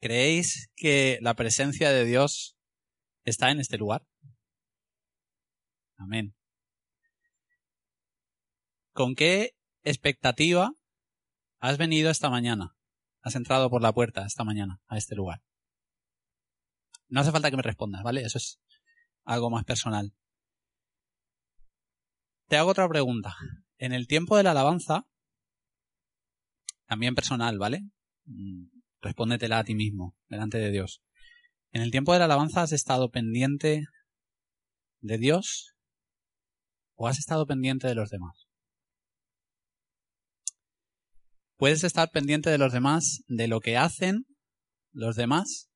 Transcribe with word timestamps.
¿Creéis 0.00 0.70
que 0.76 1.18
la 1.22 1.34
presencia 1.34 1.90
de 1.90 2.04
Dios 2.04 2.56
está 3.24 3.50
en 3.50 3.60
este 3.60 3.78
lugar? 3.78 4.06
Amén. 5.96 6.36
¿Con 8.92 9.14
qué 9.14 9.56
expectativa 9.82 10.72
has 11.60 11.78
venido 11.78 12.10
esta 12.10 12.30
mañana? 12.30 12.76
Has 13.22 13.34
entrado 13.34 13.68
por 13.70 13.82
la 13.82 13.92
puerta 13.92 14.24
esta 14.24 14.44
mañana 14.44 14.80
a 14.86 14.96
este 14.96 15.16
lugar. 15.16 15.42
No 17.08 17.20
hace 17.20 17.32
falta 17.32 17.50
que 17.50 17.56
me 17.56 17.62
respondas, 17.62 18.02
¿vale? 18.02 18.22
Eso 18.22 18.38
es 18.38 18.60
algo 19.24 19.50
más 19.50 19.64
personal. 19.64 20.14
Te 22.46 22.56
hago 22.56 22.70
otra 22.70 22.88
pregunta. 22.88 23.34
En 23.78 23.92
el 23.92 24.06
tiempo 24.06 24.36
de 24.36 24.42
la 24.42 24.52
alabanza, 24.52 25.06
también 26.86 27.14
personal, 27.14 27.58
¿vale? 27.58 27.82
Respóndetela 29.00 29.58
a 29.58 29.64
ti 29.64 29.74
mismo, 29.74 30.16
delante 30.28 30.58
de 30.58 30.70
Dios. 30.70 31.02
En 31.70 31.82
el 31.82 31.90
tiempo 31.90 32.12
de 32.12 32.18
la 32.18 32.24
alabanza 32.24 32.62
has 32.62 32.72
estado 32.72 33.10
pendiente 33.10 33.84
de 35.00 35.18
Dios 35.18 35.74
o 36.94 37.06
has 37.06 37.18
estado 37.18 37.46
pendiente 37.46 37.86
de 37.86 37.94
los 37.94 38.10
demás. 38.10 38.48
Puedes 41.56 41.84
estar 41.84 42.10
pendiente 42.10 42.50
de 42.50 42.58
los 42.58 42.72
demás, 42.72 43.22
de 43.26 43.48
lo 43.48 43.60
que 43.60 43.76
hacen 43.76 44.26
los 44.92 45.16
demás 45.16 45.68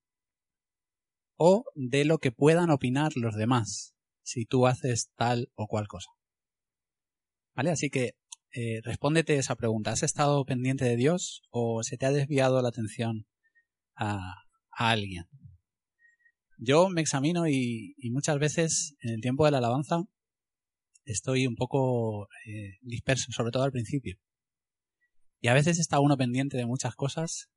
o 1.36 1.64
de 1.74 2.04
lo 2.04 2.18
que 2.18 2.32
puedan 2.32 2.70
opinar 2.70 3.12
los 3.16 3.34
demás 3.34 3.94
si 4.22 4.46
tú 4.46 4.66
haces 4.66 5.10
tal 5.16 5.50
o 5.54 5.66
cual 5.66 5.88
cosa. 5.88 6.10
¿Vale? 7.54 7.70
Así 7.70 7.90
que 7.90 8.12
eh, 8.54 8.80
respóndete 8.84 9.36
esa 9.36 9.56
pregunta. 9.56 9.92
¿Has 9.92 10.02
estado 10.02 10.44
pendiente 10.44 10.84
de 10.84 10.96
Dios 10.96 11.42
o 11.50 11.82
se 11.82 11.96
te 11.96 12.04
ha 12.04 12.12
desviado 12.12 12.60
la 12.60 12.68
atención 12.68 13.26
a, 13.96 14.34
alguien? 14.70 15.24
Yo 16.58 16.90
me 16.90 17.00
examino 17.00 17.48
y, 17.48 17.94
muchas 18.10 18.38
veces 18.38 18.94
en 19.00 19.14
el 19.14 19.20
tiempo 19.20 19.46
de 19.46 19.52
la 19.52 19.58
alabanza 19.58 20.02
estoy 21.04 21.46
un 21.46 21.56
poco 21.56 22.28
eh, 22.46 22.78
disperso, 22.82 23.32
sobre 23.32 23.52
todo 23.52 23.62
al 23.62 23.72
principio. 23.72 24.18
Y 25.40 25.48
a 25.48 25.54
veces 25.54 25.78
está 25.78 25.98
uno 25.98 26.16
pendiente 26.16 26.56
de 26.56 26.66
muchas 26.66 26.94
cosas 26.94 27.50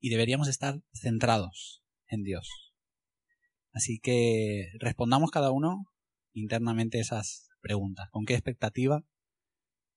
y 0.00 0.08
deberíamos 0.08 0.48
estar 0.48 0.80
centrados 0.92 1.82
en 2.06 2.22
Dios. 2.22 2.72
Así 3.72 4.00
que 4.00 4.70
respondamos 4.80 5.30
cada 5.30 5.50
uno 5.50 5.84
internamente 6.32 6.98
esas 6.98 7.50
preguntas. 7.60 8.08
¿Con 8.10 8.24
qué 8.24 8.34
expectativa 8.34 9.04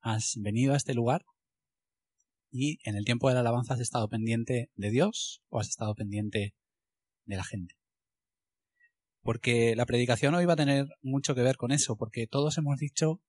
has 0.02 0.34
venido 0.38 0.74
a 0.74 0.78
este 0.78 0.94
lugar 0.94 1.26
y 2.52 2.80
en 2.84 2.96
el 2.96 3.06
tiempo 3.06 3.30
de 3.30 3.36
la 3.36 3.40
alabanza 3.40 3.76
has 3.76 3.80
estado 3.80 4.10
pendiente 4.10 4.70
de 4.76 4.92
Dios 4.92 5.42
o 5.50 5.60
has 5.60 5.70
estado 5.70 5.96
pendiente 5.96 6.54
de 7.26 7.36
la 7.36 7.44
gente. 7.44 7.76
Porque 9.22 9.76
la 9.76 9.86
predicación 9.86 10.36
hoy 10.36 10.46
va 10.46 10.54
a 10.54 10.58
tener 10.58 10.88
mucho 11.02 11.34
que 11.36 11.44
ver 11.44 11.56
con 11.56 11.72
eso, 11.72 11.96
porque 11.96 12.28
todos 12.28 12.58
hemos 12.58 12.78
dicho, 12.78 13.22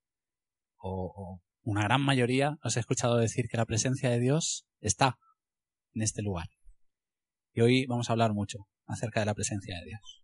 o, 0.77 1.41
una 1.63 1.85
gran 1.85 2.03
mayoría, 2.03 2.59
os 2.65 2.77
he 2.77 2.81
escuchado 2.81 3.17
decir 3.17 3.47
que 3.49 3.57
la 3.57 3.67
presencia 3.67 4.11
de 4.11 4.19
Dios 4.19 4.67
está 4.81 5.19
en 5.95 6.03
este 6.03 6.23
lugar. 6.23 6.49
Y 7.53 7.61
hoy 7.61 7.87
vamos 7.87 8.09
a 8.09 8.15
hablar 8.15 8.33
mucho 8.33 8.67
acerca 8.87 9.21
de 9.21 9.27
la 9.27 9.35
presencia 9.35 9.79
de 9.79 9.85
Dios. 9.85 10.22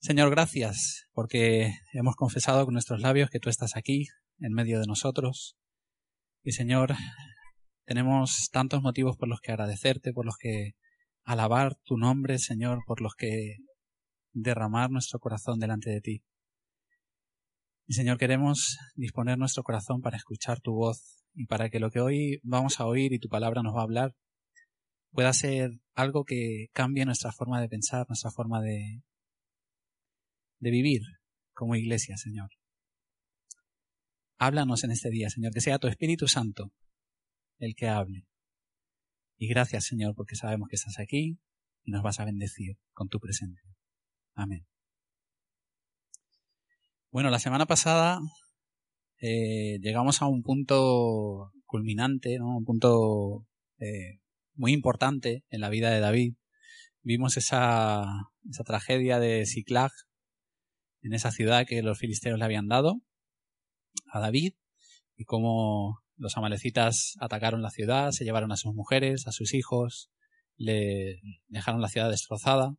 Señor, 0.00 0.30
gracias 0.30 1.08
porque 1.12 1.72
hemos 1.92 2.14
confesado 2.14 2.64
con 2.64 2.72
nuestros 2.72 3.00
labios 3.00 3.30
que 3.30 3.40
tú 3.40 3.50
estás 3.50 3.76
aquí, 3.76 4.06
en 4.38 4.52
medio 4.52 4.78
de 4.78 4.86
nosotros. 4.86 5.58
Y 6.44 6.52
Señor, 6.52 6.94
tenemos 7.84 8.48
tantos 8.52 8.80
motivos 8.80 9.16
por 9.16 9.28
los 9.28 9.40
que 9.40 9.50
agradecerte, 9.50 10.12
por 10.12 10.24
los 10.24 10.36
que 10.36 10.76
alabar 11.24 11.74
tu 11.82 11.96
nombre, 11.96 12.38
Señor, 12.38 12.78
por 12.86 13.00
los 13.00 13.16
que 13.16 13.56
derramar 14.32 14.88
nuestro 14.92 15.18
corazón 15.18 15.58
delante 15.58 15.90
de 15.90 16.00
ti. 16.00 16.22
Y 17.88 17.94
Señor, 17.94 18.18
queremos 18.18 18.78
disponer 18.94 19.36
nuestro 19.36 19.64
corazón 19.64 20.00
para 20.00 20.16
escuchar 20.16 20.60
tu 20.60 20.74
voz 20.74 21.24
y 21.34 21.46
para 21.46 21.70
que 21.70 21.80
lo 21.80 21.90
que 21.90 22.00
hoy 22.00 22.38
vamos 22.44 22.78
a 22.78 22.86
oír 22.86 23.12
y 23.12 23.18
tu 23.18 23.28
palabra 23.28 23.64
nos 23.64 23.74
va 23.74 23.80
a 23.80 23.84
hablar 23.84 24.14
pueda 25.10 25.32
ser 25.32 25.72
algo 25.94 26.24
que 26.24 26.66
cambie 26.72 27.04
nuestra 27.04 27.32
forma 27.32 27.60
de 27.60 27.68
pensar, 27.68 28.06
nuestra 28.08 28.30
forma 28.30 28.60
de, 28.60 29.02
de 30.58 30.70
vivir 30.70 31.02
como 31.52 31.74
iglesia, 31.74 32.16
Señor. 32.16 32.50
Háblanos 34.38 34.84
en 34.84 34.92
este 34.92 35.10
día, 35.10 35.30
Señor, 35.30 35.52
que 35.52 35.60
sea 35.60 35.78
tu 35.78 35.88
Espíritu 35.88 36.28
Santo 36.28 36.72
el 37.58 37.74
que 37.74 37.88
hable. 37.88 38.26
Y 39.36 39.48
gracias, 39.48 39.84
Señor, 39.84 40.14
porque 40.14 40.36
sabemos 40.36 40.68
que 40.68 40.76
estás 40.76 40.98
aquí 40.98 41.38
y 41.84 41.90
nos 41.90 42.02
vas 42.02 42.20
a 42.20 42.24
bendecir 42.24 42.76
con 42.92 43.08
tu 43.08 43.18
presencia. 43.18 43.68
Amén. 44.34 44.66
Bueno, 47.10 47.30
la 47.30 47.38
semana 47.38 47.66
pasada 47.66 48.20
eh, 49.20 49.78
llegamos 49.80 50.22
a 50.22 50.26
un 50.26 50.42
punto 50.42 51.52
culminante, 51.64 52.38
¿no? 52.38 52.56
un 52.56 52.64
punto 52.64 53.46
eh, 53.78 54.20
muy 54.54 54.72
importante 54.72 55.44
en 55.50 55.60
la 55.60 55.70
vida 55.70 55.90
de 55.90 56.00
David. 56.00 56.34
Vimos 57.02 57.36
esa, 57.36 58.04
esa 58.48 58.64
tragedia 58.64 59.18
de 59.18 59.46
Ciclag 59.46 59.90
en 61.02 61.12
esa 61.12 61.30
ciudad 61.30 61.66
que 61.66 61.82
los 61.82 61.98
filisteos 61.98 62.38
le 62.38 62.44
habían 62.44 62.68
dado 62.68 63.00
a 64.12 64.20
David 64.20 64.54
y 65.16 65.24
cómo 65.24 66.00
los 66.16 66.36
amalecitas 66.36 67.14
atacaron 67.20 67.62
la 67.62 67.70
ciudad, 67.70 68.10
se 68.10 68.24
llevaron 68.24 68.52
a 68.52 68.56
sus 68.56 68.74
mujeres, 68.74 69.26
a 69.26 69.32
sus 69.32 69.54
hijos, 69.54 70.10
le 70.56 71.20
dejaron 71.46 71.80
la 71.80 71.88
ciudad 71.88 72.10
destrozada 72.10 72.76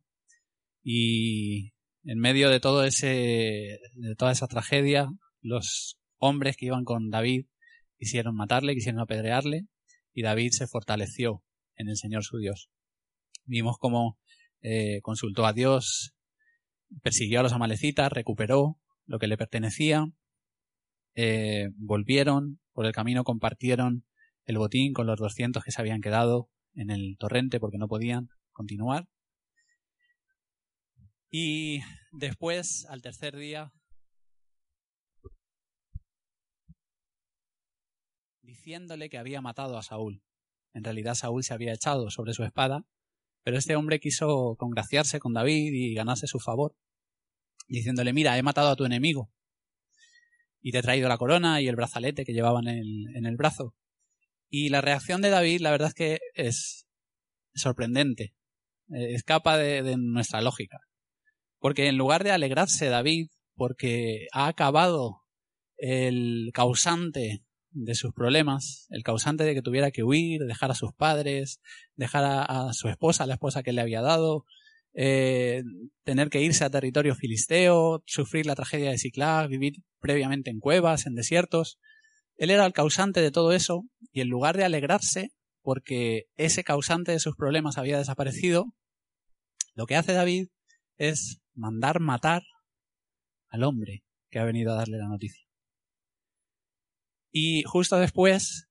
y 0.82 1.72
en 2.04 2.18
medio 2.18 2.50
de 2.50 2.60
todo 2.60 2.84
ese 2.84 3.78
de 3.94 4.14
toda 4.16 4.32
esa 4.32 4.46
tragedia 4.46 5.08
los 5.40 5.98
hombres 6.18 6.56
que 6.56 6.66
iban 6.66 6.84
con 6.84 7.10
David 7.10 7.46
quisieron 7.98 8.36
matarle, 8.36 8.74
quisieron 8.74 9.00
apedrearle 9.00 9.66
y 10.12 10.22
David 10.22 10.50
se 10.52 10.66
fortaleció 10.66 11.42
en 11.76 11.88
el 11.88 11.96
Señor 11.96 12.24
su 12.24 12.38
Dios. 12.38 12.70
Vimos 13.44 13.76
cómo 13.78 14.18
eh, 14.62 15.00
consultó 15.02 15.46
a 15.46 15.52
Dios, 15.52 16.14
persiguió 17.02 17.40
a 17.40 17.42
los 17.42 17.52
amalecitas, 17.52 18.12
recuperó 18.12 18.78
lo 19.06 19.18
que 19.18 19.26
le 19.26 19.36
pertenecía, 19.36 20.06
eh, 21.14 21.70
volvieron, 21.76 22.60
por 22.72 22.86
el 22.86 22.92
camino 22.92 23.24
compartieron 23.24 24.04
el 24.44 24.58
botín 24.58 24.92
con 24.92 25.06
los 25.06 25.18
200 25.18 25.62
que 25.62 25.70
se 25.70 25.80
habían 25.80 26.00
quedado 26.00 26.48
en 26.74 26.90
el 26.90 27.16
torrente 27.18 27.60
porque 27.60 27.78
no 27.78 27.88
podían 27.88 28.28
continuar. 28.52 29.08
Y 31.30 31.80
después, 32.10 32.86
al 32.88 33.02
tercer 33.02 33.36
día, 33.36 33.72
diciéndole 38.42 39.08
que 39.08 39.18
había 39.18 39.40
matado 39.40 39.78
a 39.78 39.82
Saúl. 39.82 40.22
En 40.72 40.84
realidad 40.84 41.14
Saúl 41.14 41.44
se 41.44 41.54
había 41.54 41.72
echado 41.72 42.10
sobre 42.10 42.34
su 42.34 42.42
espada 42.42 42.84
pero 43.42 43.58
este 43.58 43.76
hombre 43.76 44.00
quiso 44.00 44.56
congraciarse 44.58 45.18
con 45.18 45.32
David 45.32 45.72
y 45.72 45.94
ganarse 45.94 46.26
su 46.26 46.38
favor, 46.38 46.74
diciéndole, 47.68 48.12
mira, 48.12 48.36
he 48.38 48.42
matado 48.42 48.68
a 48.70 48.76
tu 48.76 48.84
enemigo 48.84 49.30
y 50.60 50.72
te 50.72 50.78
he 50.78 50.82
traído 50.82 51.08
la 51.08 51.18
corona 51.18 51.60
y 51.60 51.68
el 51.68 51.76
brazalete 51.76 52.24
que 52.24 52.32
llevaban 52.32 52.68
en 52.68 53.26
el, 53.26 53.36
brazo. 53.36 53.74
Y 54.48 54.68
la 54.68 54.80
reacción 54.80 55.22
de 55.22 55.30
David, 55.30 55.60
la 55.60 55.70
verdad 55.70 55.88
es 55.88 55.94
que 55.94 56.18
es 56.34 56.86
sorprendente, 57.54 58.34
eh, 58.92 59.14
escapa 59.14 59.56
de 59.56 59.96
nuestra 59.96 60.42
lógica. 60.42 60.78
Porque 61.58 61.88
en 61.88 61.96
lugar 61.96 62.24
de 62.24 62.32
alegrarse 62.32 62.86
David 62.86 63.28
porque 63.54 64.26
ha 64.32 64.48
acabado 64.48 65.20
el 65.76 66.50
causante 66.54 67.44
de 67.72 67.94
sus 67.94 68.12
problemas, 68.12 68.86
el 68.90 69.02
causante 69.02 69.44
de 69.44 69.54
que 69.54 69.62
tuviera 69.62 69.90
que 69.90 70.02
huir, 70.02 70.42
dejar 70.42 70.70
a 70.70 70.74
sus 70.74 70.92
padres, 70.92 71.60
dejar 71.96 72.24
a, 72.24 72.72
su 72.72 72.88
esposa, 72.88 73.26
la 73.26 73.34
esposa 73.34 73.62
que 73.62 73.72
le 73.72 73.80
había 73.80 74.00
dado, 74.00 74.44
eh, 74.92 75.62
tener 76.04 76.30
que 76.30 76.42
irse 76.42 76.64
a 76.64 76.70
territorio 76.70 77.14
filisteo, 77.14 78.02
sufrir 78.06 78.46
la 78.46 78.56
tragedia 78.56 78.90
de 78.90 78.98
Ciclag, 78.98 79.48
vivir 79.48 79.74
previamente 80.00 80.50
en 80.50 80.58
cuevas, 80.58 81.06
en 81.06 81.14
desiertos. 81.14 81.78
Él 82.36 82.50
era 82.50 82.66
el 82.66 82.72
causante 82.72 83.20
de 83.20 83.30
todo 83.30 83.52
eso 83.52 83.84
y 84.12 84.20
en 84.20 84.28
lugar 84.28 84.56
de 84.56 84.64
alegrarse 84.64 85.30
porque 85.62 86.24
ese 86.36 86.64
causante 86.64 87.12
de 87.12 87.20
sus 87.20 87.36
problemas 87.36 87.78
había 87.78 87.98
desaparecido, 87.98 88.72
lo 89.74 89.86
que 89.86 89.96
hace 89.96 90.12
David 90.12 90.48
es 90.96 91.40
mandar 91.54 92.00
matar 92.00 92.42
al 93.48 93.64
hombre 93.64 94.02
que 94.30 94.38
ha 94.38 94.44
venido 94.44 94.72
a 94.72 94.76
darle 94.76 94.98
la 94.98 95.08
noticia. 95.08 95.49
Y 97.32 97.62
justo 97.62 97.98
después, 97.98 98.68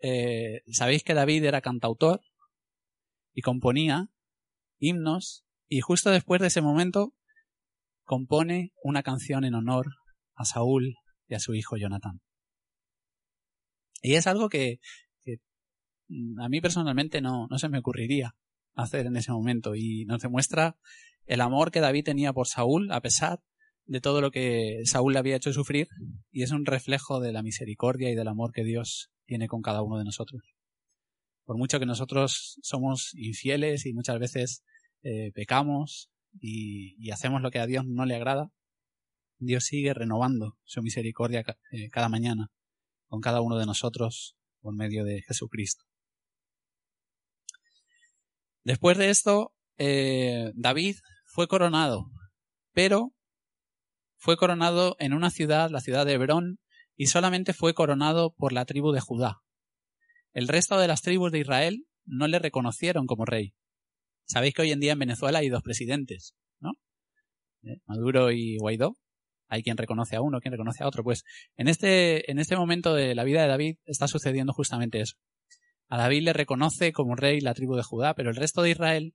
eh, 0.00 0.62
sabéis 0.72 1.04
que 1.04 1.14
David 1.14 1.44
era 1.44 1.60
cantautor 1.60 2.20
y 3.32 3.42
componía 3.42 4.10
himnos 4.78 5.44
y 5.68 5.80
justo 5.80 6.10
después 6.10 6.40
de 6.40 6.48
ese 6.48 6.60
momento 6.60 7.14
compone 8.04 8.72
una 8.82 9.02
canción 9.02 9.44
en 9.44 9.54
honor 9.54 9.86
a 10.34 10.44
Saúl 10.44 10.96
y 11.28 11.34
a 11.34 11.40
su 11.40 11.54
hijo 11.54 11.76
Jonatán. 11.76 12.20
Y 14.02 14.14
es 14.14 14.26
algo 14.26 14.48
que, 14.48 14.80
a 16.38 16.48
mí 16.48 16.60
personalmente 16.60 17.20
no, 17.20 17.46
no 17.48 17.58
se 17.58 17.68
me 17.68 17.78
ocurriría 17.78 18.34
hacer 18.74 19.06
en 19.06 19.16
ese 19.16 19.32
momento 19.32 19.74
y 19.74 20.04
nos 20.06 20.22
demuestra 20.22 20.78
el 21.26 21.42
amor 21.42 21.70
que 21.70 21.80
David 21.80 22.04
tenía 22.04 22.32
por 22.32 22.46
Saúl 22.46 22.90
a 22.92 23.02
pesar 23.02 23.42
de 23.88 24.02
todo 24.02 24.20
lo 24.20 24.30
que 24.30 24.82
Saúl 24.84 25.14
le 25.14 25.18
había 25.18 25.36
hecho 25.36 25.52
sufrir 25.52 25.88
y 26.30 26.42
es 26.42 26.52
un 26.52 26.66
reflejo 26.66 27.20
de 27.20 27.32
la 27.32 27.42
misericordia 27.42 28.10
y 28.10 28.14
del 28.14 28.28
amor 28.28 28.52
que 28.52 28.62
Dios 28.62 29.10
tiene 29.24 29.48
con 29.48 29.62
cada 29.62 29.82
uno 29.82 29.98
de 29.98 30.04
nosotros. 30.04 30.42
Por 31.44 31.56
mucho 31.56 31.80
que 31.80 31.86
nosotros 31.86 32.58
somos 32.62 33.14
infieles 33.14 33.86
y 33.86 33.94
muchas 33.94 34.18
veces 34.18 34.62
eh, 35.02 35.32
pecamos 35.34 36.10
y, 36.38 37.10
hacemos 37.10 37.40
lo 37.40 37.50
que 37.50 37.60
a 37.60 37.66
Dios 37.66 37.86
no 37.86 38.04
le 38.04 38.14
agrada, 38.14 38.52
Dios 39.38 39.64
sigue 39.64 39.94
renovando 39.94 40.58
su 40.64 40.82
misericordia 40.82 41.42
eh, 41.72 41.88
cada 41.88 42.10
mañana 42.10 42.50
con 43.06 43.22
cada 43.22 43.40
uno 43.40 43.56
de 43.56 43.64
nosotros 43.64 44.36
por 44.60 44.74
medio 44.74 45.04
de 45.04 45.22
Jesucristo. 45.22 45.86
Después 48.64 48.98
de 48.98 49.08
esto, 49.08 49.54
eh, 49.78 50.52
David 50.54 50.96
fue 51.24 51.48
coronado, 51.48 52.10
pero 52.74 53.14
fue 54.18 54.36
coronado 54.36 54.96
en 54.98 55.14
una 55.14 55.30
ciudad, 55.30 55.70
la 55.70 55.80
ciudad 55.80 56.04
de 56.04 56.14
Hebrón, 56.14 56.58
y 56.96 57.06
solamente 57.06 57.54
fue 57.54 57.74
coronado 57.74 58.34
por 58.36 58.52
la 58.52 58.64
tribu 58.64 58.92
de 58.92 59.00
Judá. 59.00 59.40
El 60.32 60.48
resto 60.48 60.78
de 60.78 60.88
las 60.88 61.00
tribus 61.00 61.32
de 61.32 61.38
Israel 61.38 61.86
no 62.04 62.26
le 62.26 62.38
reconocieron 62.38 63.06
como 63.06 63.24
rey. 63.24 63.54
Sabéis 64.26 64.54
que 64.54 64.62
hoy 64.62 64.72
en 64.72 64.80
día 64.80 64.92
en 64.92 64.98
Venezuela 64.98 65.38
hay 65.38 65.48
dos 65.48 65.62
presidentes, 65.62 66.34
¿no? 66.60 66.72
Eh, 67.62 67.78
Maduro 67.86 68.30
y 68.32 68.58
Guaidó. 68.58 68.96
Hay 69.48 69.62
quien 69.62 69.78
reconoce 69.78 70.16
a 70.16 70.20
uno, 70.20 70.40
quien 70.40 70.52
reconoce 70.52 70.84
a 70.84 70.88
otro. 70.88 71.02
Pues 71.02 71.22
en 71.56 71.68
este, 71.68 72.30
en 72.30 72.38
este 72.38 72.56
momento 72.56 72.94
de 72.94 73.14
la 73.14 73.24
vida 73.24 73.40
de 73.40 73.48
David 73.48 73.76
está 73.86 74.06
sucediendo 74.06 74.52
justamente 74.52 75.00
eso. 75.00 75.14
A 75.88 75.96
David 75.96 76.22
le 76.24 76.32
reconoce 76.34 76.92
como 76.92 77.14
rey 77.14 77.40
la 77.40 77.54
tribu 77.54 77.74
de 77.74 77.82
Judá, 77.82 78.14
pero 78.14 78.28
el 78.28 78.36
resto 78.36 78.60
de 78.60 78.70
Israel 78.70 79.14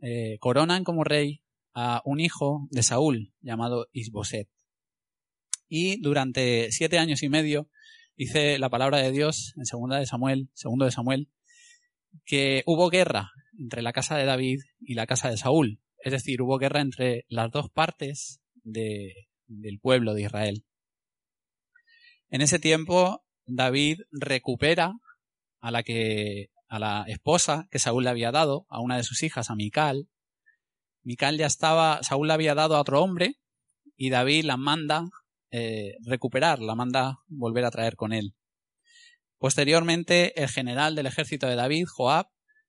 eh, 0.00 0.36
coronan 0.38 0.84
como 0.84 1.02
rey 1.02 1.42
a 1.74 2.02
un 2.04 2.20
hijo 2.20 2.68
de 2.70 2.82
Saúl 2.82 3.32
llamado 3.40 3.88
Isboset. 3.92 4.48
Y 5.68 6.00
durante 6.00 6.70
siete 6.70 6.98
años 6.98 7.22
y 7.22 7.28
medio 7.28 7.70
dice 8.16 8.58
la 8.58 8.68
palabra 8.68 8.98
de 8.98 9.10
Dios 9.10 9.54
en 9.56 9.64
segunda 9.64 9.98
de 9.98 10.06
Samuel, 10.06 10.50
segundo 10.52 10.84
de 10.84 10.90
Samuel, 10.90 11.30
que 12.24 12.62
hubo 12.66 12.90
guerra 12.90 13.30
entre 13.58 13.82
la 13.82 13.92
casa 13.92 14.16
de 14.16 14.24
David 14.24 14.60
y 14.80 14.94
la 14.94 15.06
casa 15.06 15.30
de 15.30 15.36
Saúl. 15.36 15.80
Es 15.98 16.12
decir, 16.12 16.42
hubo 16.42 16.58
guerra 16.58 16.80
entre 16.80 17.24
las 17.28 17.50
dos 17.50 17.70
partes 17.70 18.40
de, 18.64 19.28
del 19.46 19.78
pueblo 19.78 20.14
de 20.14 20.22
Israel. 20.22 20.64
En 22.28 22.40
ese 22.40 22.58
tiempo, 22.58 23.24
David 23.46 24.00
recupera 24.10 24.94
a 25.60 25.70
la 25.70 25.82
que 25.82 26.50
a 26.68 26.78
la 26.78 27.04
esposa 27.06 27.68
que 27.70 27.78
Saúl 27.78 28.04
le 28.04 28.10
había 28.10 28.32
dado, 28.32 28.64
a 28.70 28.80
una 28.80 28.96
de 28.96 29.02
sus 29.02 29.22
hijas, 29.22 29.50
a 29.50 29.54
Mical, 29.54 30.08
Mical 31.02 31.36
ya 31.36 31.46
estaba, 31.46 32.02
Saúl 32.02 32.28
la 32.28 32.34
había 32.34 32.54
dado 32.54 32.76
a 32.76 32.80
otro 32.80 33.02
hombre 33.02 33.36
y 33.96 34.10
David 34.10 34.44
la 34.44 34.56
manda 34.56 35.04
eh, 35.50 35.96
recuperar, 36.04 36.60
la 36.60 36.74
manda 36.74 37.18
volver 37.26 37.64
a 37.64 37.70
traer 37.70 37.96
con 37.96 38.12
él. 38.12 38.34
Posteriormente, 39.38 40.40
el 40.40 40.48
general 40.48 40.94
del 40.94 41.06
ejército 41.06 41.46
de 41.48 41.56
David, 41.56 41.86
Joab, 41.86 42.28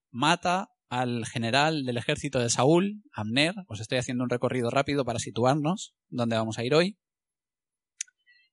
mata 0.09 0.69
al 0.89 1.25
general 1.25 1.85
del 1.85 1.97
ejército 1.97 2.39
de 2.39 2.49
Saúl, 2.49 3.03
Abner. 3.13 3.53
Os 3.67 3.79
estoy 3.79 3.99
haciendo 3.99 4.23
un 4.23 4.29
recorrido 4.29 4.69
rápido 4.69 5.05
para 5.05 5.19
situarnos 5.19 5.95
donde 6.09 6.35
vamos 6.35 6.57
a 6.57 6.63
ir 6.63 6.73
hoy. 6.73 6.97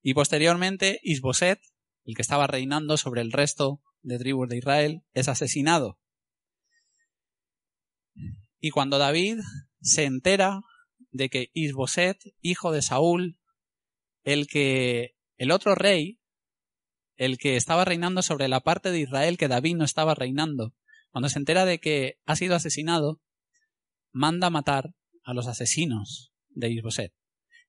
Y 0.02 0.14
posteriormente, 0.14 1.00
Isboset, 1.02 1.60
el 2.04 2.14
que 2.14 2.22
estaba 2.22 2.46
reinando 2.46 2.96
sobre 2.96 3.20
el 3.20 3.32
resto 3.32 3.82
de 4.02 4.18
tribus 4.18 4.48
de 4.48 4.58
Israel, 4.58 5.02
es 5.12 5.28
asesinado. 5.28 5.98
Y 8.58 8.70
cuando 8.70 8.98
David 8.98 9.40
se 9.80 10.04
entera 10.04 10.62
de 11.10 11.28
que 11.28 11.50
Isboset, 11.52 12.18
hijo 12.40 12.72
de 12.72 12.82
Saúl, 12.82 13.38
el 14.22 14.46
que 14.46 15.16
el 15.36 15.50
otro 15.50 15.74
rey, 15.74 16.20
el 17.16 17.38
que 17.38 17.56
estaba 17.56 17.84
reinando 17.84 18.22
sobre 18.22 18.48
la 18.48 18.60
parte 18.60 18.90
de 18.90 19.00
Israel 19.00 19.38
que 19.38 19.48
David 19.48 19.76
no 19.76 19.84
estaba 19.84 20.14
reinando, 20.14 20.74
cuando 21.10 21.28
se 21.28 21.38
entera 21.38 21.64
de 21.64 21.80
que 21.80 22.18
ha 22.26 22.36
sido 22.36 22.54
asesinado, 22.54 23.20
manda 24.12 24.50
matar 24.50 24.94
a 25.24 25.34
los 25.34 25.46
asesinos 25.46 26.32
de 26.48 26.70
Isboset. 26.70 27.12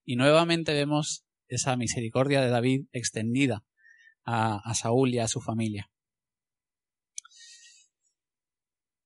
Y 0.04 0.16
nuevamente 0.16 0.74
vemos 0.74 1.26
esa 1.48 1.76
misericordia 1.76 2.42
de 2.42 2.50
David 2.50 2.86
extendida 2.92 3.66
a, 4.24 4.58
a 4.58 4.74
Saúl 4.74 5.14
y 5.14 5.20
a 5.20 5.28
su 5.28 5.42
familia. 5.42 5.92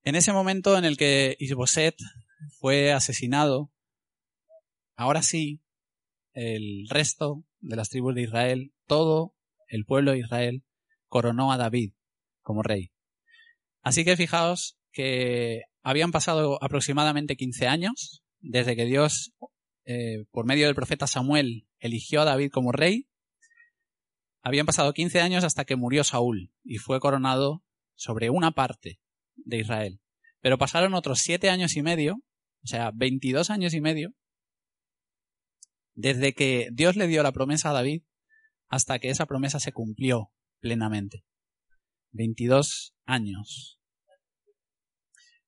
En 0.04 0.14
ese 0.14 0.32
momento 0.32 0.78
en 0.78 0.84
el 0.84 0.96
que 0.96 1.36
Isboset 1.40 1.96
fue 2.58 2.92
asesinado, 2.92 3.70
ahora 4.96 5.22
sí, 5.22 5.62
el 6.32 6.86
resto 6.88 7.44
de 7.60 7.76
las 7.76 7.88
tribus 7.88 8.14
de 8.14 8.22
Israel, 8.22 8.74
todo 8.86 9.34
el 9.68 9.84
pueblo 9.84 10.12
de 10.12 10.18
Israel, 10.18 10.64
coronó 11.08 11.52
a 11.52 11.56
David 11.56 11.92
como 12.42 12.62
rey. 12.62 12.92
Así 13.82 14.04
que 14.04 14.16
fijaos 14.16 14.78
que 14.92 15.62
habían 15.82 16.10
pasado 16.10 16.62
aproximadamente 16.62 17.36
15 17.36 17.68
años 17.68 18.22
desde 18.40 18.76
que 18.76 18.84
Dios, 18.84 19.32
eh, 19.84 20.24
por 20.30 20.46
medio 20.46 20.66
del 20.66 20.74
profeta 20.74 21.06
Samuel, 21.06 21.68
eligió 21.78 22.22
a 22.22 22.24
David 22.24 22.50
como 22.50 22.72
rey. 22.72 23.08
Habían 24.42 24.66
pasado 24.66 24.92
15 24.92 25.20
años 25.20 25.44
hasta 25.44 25.64
que 25.64 25.76
murió 25.76 26.04
Saúl 26.04 26.52
y 26.64 26.78
fue 26.78 27.00
coronado 27.00 27.64
sobre 27.94 28.30
una 28.30 28.52
parte 28.52 29.00
de 29.36 29.58
Israel. 29.58 30.00
Pero 30.40 30.58
pasaron 30.58 30.94
otros 30.94 31.20
siete 31.20 31.50
años 31.50 31.76
y 31.76 31.82
medio, 31.82 32.22
o 32.66 32.68
sea, 32.68 32.90
22 32.92 33.50
años 33.50 33.74
y 33.74 33.80
medio, 33.80 34.12
desde 35.94 36.34
que 36.34 36.68
Dios 36.72 36.96
le 36.96 37.06
dio 37.06 37.22
la 37.22 37.30
promesa 37.30 37.70
a 37.70 37.72
David 37.72 38.02
hasta 38.66 38.98
que 38.98 39.08
esa 39.08 39.26
promesa 39.26 39.60
se 39.60 39.70
cumplió 39.70 40.32
plenamente. 40.58 41.24
22 42.10 42.96
años. 43.04 43.78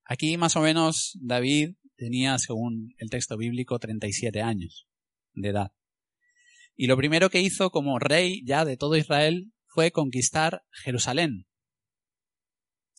Aquí 0.04 0.36
más 0.36 0.54
o 0.54 0.60
menos 0.60 1.18
David 1.20 1.74
tenía, 1.96 2.38
según 2.38 2.94
el 2.98 3.10
texto 3.10 3.36
bíblico, 3.36 3.80
37 3.80 4.40
años 4.40 4.86
de 5.32 5.48
edad. 5.48 5.72
Y 6.76 6.86
lo 6.86 6.96
primero 6.96 7.30
que 7.30 7.40
hizo 7.40 7.72
como 7.72 7.98
rey 7.98 8.44
ya 8.44 8.64
de 8.64 8.76
todo 8.76 8.96
Israel 8.96 9.52
fue 9.66 9.90
conquistar 9.90 10.62
Jerusalén. 10.70 11.48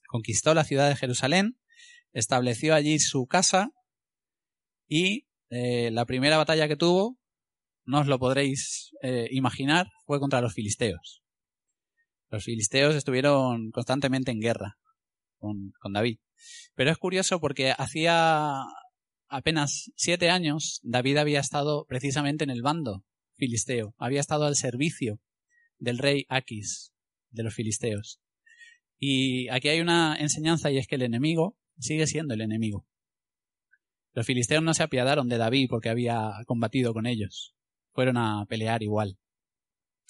Conquistó 0.10 0.54
la 0.54 0.66
ciudad 0.66 0.90
de 0.90 0.98
Jerusalén 0.98 1.58
estableció 2.12 2.76
allí 2.76 3.00
su 3.00 3.26
casa 3.26 3.72
y 4.90 5.28
eh, 5.50 5.92
la 5.92 6.06
primera 6.06 6.38
batalla 6.38 6.68
que 6.68 6.76
tuvo, 6.76 7.18
no 7.86 8.02
os 8.02 8.08
lo 8.08 8.20
podréis 8.20 8.92
eh, 9.02 9.28
imaginar, 9.32 9.88
fue 10.06 10.20
contra 10.20 10.42
los 10.42 10.54
filisteos. 10.54 11.22
Los 12.30 12.44
filisteos 12.44 12.96
estuvieron 12.96 13.72
constantemente 13.72 14.32
en 14.32 14.40
guerra 14.40 14.78
con, 15.38 15.72
con 15.80 15.94
David. 15.94 16.18
Pero 16.76 16.92
es 16.92 16.98
curioso 16.98 17.40
porque 17.40 17.72
hacía 17.72 18.62
apenas 19.28 19.92
siete 19.96 20.30
años 20.30 20.80
David 20.84 21.18
había 21.18 21.40
estado 21.40 21.86
precisamente 21.88 22.44
en 22.44 22.50
el 22.50 22.62
bando 22.62 23.06
filisteo, 23.38 23.96
había 23.98 24.20
estado 24.20 24.46
al 24.46 24.56
servicio 24.56 25.20
del 25.78 25.98
rey 25.98 26.26
Aquis 26.30 26.92
de 27.30 27.44
los 27.44 27.54
filisteos. 27.54 28.20
Y 28.98 29.48
aquí 29.50 29.70
hay 29.70 29.80
una 29.80 30.18
enseñanza 30.20 30.72
y 30.72 30.78
es 30.78 30.88
que 30.88 30.96
el 30.96 31.04
enemigo 31.04 31.58
sigue 31.80 32.06
siendo 32.06 32.34
el 32.34 32.42
enemigo. 32.42 32.86
Los 34.14 34.26
filisteos 34.26 34.64
no 34.64 34.74
se 34.74 34.84
apiadaron 34.84 35.30
de 35.30 35.38
David 35.38 35.68
porque 35.70 35.90
había 35.90 36.32
combatido 36.46 36.94
con 36.94 37.06
ellos. 37.06 37.54
Fueron 37.92 38.18
a 38.18 38.46
pelear 38.48 38.84
igual. 38.84 39.18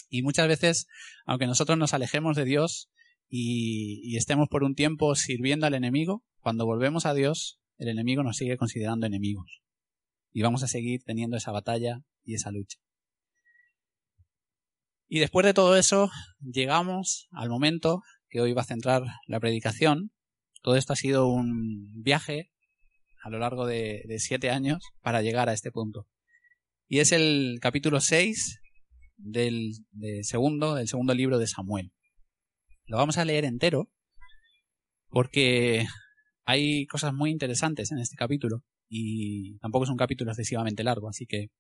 Y 0.10 0.24
muchas 0.24 0.48
veces, 0.48 0.88
aunque 1.26 1.46
nosotros 1.46 1.78
nos 1.78 1.94
alejemos 1.94 2.36
de 2.36 2.46
Dios 2.46 2.90
y, 3.30 4.18
estemos 4.18 4.50
por 4.50 4.64
un 4.64 4.76
tiempo 4.76 5.14
sirviendo 5.16 5.68
al 5.68 5.76
enemigo, 5.76 6.24
cuando 6.40 6.66
volvemos 6.66 7.06
a 7.06 7.14
Dios, 7.14 7.60
el 7.78 7.90
enemigo 7.90 8.24
nos 8.24 8.38
sigue 8.38 8.58
considerando 8.58 9.06
enemigos. 9.06 9.62
Y 10.32 10.42
vamos 10.42 10.64
a 10.64 10.68
seguir 10.68 11.04
teniendo 11.04 11.38
esa 11.38 11.52
batalla 11.52 12.02
y 12.24 12.36
esa 12.36 12.52
lucha. 12.52 12.80
Y 15.08 15.20
después 15.20 15.46
de 15.46 15.54
todo 15.54 15.76
eso, 15.76 16.10
llegamos 16.40 17.28
al 17.32 17.50
momento 17.50 18.02
que 18.30 18.42
hoy 18.42 18.54
va 18.54 18.62
a 18.62 18.66
centrar 18.66 19.04
la 19.26 19.40
predicación, 19.40 20.12
todo 20.62 20.76
esto 20.76 20.94
ha 20.94 20.96
sido 20.96 21.28
un 21.28 22.04
viaje 22.04 22.52
a 23.22 23.30
lo 23.30 23.40
largo 23.40 23.66
de, 23.66 24.04
siete 24.20 24.50
años 24.50 24.84
para 25.02 25.22
llegar 25.22 25.50
a 25.50 25.54
este 25.54 25.72
punto. 25.72 26.08
Y 26.88 27.00
es 27.00 27.12
el 27.12 27.60
capítulo 27.62 28.02
6 28.02 28.60
del 29.18 29.74
segundo, 30.24 30.76
del 30.76 30.88
segundo 30.88 31.14
libro 31.14 31.38
de 31.38 31.48
Samuel. 31.48 31.92
Lo 32.86 32.98
vamos 32.98 33.18
a 33.18 33.26
leer 33.26 33.46
entero 33.46 33.90
porque 35.10 35.86
hay 36.46 36.88
cosas 36.88 37.14
muy 37.14 37.30
interesantes 37.30 37.92
en 37.92 38.00
este 38.00 38.16
capítulo 38.16 38.64
y 38.88 39.58
tampoco 39.60 39.84
es 39.84 39.92
un 39.92 39.98
capítulo 39.98 40.32
excesivamente 40.32 40.84
largo, 40.84 41.10
así 41.10 41.26
que 41.28 41.52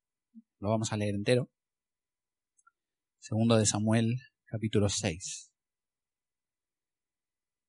lo 0.59 0.69
vamos 0.69 0.91
a 0.91 0.97
leer 0.97 1.13
entero. 1.13 1.49
Segundo 3.19 3.57
de 3.57 3.65
Samuel, 3.65 4.17
capítulo 4.45 4.89
6. 4.89 5.51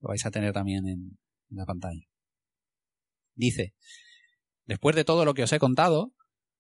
Lo 0.01 0.09
vais 0.09 0.25
a 0.25 0.31
tener 0.31 0.53
también 0.53 0.87
en 0.89 1.19
la 1.51 1.67
pantalla. 1.67 2.10
Dice, 3.41 3.73
después 4.67 4.95
de 4.95 5.05
todo 5.05 5.25
lo 5.25 5.33
que 5.33 5.45
os 5.45 5.53
he 5.55 5.59
contado, 5.59 6.13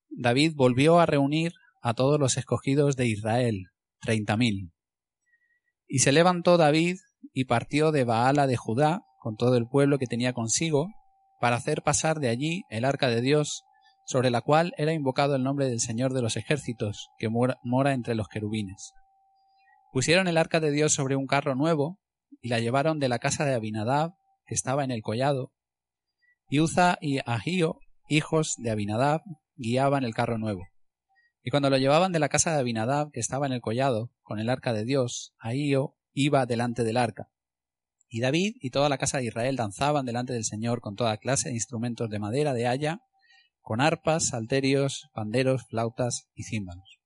David 0.08 0.54
volvió 0.56 0.98
a 0.98 1.04
reunir 1.04 1.52
a 1.82 1.92
todos 1.92 2.18
los 2.18 2.38
escogidos 2.38 2.96
de 2.96 3.06
Israel, 3.06 3.66
treinta 4.00 4.38
mil. 4.38 4.72
Y 5.86 5.98
se 5.98 6.10
levantó 6.10 6.56
David 6.56 6.96
y 7.34 7.44
partió 7.44 7.92
de 7.92 8.04
Baala 8.04 8.46
de 8.46 8.56
Judá 8.56 9.02
con 9.18 9.36
todo 9.36 9.58
el 9.58 9.68
pueblo 9.68 9.98
que 9.98 10.06
tenía 10.06 10.32
consigo, 10.32 10.88
para 11.38 11.56
hacer 11.56 11.82
pasar 11.82 12.18
de 12.18 12.30
allí 12.30 12.62
el 12.70 12.86
arca 12.86 13.08
de 13.08 13.20
Dios, 13.20 13.64
sobre 14.06 14.30
la 14.30 14.40
cual 14.40 14.72
era 14.78 14.94
invocado 14.94 15.36
el 15.36 15.42
nombre 15.42 15.66
del 15.66 15.80
Señor 15.80 16.14
de 16.14 16.22
los 16.22 16.38
ejércitos, 16.38 17.10
que 17.18 17.28
mora 17.28 17.92
entre 17.92 18.14
los 18.14 18.28
querubines. 18.28 18.94
Pusieron 19.92 20.28
el 20.28 20.38
arca 20.38 20.60
de 20.60 20.70
Dios 20.70 20.94
sobre 20.94 21.16
un 21.16 21.26
carro 21.26 21.54
nuevo, 21.54 21.98
y 22.40 22.48
la 22.48 22.58
llevaron 22.58 22.98
de 23.00 23.10
la 23.10 23.18
casa 23.18 23.44
de 23.44 23.52
Abinadab, 23.52 24.14
que 24.46 24.54
estaba 24.54 24.82
en 24.82 24.90
el 24.90 25.02
collado, 25.02 25.52
y 26.50 26.58
Uza 26.58 26.98
y 27.00 27.20
Ahío, 27.26 27.78
hijos 28.08 28.56
de 28.58 28.72
Abinadab, 28.72 29.22
guiaban 29.54 30.02
el 30.02 30.14
carro 30.14 30.36
nuevo. 30.36 30.66
Y 31.44 31.50
cuando 31.50 31.70
lo 31.70 31.78
llevaban 31.78 32.10
de 32.10 32.18
la 32.18 32.28
casa 32.28 32.52
de 32.52 32.58
Abinadab, 32.58 33.12
que 33.12 33.20
estaba 33.20 33.46
en 33.46 33.52
el 33.52 33.60
collado, 33.60 34.10
con 34.22 34.40
el 34.40 34.50
arca 34.50 34.72
de 34.72 34.84
Dios, 34.84 35.32
Ahío 35.38 35.94
iba 36.12 36.44
delante 36.46 36.82
del 36.82 36.96
arca. 36.96 37.30
Y 38.08 38.20
David 38.20 38.56
y 38.60 38.70
toda 38.70 38.88
la 38.88 38.98
casa 38.98 39.18
de 39.18 39.26
Israel 39.26 39.54
danzaban 39.54 40.04
delante 40.04 40.32
del 40.32 40.44
Señor 40.44 40.80
con 40.80 40.96
toda 40.96 41.16
clase 41.18 41.50
de 41.50 41.54
instrumentos 41.54 42.10
de 42.10 42.18
madera 42.18 42.52
de 42.52 42.66
haya, 42.66 43.00
con 43.60 43.80
arpas, 43.80 44.26
salterios, 44.30 45.08
panderos, 45.14 45.66
flautas 45.68 46.26
y 46.34 46.42
címbalos. 46.42 46.98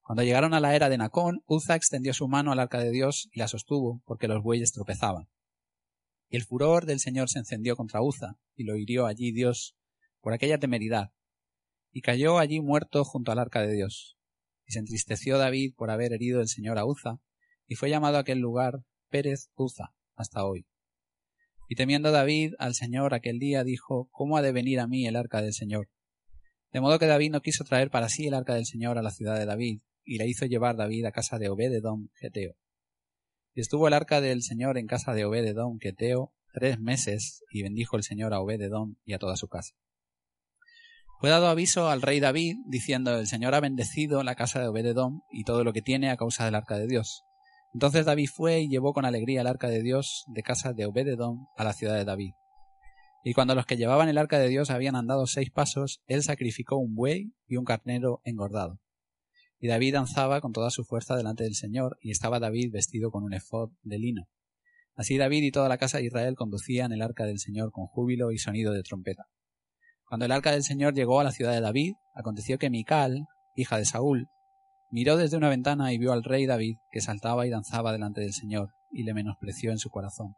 Cuando 0.00 0.22
llegaron 0.22 0.54
a 0.54 0.60
la 0.60 0.76
era 0.76 0.88
de 0.88 0.96
Nacón, 0.96 1.42
Uza 1.46 1.74
extendió 1.74 2.14
su 2.14 2.28
mano 2.28 2.52
al 2.52 2.60
arca 2.60 2.78
de 2.78 2.92
Dios 2.92 3.28
y 3.32 3.40
la 3.40 3.48
sostuvo, 3.48 4.00
porque 4.06 4.28
los 4.28 4.44
bueyes 4.44 4.70
tropezaban. 4.70 5.26
Y 6.28 6.36
el 6.36 6.44
furor 6.44 6.86
del 6.86 6.98
Señor 6.98 7.28
se 7.28 7.38
encendió 7.38 7.76
contra 7.76 8.02
Uza, 8.02 8.38
y 8.54 8.64
lo 8.64 8.76
hirió 8.76 9.06
allí 9.06 9.32
Dios 9.32 9.76
por 10.20 10.32
aquella 10.32 10.58
temeridad, 10.58 11.12
y 11.92 12.00
cayó 12.00 12.38
allí 12.38 12.60
muerto 12.60 13.04
junto 13.04 13.32
al 13.32 13.38
arca 13.38 13.62
de 13.62 13.72
Dios. 13.72 14.16
Y 14.66 14.72
se 14.72 14.80
entristeció 14.80 15.38
David 15.38 15.74
por 15.76 15.90
haber 15.90 16.12
herido 16.12 16.40
el 16.40 16.48
Señor 16.48 16.78
a 16.78 16.84
Uza, 16.84 17.20
y 17.66 17.76
fue 17.76 17.90
llamado 17.90 18.18
aquel 18.18 18.38
lugar 18.38 18.82
Pérez 19.08 19.50
Uza 19.54 19.94
hasta 20.14 20.44
hoy. 20.44 20.66
Y 21.68 21.74
temiendo 21.74 22.12
David 22.12 22.54
al 22.58 22.74
Señor 22.74 23.14
aquel 23.14 23.38
día 23.38 23.64
dijo, 23.64 24.08
¿Cómo 24.12 24.36
ha 24.36 24.42
de 24.42 24.52
venir 24.52 24.80
a 24.80 24.86
mí 24.86 25.06
el 25.06 25.16
arca 25.16 25.42
del 25.42 25.52
Señor? 25.52 25.88
De 26.72 26.80
modo 26.80 26.98
que 26.98 27.06
David 27.06 27.30
no 27.30 27.40
quiso 27.40 27.64
traer 27.64 27.90
para 27.90 28.08
sí 28.08 28.26
el 28.26 28.34
arca 28.34 28.54
del 28.54 28.66
Señor 28.66 28.98
a 28.98 29.02
la 29.02 29.10
ciudad 29.10 29.38
de 29.38 29.46
David, 29.46 29.80
y 30.04 30.18
la 30.18 30.26
hizo 30.26 30.46
llevar 30.46 30.76
David 30.76 31.06
a 31.06 31.12
casa 31.12 31.38
de 31.38 31.48
Obededom 31.48 32.08
Geteo. 32.14 32.56
Y 33.56 33.62
estuvo 33.62 33.88
el 33.88 33.94
arca 33.94 34.20
del 34.20 34.42
Señor 34.42 34.76
en 34.76 34.86
casa 34.86 35.14
de 35.14 35.24
Obededom 35.24 35.78
Geteo 35.80 36.30
tres 36.52 36.78
meses, 36.78 37.42
y 37.50 37.62
bendijo 37.62 37.96
el 37.96 38.02
Señor 38.02 38.34
a 38.34 38.40
Obededom 38.40 38.96
y 39.04 39.14
a 39.14 39.18
toda 39.18 39.36
su 39.36 39.48
casa. 39.48 39.74
Fue 41.20 41.30
dado 41.30 41.48
aviso 41.48 41.88
al 41.88 42.02
rey 42.02 42.20
David, 42.20 42.56
diciendo, 42.66 43.18
El 43.18 43.26
Señor 43.26 43.54
ha 43.54 43.60
bendecido 43.60 44.22
la 44.22 44.34
casa 44.34 44.60
de 44.60 44.68
Obededom 44.68 45.22
y 45.30 45.44
todo 45.44 45.64
lo 45.64 45.72
que 45.72 45.80
tiene 45.80 46.10
a 46.10 46.18
causa 46.18 46.44
del 46.44 46.54
arca 46.54 46.78
de 46.78 46.86
Dios. 46.86 47.24
Entonces 47.72 48.04
David 48.04 48.28
fue 48.28 48.60
y 48.60 48.68
llevó 48.68 48.92
con 48.92 49.06
alegría 49.06 49.40
el 49.40 49.46
arca 49.46 49.68
de 49.68 49.82
Dios 49.82 50.24
de 50.28 50.42
casa 50.42 50.74
de 50.74 50.84
Obededom 50.84 51.46
a 51.56 51.64
la 51.64 51.72
ciudad 51.72 51.94
de 51.94 52.04
David. 52.04 52.32
Y 53.24 53.32
cuando 53.32 53.54
los 53.54 53.64
que 53.64 53.78
llevaban 53.78 54.10
el 54.10 54.18
arca 54.18 54.38
de 54.38 54.48
Dios 54.48 54.70
habían 54.70 54.96
andado 54.96 55.26
seis 55.26 55.50
pasos, 55.50 56.02
él 56.06 56.22
sacrificó 56.22 56.76
un 56.76 56.94
buey 56.94 57.32
y 57.48 57.56
un 57.56 57.64
carnero 57.64 58.20
engordado. 58.24 58.80
Y 59.66 59.68
David 59.68 59.94
danzaba 59.94 60.40
con 60.40 60.52
toda 60.52 60.70
su 60.70 60.84
fuerza 60.84 61.16
delante 61.16 61.42
del 61.42 61.56
Señor, 61.56 61.98
y 62.00 62.12
estaba 62.12 62.38
David 62.38 62.70
vestido 62.70 63.10
con 63.10 63.24
un 63.24 63.34
efod 63.34 63.72
de 63.82 63.98
lino. 63.98 64.28
Así 64.94 65.18
David 65.18 65.42
y 65.42 65.50
toda 65.50 65.68
la 65.68 65.76
casa 65.76 65.98
de 65.98 66.04
Israel 66.04 66.36
conducían 66.36 66.92
el 66.92 67.02
arca 67.02 67.24
del 67.24 67.40
Señor 67.40 67.72
con 67.72 67.86
júbilo 67.86 68.30
y 68.30 68.38
sonido 68.38 68.72
de 68.72 68.84
trompeta. 68.84 69.24
Cuando 70.08 70.24
el 70.24 70.30
arca 70.30 70.52
del 70.52 70.62
Señor 70.62 70.94
llegó 70.94 71.18
a 71.18 71.24
la 71.24 71.32
ciudad 71.32 71.50
de 71.52 71.60
David, 71.60 71.94
aconteció 72.14 72.58
que 72.58 72.70
Mical, 72.70 73.26
hija 73.56 73.76
de 73.76 73.86
Saúl, 73.86 74.28
Miró 74.92 75.16
desde 75.16 75.36
una 75.36 75.48
ventana 75.48 75.92
y 75.92 75.98
vio 75.98 76.12
al 76.12 76.22
rey 76.22 76.46
David, 76.46 76.76
que 76.92 77.00
saltaba 77.00 77.44
y 77.44 77.50
danzaba 77.50 77.90
delante 77.90 78.20
del 78.20 78.34
Señor, 78.34 78.70
y 78.92 79.02
le 79.02 79.14
menospreció 79.14 79.72
en 79.72 79.78
su 79.78 79.90
corazón. 79.90 80.36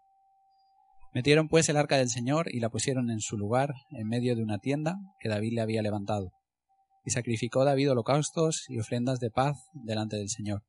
Metieron 1.13 1.49
pues 1.49 1.69
el 1.69 1.77
arca 1.77 1.99
del 1.99 2.09
Señor 2.09 2.47
y 2.51 2.61
la 2.61 2.71
pusieron 2.71 3.11
en 3.11 3.21
su 3.21 3.37
lugar, 3.37 3.75
en 3.91 4.09
medio 4.09 4.35
de 4.35 4.43
una 4.43 4.59
tienda 4.59 4.97
que 5.21 5.29
David 5.29 5.53
le 5.53 5.61
había 5.61 5.83
levantado. 5.83 6.33
Y 7.09 7.11
sacrificó 7.11 7.65
David 7.65 7.93
holocaustos 7.93 8.67
y 8.69 8.79
ofrendas 8.79 9.19
de 9.19 9.31
paz 9.31 9.71
delante 9.73 10.19
del 10.19 10.29
Señor. 10.29 10.63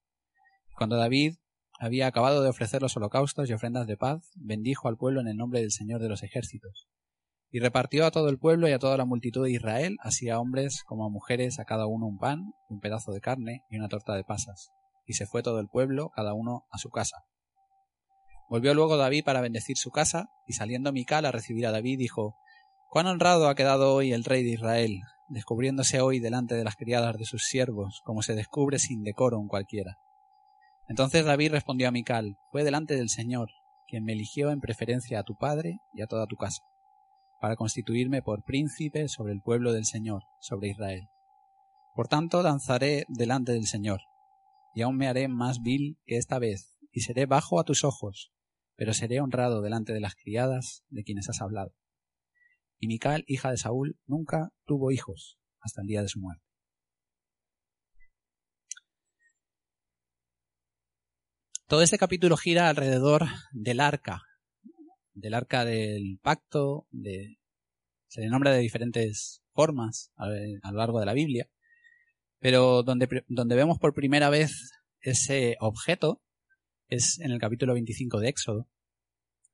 Cuando 0.73 0.95
David 0.95 1.35
había 1.81 2.07
acabado 2.07 2.41
de 2.41 2.47
ofrecer 2.47 2.81
los 2.81 2.95
holocaustos 2.95 3.49
y 3.49 3.53
ofrendas 3.53 3.87
de 3.87 3.97
paz, 3.97 4.31
bendijo 4.37 4.87
al 4.87 4.95
pueblo 4.95 5.19
en 5.19 5.27
el 5.27 5.35
nombre 5.35 5.59
del 5.59 5.73
Señor 5.73 5.99
de 5.99 6.07
los 6.07 6.23
ejércitos. 6.23 6.87
Y 7.51 7.59
repartió 7.59 8.05
a 8.05 8.11
todo 8.11 8.29
el 8.29 8.39
pueblo 8.39 8.69
y 8.69 8.71
a 8.71 8.79
toda 8.79 8.95
la 8.95 9.03
multitud 9.03 9.43
de 9.43 9.51
Israel, 9.51 9.97
así 9.99 10.29
a 10.29 10.39
hombres 10.39 10.83
como 10.87 11.03
a 11.03 11.09
mujeres, 11.09 11.59
a 11.59 11.65
cada 11.65 11.87
uno 11.87 12.07
un 12.07 12.19
pan, 12.19 12.53
un 12.69 12.79
pedazo 12.79 13.11
de 13.11 13.19
carne 13.19 13.65
y 13.69 13.77
una 13.77 13.89
torta 13.89 14.15
de 14.15 14.23
pasas. 14.23 14.69
Y 15.05 15.15
se 15.15 15.25
fue 15.25 15.43
todo 15.43 15.59
el 15.59 15.67
pueblo, 15.67 16.09
cada 16.15 16.33
uno 16.33 16.67
a 16.71 16.77
su 16.77 16.89
casa. 16.89 17.17
Volvió 18.49 18.73
luego 18.73 18.95
David 18.95 19.25
para 19.25 19.41
bendecir 19.41 19.75
su 19.75 19.91
casa, 19.91 20.29
y 20.47 20.53
saliendo 20.53 20.93
Mical 20.93 21.25
a 21.25 21.33
recibir 21.33 21.67
a 21.67 21.71
David, 21.71 21.97
dijo 21.97 22.37
Cuán 22.89 23.07
honrado 23.07 23.49
ha 23.49 23.55
quedado 23.55 23.93
hoy 23.93 24.13
el 24.13 24.23
rey 24.23 24.41
de 24.41 24.51
Israel, 24.51 25.01
descubriéndose 25.29 26.01
hoy 26.01 26.19
delante 26.19 26.55
de 26.55 26.63
las 26.63 26.75
criadas 26.75 27.17
de 27.17 27.25
sus 27.25 27.43
siervos, 27.43 28.01
como 28.03 28.21
se 28.21 28.35
descubre 28.35 28.79
sin 28.79 29.03
decoro 29.03 29.39
un 29.39 29.47
cualquiera. 29.47 29.97
Entonces 30.87 31.25
David 31.25 31.51
respondió 31.51 31.87
a 31.87 31.91
Mical 31.91 32.37
Fue 32.51 32.63
delante 32.63 32.95
del 32.95 33.09
Señor, 33.09 33.49
quien 33.87 34.03
me 34.03 34.13
eligió 34.13 34.51
en 34.51 34.59
preferencia 34.59 35.19
a 35.19 35.23
tu 35.23 35.35
padre 35.35 35.79
y 35.93 36.01
a 36.01 36.07
toda 36.07 36.25
tu 36.25 36.35
casa 36.35 36.61
para 37.39 37.55
constituirme 37.55 38.21
por 38.21 38.43
príncipe 38.43 39.07
sobre 39.07 39.33
el 39.33 39.41
pueblo 39.41 39.71
del 39.71 39.85
Señor, 39.85 40.23
sobre 40.39 40.69
Israel. 40.69 41.07
Por 41.95 42.07
tanto, 42.07 42.43
danzaré 42.43 43.05
delante 43.07 43.53
del 43.53 43.65
Señor, 43.65 44.01
y 44.73 44.81
aún 44.81 44.97
me 44.97 45.07
haré 45.07 45.27
más 45.27 45.61
vil 45.61 45.97
que 46.05 46.17
esta 46.17 46.39
vez, 46.39 46.75
y 46.91 47.01
seré 47.01 47.25
bajo 47.25 47.59
a 47.59 47.63
tus 47.63 47.83
ojos, 47.83 48.31
pero 48.75 48.93
seré 48.93 49.21
honrado 49.21 49.61
delante 49.61 49.93
de 49.93 49.99
las 49.99 50.15
criadas 50.15 50.83
de 50.89 51.03
quienes 51.03 51.29
has 51.29 51.41
hablado. 51.41 51.73
Y 52.79 52.87
Mical, 52.87 53.25
hija 53.27 53.51
de 53.51 53.57
Saúl, 53.57 53.99
nunca 54.07 54.53
tuvo 54.65 54.91
hijos 54.91 55.37
hasta 55.59 55.81
el 55.81 55.87
día 55.87 56.01
de 56.01 56.07
su 56.07 56.19
muerte. 56.19 56.43
Todo 61.67 61.83
este 61.83 61.99
capítulo 61.99 62.35
gira 62.37 62.69
alrededor 62.69 63.27
del 63.51 63.79
arca, 63.81 64.23
del 65.13 65.33
arca 65.33 65.65
del 65.65 66.19
pacto, 66.21 66.87
se 68.07 68.21
le 68.21 68.29
nombra 68.29 68.51
de 68.51 68.59
diferentes 68.59 69.43
formas 69.51 70.11
a, 70.15 70.29
lo 70.29 70.77
largo 70.77 70.99
de 70.99 71.05
la 71.05 71.13
Biblia, 71.13 71.47
pero 72.39 72.81
donde, 72.81 73.23
donde 73.27 73.55
vemos 73.55 73.77
por 73.77 73.93
primera 73.93 74.29
vez 74.29 74.71
ese 75.01 75.57
objeto 75.59 76.23
es 76.87 77.19
en 77.19 77.29
el 77.29 77.39
capítulo 77.39 77.73
25 77.73 78.19
de 78.19 78.29
Éxodo, 78.29 78.69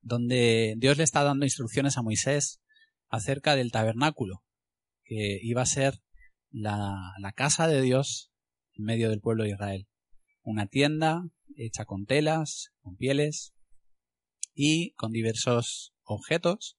donde 0.00 0.74
Dios 0.78 0.96
le 0.96 1.04
está 1.04 1.22
dando 1.22 1.44
instrucciones 1.44 1.98
a 1.98 2.02
Moisés 2.02 2.62
acerca 3.08 3.56
del 3.56 3.72
tabernáculo, 3.72 4.42
que 5.04 5.38
iba 5.42 5.62
a 5.62 5.66
ser 5.66 6.02
la, 6.50 7.14
casa 7.34 7.68
de 7.68 7.82
Dios 7.82 8.32
en 8.74 8.84
medio 8.84 9.10
del 9.10 9.20
pueblo 9.20 9.44
de 9.44 9.50
Israel. 9.50 9.88
Una 10.42 10.66
tienda 10.66 11.28
hecha 11.56 11.84
con 11.84 12.06
telas, 12.06 12.72
con 12.80 12.96
pieles, 12.96 13.54
y 14.54 14.92
con 14.92 15.12
diversos 15.12 15.94
objetos, 16.02 16.78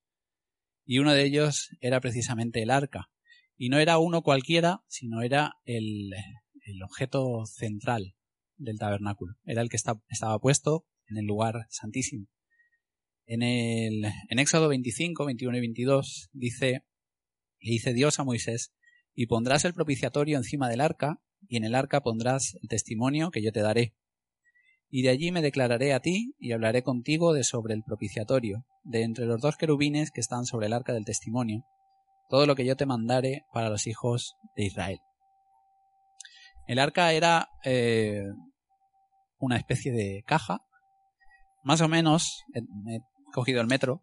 y 0.84 0.98
uno 0.98 1.12
de 1.12 1.24
ellos 1.24 1.70
era 1.80 2.00
precisamente 2.00 2.62
el 2.62 2.70
arca. 2.70 3.10
Y 3.56 3.68
no 3.68 3.78
era 3.78 3.98
uno 3.98 4.22
cualquiera, 4.22 4.82
sino 4.88 5.22
era 5.22 5.54
el, 5.64 6.10
el 6.64 6.82
objeto 6.82 7.44
central 7.46 8.14
del 8.56 8.78
tabernáculo. 8.78 9.34
Era 9.44 9.62
el 9.62 9.68
que 9.68 9.76
estaba 9.76 10.38
puesto 10.40 10.86
en 11.06 11.18
el 11.18 11.26
lugar 11.26 11.66
santísimo. 11.70 12.26
En, 13.28 13.42
el, 13.42 14.04
en 14.28 14.38
Éxodo 14.40 14.68
25, 14.68 15.24
21 15.24 15.56
y 15.56 15.60
22 15.60 16.30
dice, 16.32 16.82
dice 17.60 17.92
Dios 17.92 18.18
a 18.18 18.24
Moisés, 18.24 18.72
y 19.14 19.26
pondrás 19.26 19.64
el 19.64 19.74
propiciatorio 19.74 20.36
encima 20.36 20.68
del 20.68 20.80
arca, 20.80 21.20
y 21.46 21.56
en 21.56 21.64
el 21.64 21.76
arca 21.76 22.00
pondrás 22.00 22.56
el 22.60 22.68
testimonio 22.68 23.30
que 23.30 23.42
yo 23.42 23.52
te 23.52 23.60
daré 23.60 23.94
y 24.90 25.02
de 25.02 25.10
allí 25.10 25.32
me 25.32 25.42
declararé 25.42 25.92
a 25.92 26.00
ti 26.00 26.34
y 26.38 26.52
hablaré 26.52 26.82
contigo 26.82 27.32
de 27.32 27.44
sobre 27.44 27.74
el 27.74 27.82
propiciatorio, 27.82 28.64
de 28.84 29.02
entre 29.02 29.26
los 29.26 29.40
dos 29.40 29.56
querubines 29.56 30.10
que 30.10 30.20
están 30.20 30.44
sobre 30.44 30.66
el 30.66 30.72
arca 30.72 30.92
del 30.92 31.04
testimonio, 31.04 31.64
todo 32.28 32.46
lo 32.46 32.54
que 32.54 32.64
yo 32.64 32.76
te 32.76 32.86
mandare 32.86 33.44
para 33.52 33.68
los 33.68 33.86
hijos 33.86 34.36
de 34.56 34.64
Israel. 34.64 34.98
El 36.66 36.78
arca 36.78 37.12
era 37.12 37.48
eh, 37.64 38.24
una 39.38 39.56
especie 39.56 39.92
de 39.92 40.22
caja, 40.26 40.62
más 41.64 41.80
o 41.80 41.88
menos, 41.88 42.44
cogido 43.32 43.60
el 43.60 43.66
metro, 43.66 44.02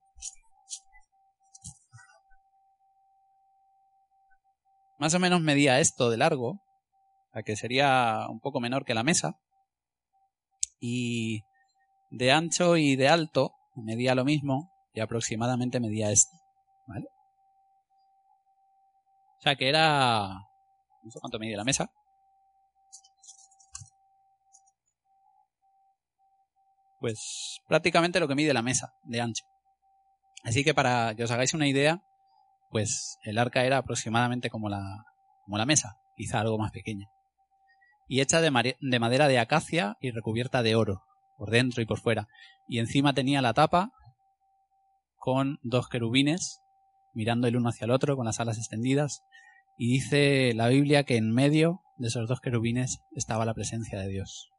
más 4.98 5.14
o 5.14 5.20
menos 5.20 5.42
medía 5.42 5.80
esto 5.80 6.10
de 6.10 6.18
largo, 6.18 6.62
a 7.34 7.44
que 7.44 7.56
sería 7.56 8.28
un 8.30 8.40
poco 8.40 8.60
menor 8.60 8.86
que 8.86 8.94
la 8.94 9.04
mesa, 9.04 9.38
y 10.80 11.44
de 12.12 12.32
ancho 12.32 12.78
y 12.78 12.96
de 12.96 13.10
alto 13.10 13.54
medía 13.76 14.16
lo 14.16 14.24
mismo 14.24 14.72
y 14.94 15.02
aproximadamente 15.02 15.80
medía 15.80 16.12
esto. 16.12 16.38
¿Vale? 16.88 17.08
O 19.38 19.42
sea 19.42 19.56
que 19.56 19.68
era... 19.68 20.28
No 21.04 21.12
sé 21.12 21.20
cuánto 21.20 21.40
medía 21.40 21.58
la 21.58 21.64
mesa. 21.64 21.92
Pues 27.06 27.62
prácticamente 27.68 28.20
lo 28.20 28.28
que 28.28 28.34
mide 28.34 28.52
la 28.52 28.64
mesa 28.64 28.96
de 29.04 29.22
ancho. 29.22 29.46
Así 30.44 30.64
que 30.64 30.74
para 30.74 31.14
que 31.14 31.24
os 31.24 31.30
hagáis 31.30 31.54
una 31.54 31.68
idea, 31.68 32.02
pues 32.72 33.20
el 33.22 33.38
arca 33.38 33.64
era 33.64 33.78
aproximadamente 33.78 34.50
como 34.50 34.70
la, 34.70 35.06
como 35.44 35.60
la 35.60 35.68
mesa, 35.68 36.00
quizá 36.18 36.40
algo 36.40 36.58
más 36.58 36.72
pequeña. 36.72 37.06
Y 38.08 38.22
hecha 38.22 38.42
de, 38.42 38.76
de 38.82 39.00
madera 39.00 39.28
de 39.28 39.38
acacia 39.38 39.98
y 40.02 40.10
recubierta 40.10 40.64
de 40.64 40.74
oro, 40.74 41.04
por 41.38 41.52
dentro 41.52 41.84
y 41.84 41.86
por 41.86 42.00
fuera. 42.00 42.28
Y 42.68 42.80
encima 42.80 43.14
tenía 43.14 43.40
la 43.44 43.54
tapa 43.54 43.92
con 45.20 45.60
dos 45.62 45.88
querubines 45.90 46.60
mirando 47.14 47.48
el 47.48 47.56
uno 47.56 47.70
hacia 47.70 47.86
el 47.86 47.92
otro 47.92 48.16
con 48.16 48.26
las 48.26 48.40
alas 48.40 48.58
extendidas. 48.58 49.22
Y 49.78 49.94
dice 49.94 50.56
la 50.56 50.70
Biblia 50.70 51.04
que 51.04 51.18
en 51.18 51.32
medio 51.32 51.84
de 51.98 52.08
esos 52.08 52.28
dos 52.28 52.42
querubines 52.42 53.04
estaba 53.16 53.46
la 53.46 53.54
presencia 53.54 54.00
de 54.00 54.08
Dios. 54.08 54.50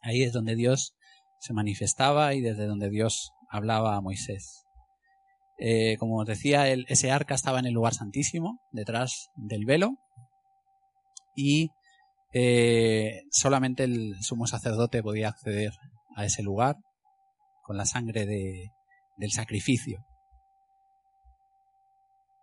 Ahí 0.00 0.22
es 0.22 0.32
donde 0.32 0.54
Dios 0.54 0.94
se 1.40 1.52
manifestaba 1.52 2.34
y 2.34 2.40
desde 2.40 2.66
donde 2.66 2.90
Dios 2.90 3.32
hablaba 3.50 3.96
a 3.96 4.00
Moisés. 4.00 4.64
Eh, 5.58 5.96
como 5.98 6.20
os 6.20 6.26
decía, 6.26 6.68
ese 6.68 7.10
arca 7.10 7.34
estaba 7.34 7.58
en 7.58 7.66
el 7.66 7.74
lugar 7.74 7.94
santísimo, 7.94 8.60
detrás 8.72 9.30
del 9.34 9.66
velo, 9.66 9.98
y 11.34 11.70
eh, 12.32 13.22
solamente 13.30 13.84
el 13.84 14.14
sumo 14.22 14.46
sacerdote 14.46 15.02
podía 15.02 15.28
acceder 15.28 15.72
a 16.16 16.24
ese 16.24 16.42
lugar 16.42 16.76
con 17.62 17.76
la 17.76 17.84
sangre 17.84 18.26
de, 18.26 18.70
del 19.16 19.32
sacrificio. 19.32 20.04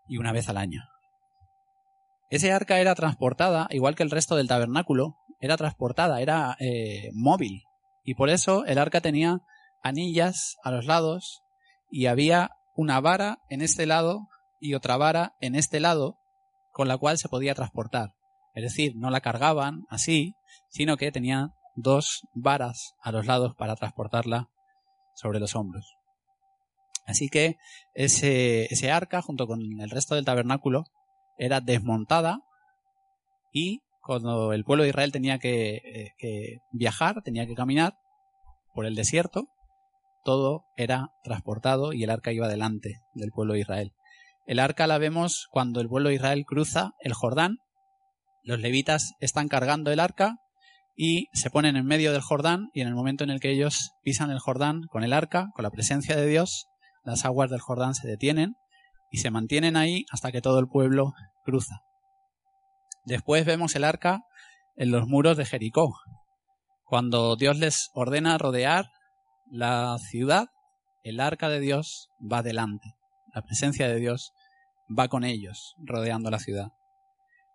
Y 0.07 0.17
una 0.17 0.31
vez 0.31 0.47
al 0.49 0.57
año. 0.57 0.83
Ese 2.29 2.51
arca 2.51 2.79
era 2.79 2.95
transportada, 2.95 3.67
igual 3.71 3.95
que 3.95 4.03
el 4.03 4.11
resto 4.11 4.35
del 4.35 4.47
tabernáculo, 4.47 5.17
era 5.39 5.57
transportada, 5.57 6.21
era 6.21 6.55
eh, 6.59 7.09
móvil. 7.13 7.63
Y 8.07 8.15
por 8.15 8.29
eso 8.29 8.63
el 8.63 8.77
arca 8.77 9.01
tenía 9.01 9.41
anillas 9.83 10.55
a 10.63 10.71
los 10.71 10.85
lados 10.85 11.43
y 11.91 12.05
había 12.05 12.51
una 12.73 13.01
vara 13.01 13.39
en 13.49 13.61
este 13.61 13.85
lado 13.85 14.29
y 14.61 14.75
otra 14.75 14.95
vara 14.95 15.35
en 15.41 15.55
este 15.55 15.81
lado 15.81 16.17
con 16.71 16.87
la 16.87 16.97
cual 16.97 17.17
se 17.17 17.27
podía 17.27 17.53
transportar. 17.53 18.13
Es 18.55 18.63
decir, 18.63 18.93
no 18.95 19.09
la 19.09 19.19
cargaban 19.19 19.83
así, 19.89 20.35
sino 20.69 20.95
que 20.95 21.11
tenía 21.11 21.49
dos 21.75 22.21
varas 22.33 22.93
a 23.01 23.11
los 23.11 23.25
lados 23.25 23.55
para 23.57 23.75
transportarla 23.75 24.47
sobre 25.13 25.41
los 25.41 25.53
hombros. 25.57 25.93
Así 27.05 27.27
que 27.27 27.57
ese, 27.93 28.73
ese 28.73 28.89
arca, 28.89 29.21
junto 29.21 29.47
con 29.47 29.59
el 29.81 29.89
resto 29.89 30.15
del 30.15 30.23
tabernáculo, 30.23 30.85
era 31.37 31.59
desmontada 31.59 32.39
y 33.51 33.81
cuando 34.07 34.53
el 34.53 34.63
pueblo 34.63 34.83
de 34.83 34.89
Israel 34.89 35.11
tenía 35.11 35.37
que, 35.37 35.75
eh, 35.75 36.13
que 36.17 36.57
viajar, 36.71 37.21
tenía 37.23 37.45
que 37.45 37.53
caminar 37.53 37.93
por 38.73 38.85
el 38.85 38.95
desierto, 38.95 39.49
todo 40.23 40.65
era 40.75 41.11
transportado 41.23 41.93
y 41.93 42.03
el 42.03 42.09
arca 42.09 42.31
iba 42.31 42.47
delante 42.47 43.01
del 43.13 43.29
pueblo 43.31 43.53
de 43.53 43.59
Israel. 43.59 43.91
El 44.47 44.59
arca 44.59 44.87
la 44.87 44.97
vemos 44.97 45.47
cuando 45.51 45.81
el 45.81 45.89
pueblo 45.89 46.09
de 46.09 46.15
Israel 46.15 46.45
cruza 46.45 46.93
el 47.01 47.13
Jordán 47.13 47.59
los 48.47 48.61
levitas 48.61 49.13
están 49.19 49.49
cargando 49.49 49.91
el 49.91 49.99
arca 49.99 50.37
y 50.95 51.27
se 51.33 51.49
ponen 51.49 51.75
en 51.75 51.85
medio 51.85 52.13
del 52.13 52.21
Jordán 52.21 52.69
y 52.73 52.79
en 52.79 52.87
el 52.87 52.95
momento 52.95 53.25
en 53.25 53.29
el 53.29 53.41
que 53.41 53.51
ellos 53.51 53.91
pisan 54.03 54.31
el 54.31 54.39
Jordán 54.39 54.83
con 54.89 55.03
el 55.03 55.11
arca, 55.11 55.49
con 55.53 55.63
la 55.63 55.69
presencia 55.69 56.15
de 56.15 56.25
Dios, 56.25 56.69
las 57.03 57.25
aguas 57.25 57.49
del 57.49 57.59
Jordán 57.59 57.93
se 57.93 58.07
detienen 58.07 58.55
y 59.11 59.17
se 59.17 59.31
mantienen 59.31 59.75
ahí 59.75 60.05
hasta 60.11 60.31
que 60.31 60.41
todo 60.41 60.59
el 60.59 60.67
pueblo 60.67 61.13
cruza. 61.43 61.81
Después 63.07 63.45
vemos 63.45 63.73
el 63.77 63.85
arca 63.85 64.25
en 64.75 64.91
los 64.91 65.07
muros 65.07 65.37
de 65.37 65.45
Jericó. 65.45 65.95
Cuando 66.83 67.37
Dios 67.37 67.57
les 67.57 67.89
ordena 67.93 68.37
rodear 68.37 68.91
la 69.49 69.97
ciudad, 69.97 70.49
el 71.03 71.21
arca 71.21 71.47
de 71.47 71.61
Dios 71.61 72.09
va 72.19 72.43
delante. 72.43 72.95
La 73.33 73.43
presencia 73.43 73.87
de 73.87 73.95
Dios 73.95 74.33
va 74.87 75.07
con 75.07 75.23
ellos, 75.23 75.75
rodeando 75.77 76.29
la 76.29 76.39
ciudad. 76.39 76.73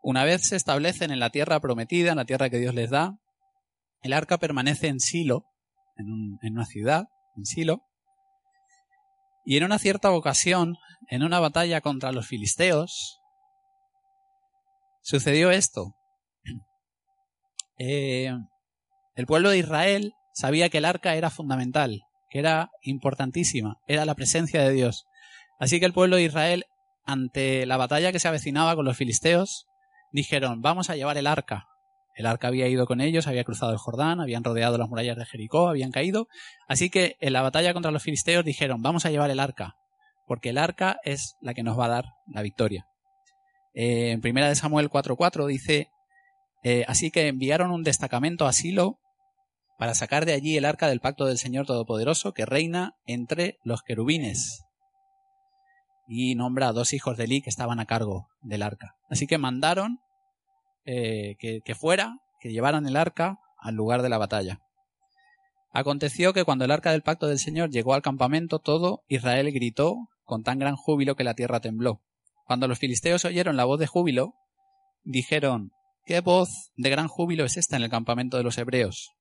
Una 0.03 0.25
vez 0.25 0.41
se 0.49 0.57
establecen 0.57 1.11
en 1.11 1.21
la 1.21 1.29
tierra 1.29 1.61
prometida, 1.61 2.13
en 2.13 2.17
la 2.17 2.25
tierra 2.25 2.49
que 2.49 2.59
Dios 2.59 2.75
les 2.75 2.89
da, 2.89 3.19
el 4.01 4.15
arca 4.15 4.39
permanece 4.39 4.89
en 4.89 5.01
Silo, 5.01 5.45
en, 5.99 6.39
una 6.51 6.65
ciudad, 6.65 7.09
en 7.37 7.45
Silo, 7.45 7.83
y 9.45 9.59
en 9.59 9.65
una 9.65 9.79
cierta 9.79 10.13
ocasión, 10.13 10.79
en 11.11 11.23
una 11.23 11.41
batalla 11.41 11.83
contra 11.83 12.11
los 12.11 12.27
filisteos, 12.27 13.22
sucedió 15.03 15.51
esto. 15.51 15.95
Eh, 17.79 18.33
el 19.15 19.27
pueblo 19.27 19.51
de 19.51 19.59
Israel 19.59 20.15
sabía 20.33 20.69
que 20.69 20.79
el 20.79 20.85
arca 20.85 21.15
era 21.15 21.31
fundamental, 21.31 22.03
que 22.31 22.39
era 22.39 22.71
importantísima, 22.83 23.79
era 23.87 24.05
la 24.05 24.15
presencia 24.15 24.63
de 24.63 24.73
Dios. 24.73 25.05
Así 25.59 25.79
que 25.81 25.87
el 25.87 25.93
pueblo 25.93 26.17
de 26.17 26.25
Israel, 26.25 26.65
ante 27.05 27.67
la 27.67 27.77
batalla 27.77 28.13
que 28.13 28.19
se 28.19 28.29
avecinaba 28.29 28.75
con 28.75 28.85
los 28.85 28.97
filisteos, 28.97 29.67
dijeron, 30.13 30.63
vamos 30.63 30.91
a 30.91 30.97
llevar 30.97 31.19
el 31.19 31.27
arca. 31.27 31.67
El 32.15 32.27
arca 32.27 32.49
había 32.49 32.69
ido 32.69 32.87
con 32.87 33.01
ellos, 33.01 33.27
había 33.27 33.45
cruzado 33.45 33.73
el 33.73 33.79
Jordán, 33.79 34.21
habían 34.21 34.45
rodeado 34.45 34.77
las 34.77 34.89
murallas 34.89 35.17
de 35.17 35.25
Jericó, 35.25 35.69
habían 35.69 35.91
caído. 35.91 36.29
Así 36.69 36.91
que 36.91 37.17
en 37.21 37.33
la 37.33 37.43
batalla 37.43 37.73
contra 37.73 37.91
los 37.91 38.03
filisteos 38.03 38.45
dijeron, 38.45 38.83
vamos 38.83 39.07
a 39.07 39.11
llevar 39.11 39.31
el 39.31 39.41
arca, 39.41 39.77
porque 40.27 40.51
el 40.51 40.59
arca 40.59 40.99
es 41.05 41.37
la 41.41 41.55
que 41.55 41.63
nos 41.63 41.79
va 41.79 41.87
a 41.87 41.91
dar 41.91 42.05
la 42.27 42.43
victoria. 42.43 42.87
Eh, 43.75 44.11
en 44.11 44.21
primera 44.21 44.49
de 44.49 44.55
Samuel 44.55 44.91
4.4 44.91 45.47
dice, 45.47 45.91
eh, 46.63 46.85
así 46.89 47.11
que 47.11 47.29
enviaron 47.29 47.71
un 47.71 47.83
destacamento 47.83 48.47
a 48.47 48.53
Silo 48.53 48.99
para 49.79 49.95
sacar 49.95 50.27
de 50.27 50.35
allí 50.35 50.57
el 50.57 50.65
arca 50.65 50.89
del 50.89 51.01
pacto 51.01 51.27
del 51.27 51.39
Señor 51.39 51.67
Todopoderoso 51.67 52.33
que 52.33 52.47
reina 52.47 52.95
entre 53.07 53.59
los 53.65 53.83
querubines 53.83 54.65
y 56.07 56.35
nombra 56.35 56.69
a 56.69 56.73
dos 56.73 56.93
hijos 56.93 57.17
de 57.17 57.25
Eli 57.25 57.41
que 57.41 57.51
estaban 57.51 57.81
a 57.81 57.87
cargo 57.87 58.29
del 58.43 58.63
arca. 58.63 58.97
Así 59.09 59.27
que 59.27 59.39
mandaron 59.39 60.01
eh, 60.85 61.37
que, 61.39 61.75
fuera, 61.75 62.19
que 62.41 62.53
llevaran 62.53 62.87
el 62.87 62.97
arca 62.97 63.39
al 63.59 63.75
lugar 63.75 64.03
de 64.03 64.09
la 64.09 64.19
batalla. 64.19 64.61
Aconteció 65.73 66.33
que 66.33 66.45
cuando 66.45 66.65
el 66.65 66.71
arca 66.71 66.93
del 66.93 67.03
pacto 67.03 67.29
del 67.29 67.39
Señor 67.39 67.71
llegó 67.71 67.95
al 67.95 68.03
campamento, 68.03 68.59
todo 68.59 69.05
Israel 69.09 69.51
gritó 69.53 69.97
con 70.25 70.43
tan 70.43 70.59
gran 70.59 70.77
júbilo 70.77 71.17
que 71.17 71.25
la 71.25 71.35
tierra 71.35 71.61
tembló. 71.61 72.03
Cuando 72.53 72.69
los 72.69 72.81
filisteos 72.81 73.25
oyeron 73.25 73.57
la 73.57 73.65
voz 73.65 73.81
de 73.81 73.87
júbilo, 73.87 74.35
dijeron 75.05 75.73
¿Qué 76.05 76.21
voz 76.21 76.71
de 76.77 76.91
gran 76.91 77.09
júbilo 77.09 77.47
es 77.47 77.57
esta 77.57 77.77
en 77.77 77.83
el 77.83 77.89
campamento 77.89 78.37
de 78.37 78.43
los 78.43 78.59
hebreos? 78.59 79.15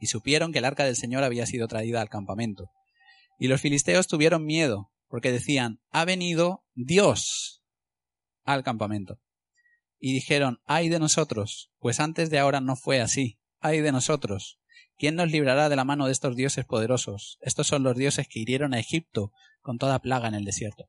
Y 0.00 0.06
supieron 0.06 0.50
que 0.50 0.58
el 0.58 0.64
arca 0.64 0.84
del 0.84 0.96
Señor 0.96 1.22
había 1.22 1.46
sido 1.46 1.68
traída 1.68 2.00
al 2.00 2.08
campamento. 2.08 2.72
Y 3.38 3.46
los 3.46 3.60
filisteos 3.60 4.08
tuvieron 4.08 4.44
miedo 4.44 4.90
porque 5.06 5.30
decían, 5.30 5.78
ha 5.92 6.04
venido 6.04 6.64
Dios 6.74 7.62
al 8.42 8.64
campamento. 8.64 9.20
Y 10.00 10.12
dijeron, 10.12 10.58
ay 10.64 10.88
de 10.88 10.98
nosotros, 10.98 11.70
pues 11.78 12.00
antes 12.00 12.28
de 12.28 12.40
ahora 12.40 12.60
no 12.60 12.74
fue 12.74 13.00
así, 13.00 13.38
ay 13.60 13.82
de 13.82 13.92
nosotros. 13.92 14.58
¿Quién 14.98 15.14
nos 15.14 15.30
librará 15.30 15.68
de 15.68 15.76
la 15.76 15.84
mano 15.84 16.06
de 16.06 16.12
estos 16.12 16.34
dioses 16.34 16.64
poderosos? 16.64 17.38
Estos 17.40 17.68
son 17.68 17.84
los 17.84 17.96
dioses 17.96 18.26
que 18.26 18.40
hirieron 18.40 18.74
a 18.74 18.80
Egipto 18.80 19.30
con 19.60 19.78
toda 19.78 20.00
plaga 20.00 20.26
en 20.26 20.34
el 20.34 20.44
desierto. 20.44 20.88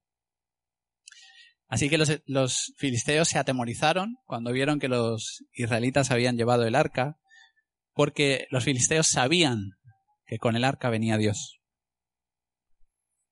Así 1.74 1.90
que 1.90 1.98
los, 1.98 2.74
filisteos 2.78 3.30
se 3.30 3.40
atemorizaron 3.40 4.18
cuando 4.28 4.52
vieron 4.52 4.78
que 4.78 4.88
los 4.88 5.44
israelitas 5.54 6.12
habían 6.12 6.38
llevado 6.38 6.68
el 6.68 6.76
arca, 6.76 7.18
porque 7.94 8.46
los 8.52 8.64
filisteos 8.64 9.08
sabían 9.08 9.72
que 10.28 10.38
con 10.38 10.56
el 10.56 10.66
arca 10.66 10.92
venía 10.92 11.18
Dios. 11.18 11.62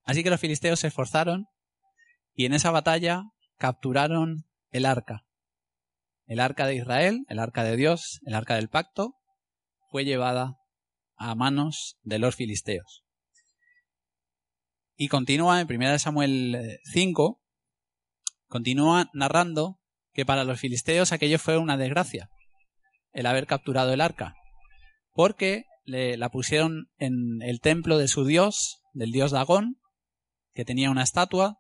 Así 0.01 0.23
que 0.23 0.31
los 0.31 0.39
filisteos 0.39 0.79
se 0.79 0.87
esforzaron 0.87 1.45
y 2.33 2.45
en 2.45 2.53
esa 2.55 2.71
batalla 2.71 3.25
capturaron 3.59 4.47
el 4.71 4.87
arca. 4.87 5.23
El 6.25 6.39
arca 6.39 6.65
de 6.65 6.77
Israel, 6.77 7.23
el 7.27 7.37
arca 7.37 7.63
de 7.63 7.77
Dios, 7.77 8.21
el 8.25 8.33
arca 8.33 8.55
del 8.55 8.69
pacto, 8.69 9.13
fue 9.91 10.03
llevada 10.03 10.57
a 11.15 11.35
manos 11.35 11.99
de 12.01 12.17
los 12.17 12.35
filisteos. 12.37 13.03
Y 14.95 15.09
continúa 15.09 15.61
en 15.61 15.67
1 15.71 15.99
Samuel 15.99 16.79
5, 16.85 17.37
continúa 18.51 19.09
narrando 19.13 19.79
que 20.13 20.25
para 20.25 20.43
los 20.43 20.59
filisteos 20.59 21.13
aquello 21.13 21.39
fue 21.39 21.57
una 21.57 21.77
desgracia, 21.77 22.29
el 23.13 23.25
haber 23.25 23.47
capturado 23.47 23.93
el 23.93 24.01
arca, 24.01 24.35
porque 25.13 25.63
le, 25.85 26.17
la 26.17 26.29
pusieron 26.29 26.91
en 26.97 27.41
el 27.41 27.61
templo 27.61 27.97
de 27.97 28.09
su 28.09 28.25
dios, 28.25 28.83
del 28.93 29.13
dios 29.13 29.31
Dagón, 29.31 29.77
que 30.53 30.65
tenía 30.65 30.91
una 30.91 31.01
estatua, 31.01 31.59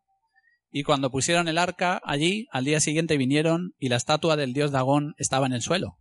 y 0.69 0.83
cuando 0.83 1.11
pusieron 1.11 1.47
el 1.47 1.57
arca 1.57 2.01
allí, 2.03 2.47
al 2.51 2.65
día 2.65 2.81
siguiente 2.81 3.17
vinieron 3.17 3.73
y 3.79 3.87
la 3.87 3.95
estatua 3.95 4.35
del 4.35 4.53
dios 4.53 4.71
Dagón 4.71 5.15
estaba 5.17 5.45
en 5.45 5.53
el 5.53 5.61
suelo. 5.61 5.97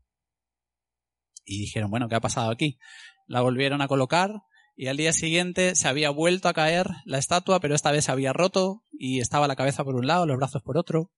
Y 1.45 1.59
dijeron, 1.59 1.91
bueno, 1.91 2.09
¿qué 2.09 2.17
ha 2.17 2.21
pasado 2.21 2.51
aquí? 2.51 2.79
La 3.27 3.43
volvieron 3.43 3.81
a 3.81 3.89
colocar 3.89 4.43
y 4.81 4.87
al 4.87 4.97
día 4.97 5.13
siguiente 5.13 5.75
se 5.77 5.89
había 5.89 6.09
vuelto 6.09 6.49
a 6.49 6.55
caer 6.55 6.89
la 7.05 7.19
estatua, 7.19 7.61
pero 7.61 7.75
esta 7.75 7.93
vez 7.93 8.07
se 8.07 8.13
había 8.13 8.33
roto 8.33 8.83
y 8.91 9.21
estaba 9.21 9.47
la 9.47 9.55
cabeza 9.55 9.85
por 9.85 9.95
un 9.95 10.07
lado, 10.07 10.25
los 10.25 10.39
brazos 10.39 10.63
por 10.63 10.79
otro. 10.79 11.13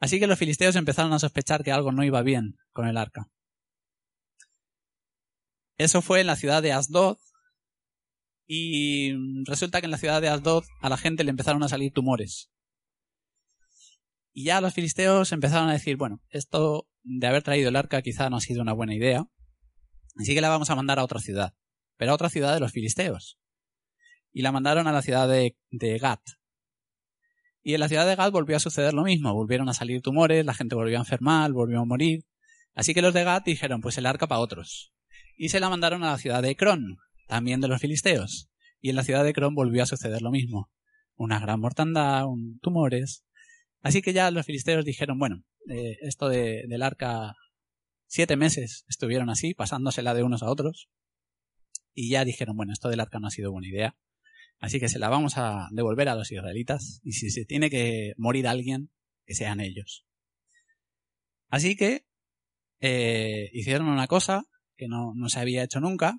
Así 0.00 0.18
que 0.18 0.26
los 0.26 0.40
filisteos 0.40 0.74
empezaron 0.74 1.12
a 1.12 1.20
sospechar 1.20 1.62
que 1.62 1.70
algo 1.70 1.92
no 1.92 2.02
iba 2.02 2.20
bien 2.22 2.56
con 2.72 2.88
el 2.88 2.96
arca. 2.96 3.30
Eso 5.76 6.02
fue 6.02 6.20
en 6.20 6.26
la 6.26 6.34
ciudad 6.34 6.60
de 6.60 6.72
Asdod, 6.72 7.18
y 8.44 9.12
resulta 9.44 9.78
que 9.78 9.84
en 9.84 9.92
la 9.92 9.98
ciudad 9.98 10.20
de 10.20 10.28
Asdod 10.28 10.64
a 10.80 10.88
la 10.88 10.96
gente 10.96 11.22
le 11.22 11.30
empezaron 11.30 11.62
a 11.62 11.68
salir 11.68 11.92
tumores. 11.92 12.50
Y 14.32 14.46
ya 14.46 14.60
los 14.60 14.74
filisteos 14.74 15.30
empezaron 15.30 15.68
a 15.68 15.74
decir, 15.74 15.96
bueno, 15.96 16.24
esto 16.28 16.88
de 17.04 17.24
haber 17.28 17.44
traído 17.44 17.68
el 17.68 17.76
arca 17.76 18.02
quizá 18.02 18.28
no 18.28 18.38
ha 18.38 18.40
sido 18.40 18.62
una 18.62 18.72
buena 18.72 18.96
idea, 18.96 19.28
así 20.16 20.34
que 20.34 20.40
la 20.40 20.48
vamos 20.48 20.70
a 20.70 20.74
mandar 20.74 20.98
a 20.98 21.04
otra 21.04 21.20
ciudad 21.20 21.54
pero 21.98 22.12
a 22.12 22.14
otra 22.14 22.30
ciudad 22.30 22.54
de 22.54 22.60
los 22.60 22.72
filisteos. 22.72 23.38
Y 24.32 24.42
la 24.42 24.52
mandaron 24.52 24.86
a 24.86 24.92
la 24.92 25.02
ciudad 25.02 25.28
de, 25.28 25.56
de 25.70 25.98
Gat. 25.98 26.20
Y 27.60 27.74
en 27.74 27.80
la 27.80 27.88
ciudad 27.88 28.06
de 28.06 28.14
Gat 28.14 28.32
volvió 28.32 28.56
a 28.56 28.60
suceder 28.60 28.94
lo 28.94 29.02
mismo. 29.02 29.34
Volvieron 29.34 29.68
a 29.68 29.74
salir 29.74 30.00
tumores, 30.00 30.46
la 30.46 30.54
gente 30.54 30.76
volvió 30.76 30.96
a 30.96 31.00
enfermar, 31.00 31.52
volvió 31.52 31.80
a 31.80 31.84
morir. 31.84 32.24
Así 32.74 32.94
que 32.94 33.02
los 33.02 33.12
de 33.12 33.24
Gat 33.24 33.44
dijeron, 33.44 33.80
pues 33.80 33.98
el 33.98 34.06
arca 34.06 34.28
para 34.28 34.40
otros. 34.40 34.92
Y 35.36 35.48
se 35.48 35.60
la 35.60 35.68
mandaron 35.68 36.04
a 36.04 36.12
la 36.12 36.18
ciudad 36.18 36.42
de 36.42 36.56
Cron, 36.56 36.98
también 37.26 37.60
de 37.60 37.68
los 37.68 37.80
filisteos. 37.80 38.48
Y 38.80 38.90
en 38.90 38.96
la 38.96 39.02
ciudad 39.02 39.24
de 39.24 39.32
Cron 39.32 39.54
volvió 39.54 39.82
a 39.82 39.86
suceder 39.86 40.22
lo 40.22 40.30
mismo. 40.30 40.70
Una 41.16 41.40
gran 41.40 41.58
mortandad, 41.58 42.24
tumores. 42.62 43.24
Así 43.82 44.02
que 44.02 44.12
ya 44.12 44.30
los 44.30 44.46
filisteos 44.46 44.84
dijeron, 44.84 45.18
bueno, 45.18 45.42
eh, 45.68 45.96
esto 46.02 46.28
de, 46.28 46.64
del 46.68 46.82
arca, 46.82 47.34
siete 48.06 48.36
meses 48.36 48.84
estuvieron 48.88 49.30
así, 49.30 49.54
pasándosela 49.54 50.14
de 50.14 50.22
unos 50.22 50.44
a 50.44 50.50
otros 50.50 50.88
y 51.94 52.10
ya 52.10 52.24
dijeron, 52.24 52.56
bueno, 52.56 52.72
esto 52.72 52.88
del 52.88 53.00
arca 53.00 53.18
no 53.18 53.26
ha 53.26 53.30
sido 53.30 53.52
buena 53.52 53.68
idea, 53.68 53.96
así 54.58 54.80
que 54.80 54.88
se 54.88 54.98
la 54.98 55.08
vamos 55.08 55.36
a 55.36 55.68
devolver 55.72 56.08
a 56.08 56.14
los 56.14 56.30
israelitas 56.30 57.00
y 57.02 57.12
si 57.12 57.30
se 57.30 57.44
tiene 57.44 57.70
que 57.70 58.12
morir 58.16 58.46
alguien, 58.46 58.90
que 59.26 59.34
sean 59.34 59.60
ellos. 59.60 60.06
Así 61.48 61.76
que 61.76 62.06
eh, 62.80 63.50
hicieron 63.52 63.88
una 63.88 64.06
cosa 64.06 64.44
que 64.76 64.88
no, 64.88 65.12
se 65.28 65.40
había 65.40 65.64
hecho 65.64 65.80
nunca, 65.80 66.16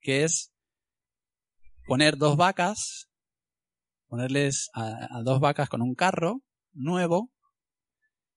que 0.00 0.24
es 0.24 0.52
poner 1.86 2.16
dos 2.16 2.36
vacas, 2.36 3.10
ponerles 4.06 4.70
a, 4.74 5.22
dos 5.22 5.40
vacas 5.40 5.68
con 5.68 5.82
un 5.82 5.94
carro 5.94 6.42
nuevo 6.72 7.32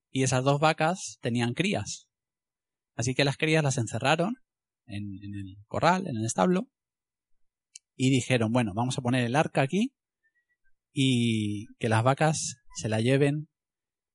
y 0.10 0.23
esas 0.23 0.43
dos 0.43 0.60
vacas 0.60 1.19
tenían 1.21 1.53
crías. 1.53 2.07
Así 2.95 3.13
que 3.13 3.23
las 3.23 3.38
crías 3.38 3.63
las 3.63 3.77
encerraron 3.77 4.38
en, 4.88 5.19
el 5.21 5.58
corral, 5.67 6.08
en 6.08 6.17
el 6.17 6.26
establo, 6.26 6.69
y 7.95 8.10
dijeron, 8.10 8.52
bueno, 8.52 8.73
vamos 8.73 8.97
a 8.97 9.02
poner 9.02 9.23
el 9.23 9.36
arca 9.36 9.62
aquí 9.62 9.93
y 10.91 11.67
que 11.80 11.89
las 11.89 12.04
vacas 12.04 12.58
se 12.76 12.89
la 12.89 13.02
lleven 13.02 13.50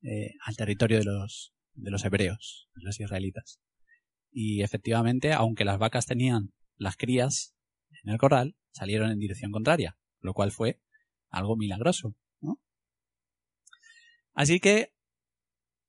eh, 0.03 0.35
al 0.45 0.57
territorio 0.57 0.99
de 0.99 1.05
los, 1.05 1.53
de 1.75 1.91
los 1.91 2.05
hebreos, 2.05 2.69
de 2.75 2.83
los 2.85 2.99
israelitas. 3.01 3.61
Y 4.31 4.63
efectivamente, 4.63 5.33
aunque 5.33 5.65
las 5.65 5.79
vacas 5.79 6.07
tenían 6.07 6.53
las 6.77 6.97
crías 6.97 7.55
en 8.03 8.13
el 8.13 8.19
corral, 8.19 8.57
salieron 8.73 9.11
en 9.11 9.19
dirección 9.19 9.53
contraria, 9.53 9.97
lo 10.21 10.33
cual 10.33 10.53
fue 10.53 10.81
algo 11.29 11.57
milagroso. 11.57 12.15
Así 14.35 14.61
que 14.61 14.95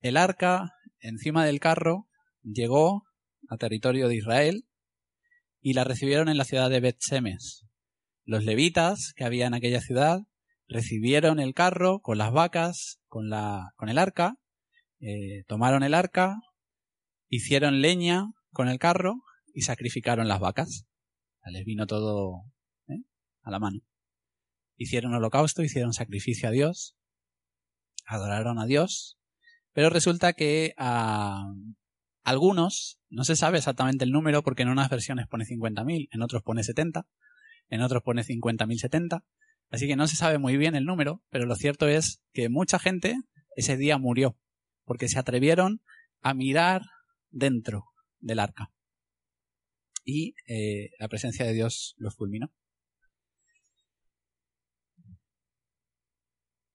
el 0.01 0.17
arca 0.17 0.73
encima 0.99 1.45
del 1.45 1.61
carro 1.61 2.09
llegó 2.43 3.03
a 3.49 3.57
territorio 3.57 4.09
de 4.09 4.17
Israel 4.17 4.67
y 5.63 5.73
la 5.73 5.85
recibieron 5.85 6.27
en 6.27 6.37
la 6.37 6.43
ciudad 6.43 6.69
de 6.69 6.81
Bet-Semes. 6.81 7.65
Los 8.25 8.43
levitas 8.43 9.13
que 9.15 9.23
había 9.23 9.47
en 9.47 9.53
aquella 9.53 9.79
ciudad 9.79 10.19
recibieron 10.67 11.39
el 11.39 11.53
carro 11.53 12.01
con 12.01 12.17
las 12.17 12.33
vacas, 12.33 12.99
con, 13.07 13.29
la, 13.29 13.71
con 13.77 13.87
el 13.87 13.97
arca, 13.97 14.35
eh, 14.99 15.45
tomaron 15.47 15.83
el 15.83 15.93
arca, 15.93 16.35
hicieron 17.29 17.81
leña 17.81 18.25
con 18.51 18.67
el 18.67 18.77
carro 18.77 19.15
y 19.53 19.61
sacrificaron 19.61 20.27
las 20.27 20.41
vacas. 20.41 20.85
Les 21.45 21.63
vino 21.63 21.87
todo 21.87 22.43
¿eh? 22.89 23.01
a 23.41 23.51
la 23.51 23.59
mano. 23.59 23.79
Hicieron 24.75 25.13
holocausto, 25.13 25.63
hicieron 25.63 25.93
sacrificio 25.93 26.49
a 26.49 26.51
Dios, 26.51 26.97
adoraron 28.05 28.59
a 28.59 28.65
Dios, 28.65 29.17
pero 29.71 29.89
resulta 29.89 30.33
que 30.33 30.73
a, 30.77 31.53
algunos, 32.23 32.99
no 33.09 33.23
se 33.23 33.35
sabe 33.35 33.57
exactamente 33.57 34.05
el 34.05 34.11
número 34.11 34.43
porque 34.43 34.63
en 34.63 34.69
unas 34.69 34.89
versiones 34.89 35.27
pone 35.27 35.45
50.000, 35.45 36.09
en 36.11 36.21
otros 36.21 36.41
pone 36.41 36.63
70, 36.63 37.07
en 37.69 37.81
otros 37.81 38.03
pone 38.03 38.23
50.070, 38.23 39.23
así 39.69 39.87
que 39.87 39.95
no 39.95 40.07
se 40.07 40.15
sabe 40.15 40.37
muy 40.37 40.57
bien 40.57 40.75
el 40.75 40.85
número, 40.85 41.21
pero 41.29 41.45
lo 41.45 41.55
cierto 41.55 41.87
es 41.87 42.21
que 42.33 42.49
mucha 42.49 42.79
gente 42.79 43.17
ese 43.55 43.77
día 43.77 43.97
murió 43.97 44.37
porque 44.85 45.07
se 45.07 45.19
atrevieron 45.19 45.81
a 46.21 46.33
mirar 46.33 46.83
dentro 47.29 47.85
del 48.19 48.39
arca 48.39 48.71
y 50.05 50.35
eh, 50.47 50.91
la 50.99 51.07
presencia 51.07 51.45
de 51.45 51.53
Dios 51.53 51.95
los 51.97 52.15
fulminó. 52.15 52.51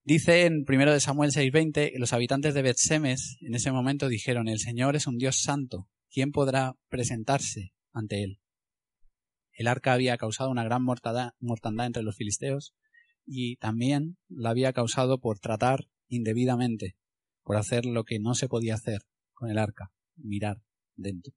Dice 0.09 0.47
en 0.47 0.65
1 0.67 0.91
de 0.91 1.01
Samuel 1.01 1.33
6:20 1.33 1.93
que 1.93 1.99
los 1.99 2.15
habitantes 2.15 2.55
de 2.55 2.63
Betsemes 2.63 3.37
en 3.43 3.55
ese 3.55 3.73
momento 3.73 4.09
dijeron, 4.09 4.49
el 4.49 4.59
Señor 4.59 4.97
es 4.97 5.07
un 5.07 5.19
Dios 5.19 5.43
santo, 5.43 5.87
¿quién 6.11 6.33
podrá 6.33 6.77
presentarse 6.89 7.75
ante 7.93 8.23
él? 8.23 8.41
El 9.53 9.67
arca 9.67 9.93
había 9.93 10.17
causado 10.17 10.49
una 10.49 10.65
gran 10.65 10.83
mortandad, 10.83 11.35
entre 11.87 12.03
los 12.03 12.17
filisteos 12.17 12.75
y 13.27 13.57
también 13.57 14.17
la 14.31 14.49
había 14.49 14.73
causado 14.73 15.21
por 15.21 15.41
tratar 15.41 15.91
indebidamente, 16.09 16.97
por 17.43 17.59
hacer 17.59 17.85
lo 17.85 18.05
que 18.05 18.19
no 18.19 18.35
se 18.35 18.49
podía 18.49 18.77
hacer 18.77 19.03
con 19.35 19.51
el 19.51 19.59
arca, 19.59 19.93
mirar 20.17 20.63
dentro. 20.97 21.35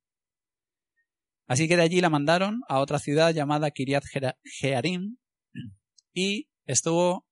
Así 1.46 1.68
que 1.68 1.76
de 1.76 1.84
allí 1.84 2.00
la 2.00 2.10
mandaron 2.10 2.62
a 2.70 2.80
otra 2.80 3.00
ciudad 3.00 3.34
llamada 3.34 3.72
Kiriat 3.72 4.06
Jearim 4.46 5.18
y 6.14 6.48
estuvo 6.66 7.26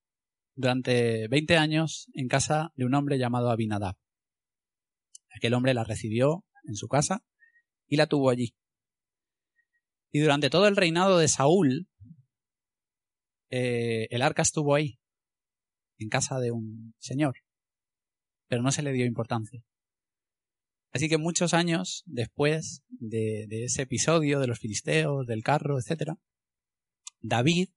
durante 0.59 1.29
20 1.29 1.55
años 1.55 2.09
en 2.13 2.27
casa 2.27 2.73
de 2.75 2.83
un 2.83 2.93
hombre 2.93 3.17
llamado 3.17 3.49
Abinadab. 3.49 3.95
Aquel 5.33 5.53
hombre 5.53 5.73
la 5.73 5.85
recibió 5.85 6.43
en 6.65 6.75
su 6.75 6.89
casa 6.89 7.23
y 7.87 7.95
la 7.95 8.07
tuvo 8.07 8.29
allí. 8.29 8.57
Y 10.11 10.19
durante 10.19 10.49
todo 10.49 10.67
el 10.67 10.75
reinado 10.75 11.17
de 11.17 11.29
Saúl, 11.29 11.87
eh, 13.49 14.07
el 14.09 14.21
arca 14.21 14.41
estuvo 14.41 14.75
ahí, 14.75 14.99
en 15.97 16.09
casa 16.09 16.39
de 16.39 16.51
un 16.51 16.93
señor, 16.99 17.35
pero 18.49 18.61
no 18.61 18.73
se 18.73 18.83
le 18.83 18.91
dio 18.91 19.05
importancia. 19.05 19.63
Así 20.91 21.07
que 21.07 21.17
muchos 21.17 21.53
años 21.53 22.03
después 22.05 22.83
de, 22.89 23.45
de 23.47 23.63
ese 23.63 23.83
episodio 23.83 24.41
de 24.41 24.47
los 24.47 24.59
filisteos, 24.59 25.25
del 25.25 25.41
carro, 25.41 25.79
etc., 25.79 26.15
David 27.21 27.69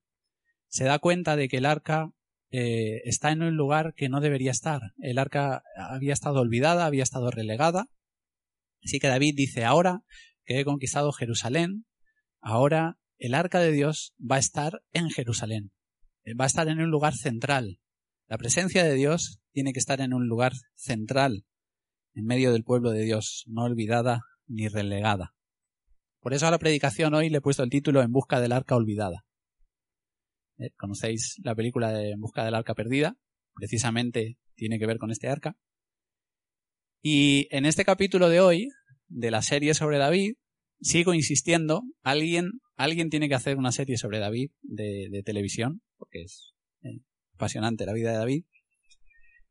se 0.67 0.83
da 0.83 0.99
cuenta 0.99 1.37
de 1.37 1.49
que 1.49 1.59
el 1.59 1.67
arca 1.67 2.13
eh, 2.53 3.01
está 3.07 3.33
en 3.33 3.43
un 3.43 3.57
lugar 3.57 3.95
que 3.95 4.11
no 4.11 4.21
debería 4.21 4.51
estar. 4.51 4.93
El 4.99 5.19
arca 5.19 5.63
había 5.75 6.13
estado 6.13 6.41
olvidada, 6.41 6.85
había 6.85 7.03
estado 7.03 7.31
relegada. 7.31 7.87
Así 8.85 8.99
que 8.99 9.09
David 9.09 9.35
dice, 9.37 9.65
ahora 9.65 10.03
que 10.45 10.61
he 10.61 10.65
conquistado 10.65 11.13
Jerusalén, 11.13 11.87
ahora 12.41 12.99
el 13.19 13.35
arca 13.35 13.61
de 13.61 13.73
Dios 13.73 14.15
va 14.21 14.37
a 14.37 14.41
estar 14.41 14.83
en 14.93 15.09
Jerusalén. 15.09 15.73
Eh, 16.25 16.35
va 16.35 16.45
a 16.45 16.47
estar 16.47 16.69
en 16.69 16.81
un 16.81 16.91
lugar 16.91 17.15
central. 17.15 17.81
La 18.29 18.37
presencia 18.37 18.85
de 18.85 18.95
Dios 18.95 19.41
tiene 19.53 19.73
que 19.73 19.79
estar 19.79 20.03
en 20.03 20.13
un 20.13 20.27
lugar 20.27 20.53
central, 20.75 21.47
en 22.15 22.27
medio 22.27 22.53
del 22.53 22.65
pueblo 22.65 22.91
de 22.91 23.05
Dios, 23.05 23.45
no 23.47 23.65
olvidada 23.65 24.21
ni 24.47 24.69
relegada. 24.69 25.35
Por 26.21 26.35
eso 26.35 26.47
a 26.47 26.51
la 26.51 26.59
predicación 26.59 27.15
hoy 27.15 27.31
le 27.31 27.39
he 27.39 27.43
puesto 27.43 27.63
el 27.63 27.71
título 27.71 28.03
En 28.03 28.13
busca 28.13 28.41
del 28.41 28.53
arca 28.53 28.77
olvidada. 28.77 29.25
Eh, 30.63 30.71
conocéis 30.77 31.37
la 31.43 31.55
película 31.55 31.93
de 31.93 32.13
En 32.13 32.21
busca 32.21 32.45
del 32.45 32.55
arca 32.55 32.75
perdida, 32.75 33.17
precisamente 33.55 34.39
tiene 34.55 34.79
que 34.79 34.87
ver 34.87 34.99
con 34.99 35.11
este 35.11 35.29
arca. 35.29 35.57
Y 37.03 37.49
en 37.51 37.67
este 37.67 37.85
capítulo 37.85 38.29
de 38.29 38.41
hoy, 38.41 38.69
de 39.09 39.31
la 39.33 39.43
serie 39.43 39.75
sobre 39.75 39.99
David, 39.99 40.35
sigo 40.81 41.15
insistiendo, 41.15 41.83
alguien, 42.03 42.61
alguien 42.77 43.11
tiene 43.11 43.29
que 43.29 43.35
hacer 43.35 43.57
una 43.57 43.73
serie 43.73 43.97
sobre 43.97 44.21
David 44.21 44.51
de, 44.63 45.23
televisión, 45.25 45.83
porque 45.97 46.23
es 46.23 46.55
eh, 46.83 47.01
apasionante 47.35 47.87
la 47.87 47.93
vida 47.93 48.13
de 48.13 48.19
David. 48.19 48.45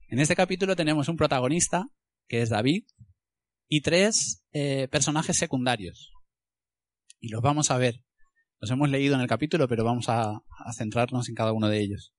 En 0.08 0.20
este 0.20 0.36
capítulo 0.36 0.78
tenemos 0.78 1.10
un 1.10 1.18
protagonista, 1.18 1.86
que 2.28 2.42
es 2.42 2.50
David, 2.50 2.84
y 3.68 3.82
tres 3.82 4.46
eh, 4.54 4.88
personajes 4.90 5.36
secundarios. 5.36 6.14
Y 7.20 7.30
los 7.30 7.42
vamos 7.42 7.70
a 7.70 7.78
ver. 7.78 8.02
Los 8.62 8.70
hemos 8.70 8.90
leído 8.90 9.16
en 9.16 9.22
el 9.22 9.28
capítulo, 9.28 9.68
pero 9.68 9.84
vamos 9.84 10.08
a, 10.08 10.44
centrarnos 10.78 11.28
en 11.30 11.36
cada 11.36 11.52
uno 11.52 11.68
de 11.68 11.80
ellos. 11.82 12.14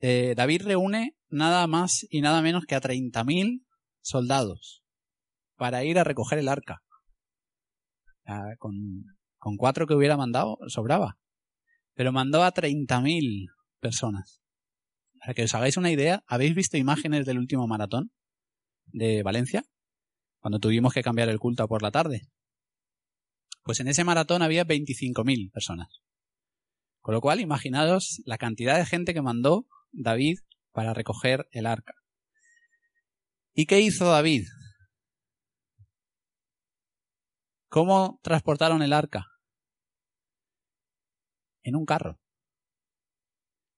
Eh, 0.00 0.34
David 0.36 0.62
reúne 0.62 1.14
nada 1.28 1.68
más 1.68 2.04
y 2.10 2.20
nada 2.20 2.42
menos 2.42 2.64
que 2.66 2.74
a 2.74 2.80
30.000 2.80 3.64
soldados 4.00 4.82
para 5.54 5.84
ir 5.84 6.00
a 6.00 6.04
recoger 6.04 6.40
el 6.40 6.48
arca. 6.48 6.82
con, 8.58 8.74
Con 9.38 9.56
cuatro 9.56 9.86
que 9.86 9.94
hubiera 9.94 10.16
mandado, 10.16 10.58
sobraba. 10.66 11.16
Pero 11.94 12.10
mandó 12.10 12.42
a 12.42 12.52
30.000 12.52 13.50
personas. 13.78 14.42
Para 15.20 15.34
que 15.34 15.44
os 15.44 15.54
hagáis 15.54 15.76
una 15.76 15.92
idea, 15.92 16.24
¿habéis 16.26 16.56
visto 16.56 16.76
imágenes 16.76 17.24
del 17.24 17.38
último 17.38 17.68
maratón 17.68 18.10
de 18.86 19.22
Valencia? 19.22 19.62
Cuando 20.40 20.58
tuvimos 20.58 20.92
que 20.92 21.04
cambiar 21.04 21.28
el 21.28 21.38
culto 21.38 21.68
por 21.68 21.82
la 21.82 21.92
tarde. 21.92 22.22
Pues 23.70 23.78
en 23.78 23.86
ese 23.86 24.02
maratón 24.02 24.42
había 24.42 24.64
25.000 24.64 25.52
personas. 25.52 26.02
Con 26.98 27.14
lo 27.14 27.20
cual, 27.20 27.38
imaginaos 27.38 28.20
la 28.24 28.36
cantidad 28.36 28.76
de 28.76 28.84
gente 28.84 29.14
que 29.14 29.22
mandó 29.22 29.68
David 29.92 30.40
para 30.72 30.92
recoger 30.92 31.46
el 31.52 31.66
arca. 31.66 31.94
¿Y 33.54 33.66
qué 33.66 33.78
hizo 33.78 34.06
David? 34.06 34.48
¿Cómo 37.68 38.18
transportaron 38.24 38.82
el 38.82 38.92
arca? 38.92 39.28
En 41.62 41.76
un 41.76 41.86
carro. 41.86 42.18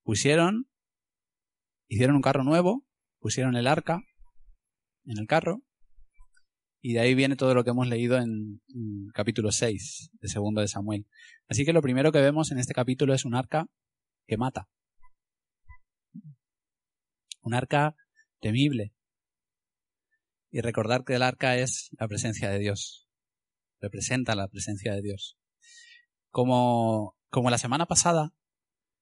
Pusieron, 0.04 0.70
hicieron 1.86 2.16
un 2.16 2.22
carro 2.22 2.44
nuevo, 2.44 2.86
pusieron 3.18 3.56
el 3.56 3.66
arca 3.66 4.00
en 5.04 5.18
el 5.18 5.26
carro, 5.26 5.60
y 6.82 6.92
de 6.94 7.00
ahí 7.00 7.14
viene 7.14 7.36
todo 7.36 7.54
lo 7.54 7.64
que 7.64 7.70
hemos 7.70 7.86
leído 7.86 8.18
en, 8.18 8.60
capítulo 9.14 9.52
6 9.52 10.10
de 10.12 10.28
segundo 10.28 10.60
de 10.60 10.68
Samuel. 10.68 11.06
Así 11.48 11.64
que 11.64 11.72
lo 11.72 11.80
primero 11.80 12.12
que 12.12 12.20
vemos 12.20 12.50
en 12.50 12.58
este 12.58 12.74
capítulo 12.74 13.14
es 13.14 13.24
un 13.24 13.34
arca 13.34 13.68
que 14.26 14.36
mata. 14.36 14.68
Un 17.40 17.54
arca 17.54 17.96
temible. 18.40 18.92
Y 20.50 20.60
recordar 20.60 21.04
que 21.04 21.14
el 21.14 21.22
arca 21.22 21.56
es 21.56 21.88
la 21.98 22.08
presencia 22.08 22.50
de 22.50 22.58
Dios 22.58 23.02
representa 23.82 24.36
la 24.36 24.48
presencia 24.48 24.94
de 24.94 25.02
Dios. 25.02 25.36
Como, 26.30 27.16
como 27.28 27.50
la 27.50 27.58
semana 27.58 27.86
pasada, 27.86 28.32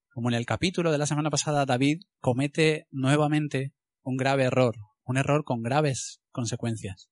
como 0.08 0.30
en 0.30 0.34
el 0.34 0.46
capítulo 0.46 0.90
de 0.90 0.98
la 0.98 1.06
semana 1.06 1.30
pasada, 1.30 1.66
David 1.66 2.02
comete 2.18 2.88
nuevamente 2.90 3.72
un 4.02 4.16
grave 4.16 4.44
error, 4.44 4.76
un 5.04 5.18
error 5.18 5.44
con 5.44 5.62
graves 5.62 6.20
consecuencias. 6.32 7.09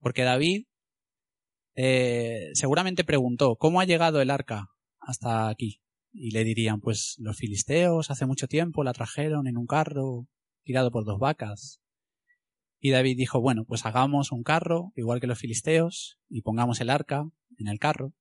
Porque 0.00 0.22
David 0.22 0.66
eh, 1.74 2.50
seguramente 2.54 3.04
preguntó, 3.04 3.56
¿cómo 3.56 3.80
ha 3.80 3.84
llegado 3.84 4.20
el 4.20 4.30
arca 4.30 4.68
hasta 4.98 5.48
aquí? 5.48 5.82
Y 6.12 6.30
le 6.30 6.44
dirían, 6.44 6.80
pues 6.80 7.16
los 7.18 7.36
filisteos 7.36 8.10
hace 8.10 8.24
mucho 8.26 8.48
tiempo 8.48 8.84
la 8.84 8.94
trajeron 8.94 9.46
en 9.46 9.58
un 9.58 9.66
carro 9.66 10.26
tirado 10.62 10.90
por 10.90 11.04
dos 11.04 11.18
vacas. 11.18 11.80
Y 12.80 12.90
David 12.90 13.16
dijo, 13.16 13.40
bueno, 13.40 13.64
pues 13.64 13.84
hagamos 13.84 14.32
un 14.32 14.42
carro, 14.42 14.92
igual 14.96 15.20
que 15.20 15.26
los 15.26 15.38
filisteos, 15.38 16.18
y 16.28 16.42
pongamos 16.42 16.80
el 16.80 16.90
arca 16.90 17.28
en 17.58 17.68
el 17.68 17.78
carro. 17.78 18.14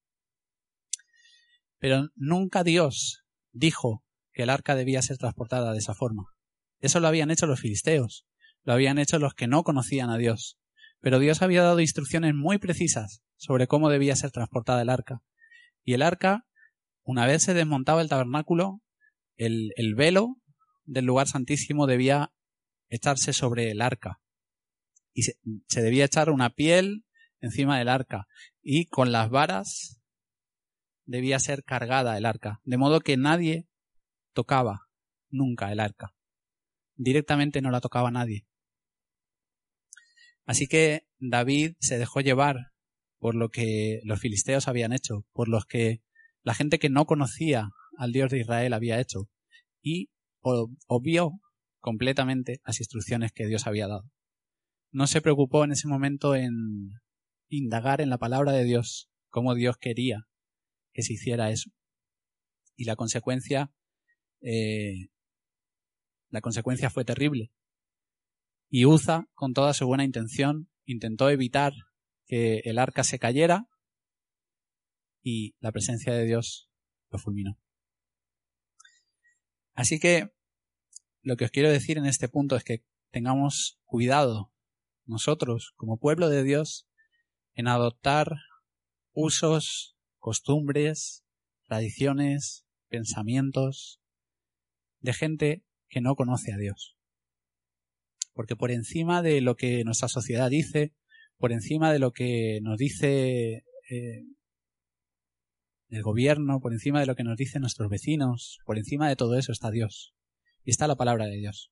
Pero 1.80 2.10
nunca 2.16 2.64
Dios 2.64 3.24
dijo 3.52 4.04
que 4.34 4.44
el 4.44 4.50
arca 4.50 4.76
debía 4.76 5.02
ser 5.02 5.18
transportada 5.18 5.72
de 5.72 5.80
esa 5.80 5.94
forma. 5.94 6.36
Eso 6.80 7.00
lo 7.00 7.08
habían 7.08 7.32
hecho 7.32 7.48
los 7.48 7.60
filisteos, 7.60 8.28
lo 8.64 8.74
habían 8.74 9.00
hecho 9.00 9.18
los 9.20 9.34
que 9.34 9.48
no 9.48 9.64
conocían 9.64 10.10
a 10.10 10.18
Dios. 10.18 10.60
Pero 11.06 11.20
Dios 11.20 11.44
había 11.44 11.62
dado 11.62 11.82
instrucciones 11.82 12.34
muy 12.34 12.58
precisas 12.58 13.22
sobre 13.36 13.68
cómo 13.68 13.92
debía 13.92 14.16
ser 14.16 14.32
transportada 14.32 14.82
el 14.82 14.90
arca. 14.90 15.22
Y 15.84 15.94
el 15.94 16.02
arca, 16.02 16.48
una 17.04 17.28
vez 17.28 17.44
se 17.44 17.54
desmontaba 17.54 18.02
el 18.02 18.10
tabernáculo, 18.10 18.82
el, 19.38 19.70
el 19.76 19.94
velo 19.94 20.38
del 20.84 21.06
lugar 21.06 21.28
santísimo 21.28 21.86
debía 21.86 22.32
echarse 22.90 23.34
sobre 23.34 23.70
el 23.70 23.84
arca 23.84 24.20
y 25.14 25.22
se, 25.22 25.82
debía 25.84 26.06
echar 26.06 26.32
una 26.32 26.50
piel 26.50 27.06
encima 27.40 27.78
del 27.78 27.90
arca 27.90 28.26
y 28.64 28.88
con 28.88 29.12
las 29.12 29.30
varas 29.30 30.02
debía 31.06 31.38
ser 31.38 31.64
cargada 31.64 32.18
el 32.18 32.26
arca, 32.26 32.62
de 32.64 32.78
modo 32.78 33.00
que 33.02 33.16
nadie 33.16 33.68
tocaba 34.34 34.90
nunca 35.30 35.72
el 35.72 35.82
arca. 35.82 36.16
Directamente 36.96 37.62
no 37.62 37.70
la 37.70 37.80
tocaba 37.80 38.10
nadie. 38.10 38.48
Así 40.46 40.68
que 40.68 41.08
David 41.20 41.74
se 41.80 41.98
dejó 41.98 42.22
llevar 42.22 42.72
por 43.20 43.36
lo 43.36 43.50
que 43.50 44.02
los 44.04 44.20
filisteos 44.20 44.68
habían 44.68 44.94
hecho, 44.94 45.26
por 45.34 45.50
los 45.50 45.66
que 45.66 46.02
la 46.44 46.54
gente 46.54 46.80
que 46.80 46.90
no 46.90 47.06
conocía 47.06 47.70
al 47.98 48.12
Dios 48.12 48.30
de 48.30 48.40
Israel 48.40 48.74
había 48.74 49.00
hecho, 49.00 49.30
y 49.82 50.10
obvió 50.42 51.32
completamente 51.80 52.62
las 52.66 52.80
instrucciones 52.80 53.32
que 53.32 53.48
Dios 53.48 53.66
había 53.66 53.88
dado 53.88 54.12
no 54.96 55.08
se 55.08 55.20
preocupó 55.20 55.66
en 55.66 55.74
ese 55.74 55.90
momento 55.90 56.36
en 56.36 57.02
indagar 57.50 58.00
en 58.00 58.10
la 58.10 58.18
palabra 58.18 58.54
de 58.54 58.64
Dios, 58.64 59.10
cómo 59.30 59.54
Dios 59.54 59.76
quería 59.78 60.26
que 60.94 61.02
se 61.02 61.12
hiciera 61.12 61.52
eso. 61.52 61.70
Y 62.78 62.86
la 62.86 62.96
consecuencia, 62.96 63.74
eh, 64.40 65.10
la 66.30 66.40
consecuencia 66.40 66.90
fue 66.90 67.04
terrible. 67.04 67.52
Y 68.78 68.84
Uza, 68.84 69.30
con 69.36 69.54
toda 69.54 69.74
su 69.74 69.88
buena 69.88 70.04
intención, 70.04 70.70
intentó 70.84 71.30
evitar 71.30 71.72
que 72.26 72.58
el 72.66 72.78
arca 72.78 73.06
se 73.06 73.20
cayera 73.20 73.70
y 75.24 75.56
la 75.62 75.72
presencia 75.72 76.14
de 76.14 76.26
Dios 76.26 76.70
lo 77.10 77.18
fulminó. 77.18 77.58
Así 79.76 79.98
que 79.98 80.34
lo 81.22 81.38
que 81.38 81.46
os 81.46 81.52
quiero 81.52 81.72
decir 81.72 81.98
en 81.98 82.06
este 82.06 82.28
punto 82.28 82.58
es 82.58 82.66
que 82.66 82.84
tengamos 83.12 83.80
cuidado 83.86 84.52
nosotros, 85.06 85.72
como 85.78 85.98
pueblo 85.98 86.28
de 86.28 86.44
Dios, 86.44 86.86
en 87.54 87.70
adoptar 87.70 88.36
usos, 89.14 89.96
costumbres, 90.20 91.24
tradiciones, 91.64 92.66
pensamientos 92.90 94.02
de 95.00 95.14
gente 95.14 95.66
que 95.88 96.02
no 96.02 96.18
conoce 96.18 96.52
a 96.52 96.58
Dios. 96.58 96.95
Porque 98.36 98.56
por 98.56 98.70
encima 98.70 99.24
de 99.24 99.42
lo 99.42 99.56
que 99.56 99.84
nuestra 99.86 100.10
sociedad 100.10 100.50
dice, 100.50 100.94
por 101.38 101.52
encima 101.52 101.92
de 101.92 102.00
lo 102.00 102.12
que 102.12 102.60
nos 102.62 102.78
dice 102.78 103.64
eh, 103.90 104.26
el 105.90 106.04
gobierno, 106.04 106.60
por 106.60 106.74
encima 106.74 107.00
de 107.00 107.06
lo 107.06 107.16
que 107.16 107.24
nos 107.24 107.38
dicen 107.38 107.62
nuestros 107.62 107.90
vecinos, 107.90 108.60
por 108.66 108.78
encima 108.78 109.08
de 109.08 109.16
todo 109.16 109.38
eso 109.38 109.52
está 109.52 109.72
Dios. 109.72 110.14
Y 110.64 110.72
está 110.72 110.86
la 110.88 110.98
palabra 110.98 111.26
de 111.28 111.38
Dios. 111.38 111.72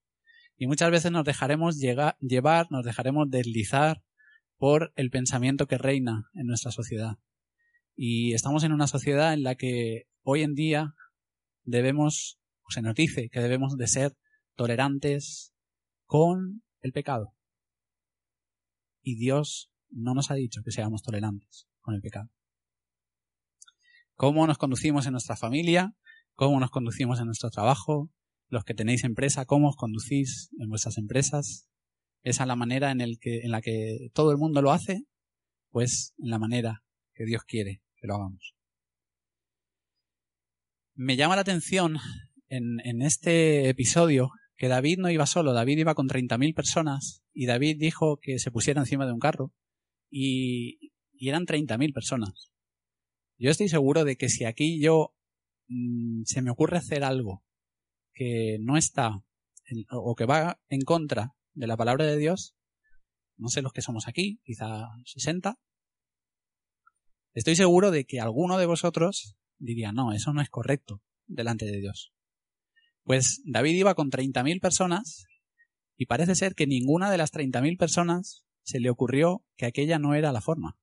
Y 0.55 0.67
muchas 0.67 0.89
veces 0.89 1.11
nos 1.11 1.25
dejaremos 1.25 1.79
llevar, 1.79 2.67
nos 2.69 2.85
dejaremos 2.85 3.29
deslizar 3.29 4.01
por 4.57 4.93
el 4.95 5.09
pensamiento 5.09 5.67
que 5.67 5.77
reina 5.77 6.29
en 6.33 6.47
nuestra 6.47 6.71
sociedad. 6.71 7.17
Y 7.95 8.33
estamos 8.33 8.63
en 8.63 8.71
una 8.71 8.87
sociedad 8.87 9.33
en 9.33 9.43
la 9.43 9.55
que 9.55 10.03
hoy 10.21 10.43
en 10.43 10.53
día 10.53 10.93
debemos, 11.63 12.39
o 12.61 12.71
se 12.71 12.81
nos 12.81 12.95
dice 12.95 13.29
que 13.29 13.41
debemos 13.41 13.75
de 13.75 13.87
ser 13.87 14.15
tolerantes 14.55 15.52
con 16.13 16.61
el 16.81 16.91
pecado. 16.91 17.33
Y 19.01 19.15
Dios 19.15 19.71
no 19.89 20.13
nos 20.13 20.29
ha 20.29 20.35
dicho 20.35 20.61
que 20.63 20.69
seamos 20.69 21.01
tolerantes 21.01 21.67
con 21.79 21.95
el 21.95 22.01
pecado. 22.01 22.29
Cómo 24.13 24.45
nos 24.45 24.59
conducimos 24.59 25.07
en 25.07 25.13
nuestra 25.13 25.35
familia, 25.35 25.95
cómo 26.35 26.59
nos 26.59 26.69
conducimos 26.69 27.19
en 27.19 27.25
nuestro 27.25 27.49
trabajo, 27.49 28.11
los 28.47 28.63
que 28.63 28.75
tenéis 28.75 29.03
empresa, 29.03 29.45
cómo 29.45 29.69
os 29.69 29.75
conducís 29.75 30.51
en 30.59 30.69
vuestras 30.69 30.99
empresas, 30.99 31.67
esa 32.21 32.45
la 32.45 32.55
manera 32.55 32.91
en, 32.91 32.99
que, 33.19 33.41
la 33.45 33.63
que 33.63 34.11
todo 34.13 34.31
el 34.31 34.37
mundo 34.37 34.61
lo 34.61 34.71
hace, 34.71 35.07
pues 35.71 36.13
en 36.19 36.29
la 36.29 36.37
manera 36.37 36.83
que 37.15 37.25
Dios 37.25 37.41
quiere 37.43 37.81
que 37.95 38.05
lo 38.05 38.17
hagamos. 38.17 38.53
Me 40.93 41.15
llama 41.15 41.33
la 41.33 41.41
atención 41.41 41.97
en, 42.49 42.81
en 42.83 43.01
este 43.01 43.67
episodio 43.67 44.29
que 44.55 44.67
David 44.67 44.99
no 44.99 45.09
iba 45.09 45.25
solo, 45.25 45.53
David 45.53 45.79
iba 45.79 45.95
con 45.95 46.07
30.000 46.07 46.53
personas 46.53 47.23
y 47.33 47.45
David 47.45 47.77
dijo 47.79 48.17
que 48.21 48.39
se 48.39 48.51
pusiera 48.51 48.81
encima 48.81 49.05
de 49.05 49.13
un 49.13 49.19
carro 49.19 49.53
y, 50.09 50.91
y 51.13 51.29
eran 51.29 51.45
30.000 51.45 51.93
personas. 51.93 52.51
Yo 53.37 53.49
estoy 53.49 53.69
seguro 53.69 54.05
de 54.05 54.15
que 54.15 54.29
si 54.29 54.45
aquí 54.45 54.79
yo 54.79 55.15
mm, 55.67 56.23
se 56.25 56.41
me 56.41 56.51
ocurre 56.51 56.77
hacer 56.77 57.03
algo 57.03 57.43
que 58.13 58.57
no 58.61 58.77
está 58.77 59.23
o 59.89 60.15
que 60.15 60.25
va 60.25 60.59
en 60.69 60.81
contra 60.81 61.35
de 61.53 61.67
la 61.67 61.77
palabra 61.77 62.05
de 62.05 62.17
Dios, 62.17 62.55
no 63.37 63.49
sé 63.49 63.61
los 63.61 63.73
que 63.73 63.81
somos 63.81 64.07
aquí, 64.07 64.39
quizá 64.43 64.89
60, 65.05 65.59
estoy 67.33 67.55
seguro 67.55 67.91
de 67.91 68.05
que 68.05 68.19
alguno 68.19 68.57
de 68.57 68.65
vosotros 68.65 69.35
diría, 69.57 69.91
no, 69.91 70.13
eso 70.13 70.33
no 70.33 70.41
es 70.41 70.49
correcto 70.49 71.01
delante 71.25 71.65
de 71.65 71.79
Dios. 71.79 72.13
Pues 73.03 73.41
David 73.45 73.75
iba 73.75 73.95
con 73.95 74.09
30.000 74.09 74.61
personas 74.61 75.25
y 75.97 76.05
parece 76.05 76.35
ser 76.35 76.55
que 76.55 76.67
ninguna 76.67 77.11
de 77.11 77.17
las 77.17 77.31
30.000 77.31 77.77
personas 77.77 78.45
se 78.63 78.79
le 78.79 78.89
ocurrió 78.89 79.43
que 79.57 79.65
aquella 79.65 79.99
no 79.99 80.15
era 80.15 80.31
la 80.31 80.41
forma, 80.41 80.77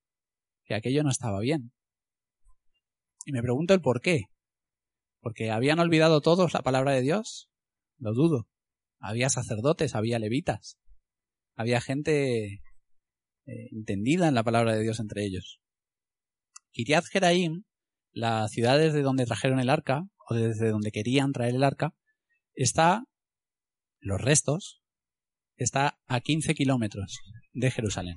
que 0.64 0.74
aquello 0.74 1.02
no 1.02 1.10
estaba 1.10 1.40
bien. 1.40 1.72
Y 3.24 3.32
me 3.32 3.42
pregunto 3.42 3.74
el 3.74 3.80
por 3.80 4.00
qué. 4.00 4.24
Porque 5.20 5.50
habían 5.50 5.78
olvidado 5.78 6.20
todos 6.20 6.54
la 6.54 6.62
palabra 6.62 6.92
de 6.92 7.02
Dios. 7.02 7.50
Lo 7.98 8.14
dudo. 8.14 8.48
Había 8.98 9.28
sacerdotes, 9.28 9.94
había 9.94 10.18
levitas. 10.18 10.78
Había 11.54 11.80
gente 11.80 12.62
eh, 13.46 13.68
entendida 13.72 14.28
en 14.28 14.34
la 14.34 14.44
palabra 14.44 14.74
de 14.74 14.82
Dios 14.82 15.00
entre 15.00 15.24
ellos. 15.24 15.60
Kiriat 16.72 17.04
Jeraim 17.04 17.64
la 18.12 18.48
ciudad 18.48 18.78
desde 18.78 19.02
donde 19.02 19.26
trajeron 19.26 19.60
el 19.60 19.70
arca, 19.70 20.08
o 20.28 20.34
desde 20.34 20.70
donde 20.70 20.90
querían 20.90 21.32
traer 21.32 21.54
el 21.54 21.64
arca, 21.64 21.94
está, 22.62 23.04
los 24.00 24.20
restos, 24.20 24.82
está 25.56 25.98
a 26.06 26.20
15 26.20 26.54
kilómetros 26.54 27.18
de 27.52 27.70
Jerusalén. 27.70 28.16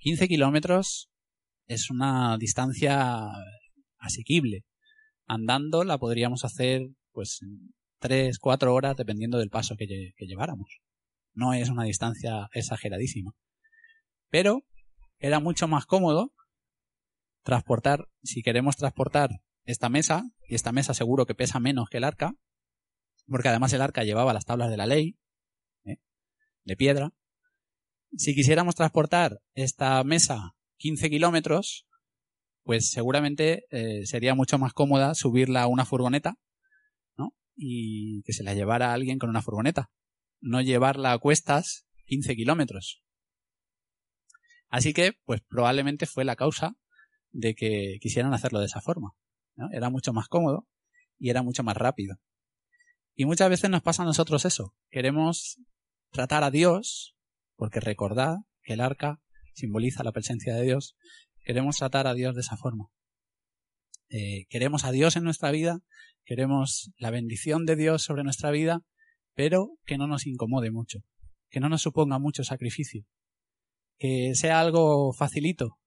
15 0.00 0.28
kilómetros 0.28 1.10
es 1.66 1.90
una 1.90 2.36
distancia 2.38 3.28
asequible. 3.98 4.64
Andando 5.26 5.84
la 5.84 5.98
podríamos 5.98 6.44
hacer 6.44 6.82
pues 7.12 7.40
tres, 7.98 8.38
cuatro 8.38 8.74
horas 8.74 8.96
dependiendo 8.96 9.38
del 9.38 9.50
paso 9.50 9.76
que, 9.76 9.86
que 9.86 10.26
lleváramos. 10.26 10.80
No 11.34 11.54
es 11.54 11.68
una 11.68 11.84
distancia 11.84 12.48
exageradísima. 12.52 13.32
Pero 14.28 14.64
era 15.18 15.38
mucho 15.38 15.68
más 15.68 15.86
cómodo 15.86 16.32
transportar, 17.44 18.08
si 18.22 18.42
queremos 18.42 18.76
transportar 18.76 19.30
esta 19.64 19.88
mesa, 19.88 20.24
y 20.48 20.54
esta 20.54 20.72
mesa 20.72 20.94
seguro 20.94 21.26
que 21.26 21.34
pesa 21.34 21.60
menos 21.60 21.88
que 21.88 21.98
el 21.98 22.04
arca, 22.04 22.34
porque 23.26 23.48
además 23.48 23.72
el 23.72 23.82
arca 23.82 24.04
llevaba 24.04 24.32
las 24.32 24.44
tablas 24.44 24.70
de 24.70 24.76
la 24.76 24.86
ley, 24.86 25.18
¿eh? 25.84 25.98
de 26.64 26.76
piedra. 26.76 27.12
Si 28.16 28.34
quisiéramos 28.34 28.74
transportar 28.74 29.40
esta 29.54 30.02
mesa 30.04 30.54
15 30.76 31.10
kilómetros, 31.10 31.86
pues 32.64 32.90
seguramente 32.90 33.64
eh, 33.70 34.06
sería 34.06 34.34
mucho 34.34 34.58
más 34.58 34.72
cómoda 34.72 35.14
subirla 35.14 35.62
a 35.62 35.66
una 35.66 35.84
furgoneta, 35.84 36.38
¿no? 37.16 37.34
Y 37.56 38.22
que 38.22 38.32
se 38.32 38.44
la 38.44 38.54
llevara 38.54 38.92
alguien 38.92 39.18
con 39.18 39.30
una 39.30 39.42
furgoneta. 39.42 39.90
No 40.40 40.60
llevarla 40.60 41.12
a 41.12 41.18
cuestas 41.18 41.86
15 42.06 42.36
kilómetros. 42.36 43.02
Así 44.68 44.92
que, 44.92 45.12
pues 45.24 45.40
probablemente 45.48 46.06
fue 46.06 46.24
la 46.24 46.36
causa 46.36 46.76
de 47.30 47.54
que 47.54 47.98
quisieran 48.00 48.34
hacerlo 48.34 48.60
de 48.60 48.66
esa 48.66 48.80
forma. 48.80 49.12
Era 49.72 49.90
mucho 49.90 50.12
más 50.12 50.28
cómodo 50.28 50.66
y 51.18 51.30
era 51.30 51.42
mucho 51.42 51.62
más 51.62 51.76
rápido. 51.76 52.16
Y 53.14 53.26
muchas 53.26 53.50
veces 53.50 53.70
nos 53.70 53.82
pasa 53.82 54.02
a 54.02 54.06
nosotros 54.06 54.44
eso. 54.44 54.74
Queremos 54.90 55.58
tratar 56.10 56.44
a 56.44 56.50
Dios, 56.50 57.16
porque 57.56 57.80
recordad 57.80 58.36
que 58.62 58.74
el 58.74 58.80
arca 58.80 59.20
simboliza 59.54 60.04
la 60.04 60.12
presencia 60.12 60.54
de 60.54 60.62
Dios, 60.62 60.96
queremos 61.44 61.76
tratar 61.76 62.06
a 62.06 62.14
Dios 62.14 62.34
de 62.34 62.40
esa 62.40 62.56
forma. 62.56 62.88
Eh, 64.08 64.46
queremos 64.48 64.84
a 64.84 64.92
Dios 64.92 65.16
en 65.16 65.24
nuestra 65.24 65.50
vida, 65.50 65.80
queremos 66.24 66.92
la 66.98 67.10
bendición 67.10 67.64
de 67.64 67.76
Dios 67.76 68.02
sobre 68.02 68.24
nuestra 68.24 68.50
vida, 68.50 68.82
pero 69.34 69.78
que 69.84 69.98
no 69.98 70.06
nos 70.06 70.26
incomode 70.26 70.70
mucho, 70.70 71.00
que 71.50 71.60
no 71.60 71.68
nos 71.68 71.82
suponga 71.82 72.18
mucho 72.18 72.44
sacrificio, 72.44 73.06
que 73.98 74.34
sea 74.34 74.60
algo 74.60 75.12
facilito 75.12 75.78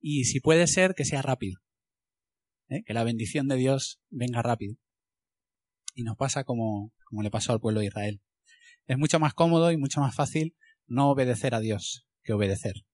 y 0.00 0.24
si 0.24 0.40
puede 0.40 0.66
ser 0.66 0.94
que 0.94 1.04
sea 1.04 1.22
rápido, 1.22 1.60
¿eh? 2.68 2.82
que 2.84 2.94
la 2.94 3.04
bendición 3.04 3.48
de 3.48 3.56
Dios 3.56 4.00
venga 4.10 4.42
rápido. 4.42 4.76
Y 5.94 6.02
nos 6.04 6.16
pasa 6.16 6.44
como, 6.44 6.92
como 7.04 7.22
le 7.22 7.30
pasó 7.30 7.52
al 7.52 7.60
pueblo 7.60 7.80
de 7.80 7.86
Israel. 7.86 8.20
Es 8.86 8.98
mucho 8.98 9.20
más 9.20 9.34
cómodo 9.34 9.70
y 9.70 9.76
mucho 9.76 10.00
más 10.00 10.14
fácil 10.14 10.56
no 10.86 11.10
obedecer 11.10 11.54
a 11.54 11.60
Dios 11.60 12.06
que 12.22 12.32
obedecer. 12.32 12.84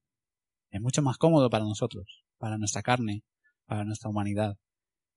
Es 0.71 0.81
mucho 0.81 1.03
más 1.03 1.17
cómodo 1.17 1.51
para 1.51 1.65
nosotros, 1.65 2.25
para 2.39 2.59
nuestra 2.59 2.83
carne, 2.83 3.25
para 3.67 3.85
nuestra 3.85 4.11
humanidad, 4.11 4.59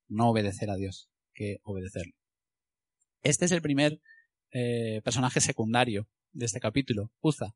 no 0.07 0.29
obedecer 0.29 0.69
a 0.69 0.75
Dios 0.75 1.09
que 1.33 1.57
obedecerle. 1.63 2.13
Este 3.23 3.45
es 3.45 3.51
el 3.51 3.61
primer 3.61 4.01
eh, 4.51 5.01
personaje 5.03 5.41
secundario 5.41 6.07
de 6.31 6.45
este 6.45 6.59
capítulo, 6.59 7.11
Uza. 7.19 7.55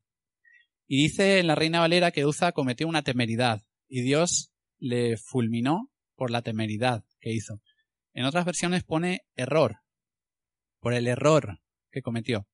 Y 0.86 1.02
dice 1.02 1.38
en 1.38 1.46
la 1.46 1.54
Reina 1.54 1.80
Valera 1.80 2.10
que 2.10 2.24
Uza 2.24 2.52
cometió 2.52 2.86
una 2.86 3.02
temeridad 3.02 3.62
y 3.88 4.02
Dios 4.02 4.52
le 4.78 5.16
fulminó 5.16 5.90
por 6.14 6.30
la 6.30 6.42
temeridad 6.42 7.04
que 7.20 7.32
hizo. 7.32 7.60
En 8.12 8.24
otras 8.24 8.44
versiones 8.44 8.84
pone 8.84 9.26
error, 9.34 9.80
por 10.86 10.94
el 10.94 11.08
error 11.08 11.58
que 11.90 12.00
cometió. 12.00 12.46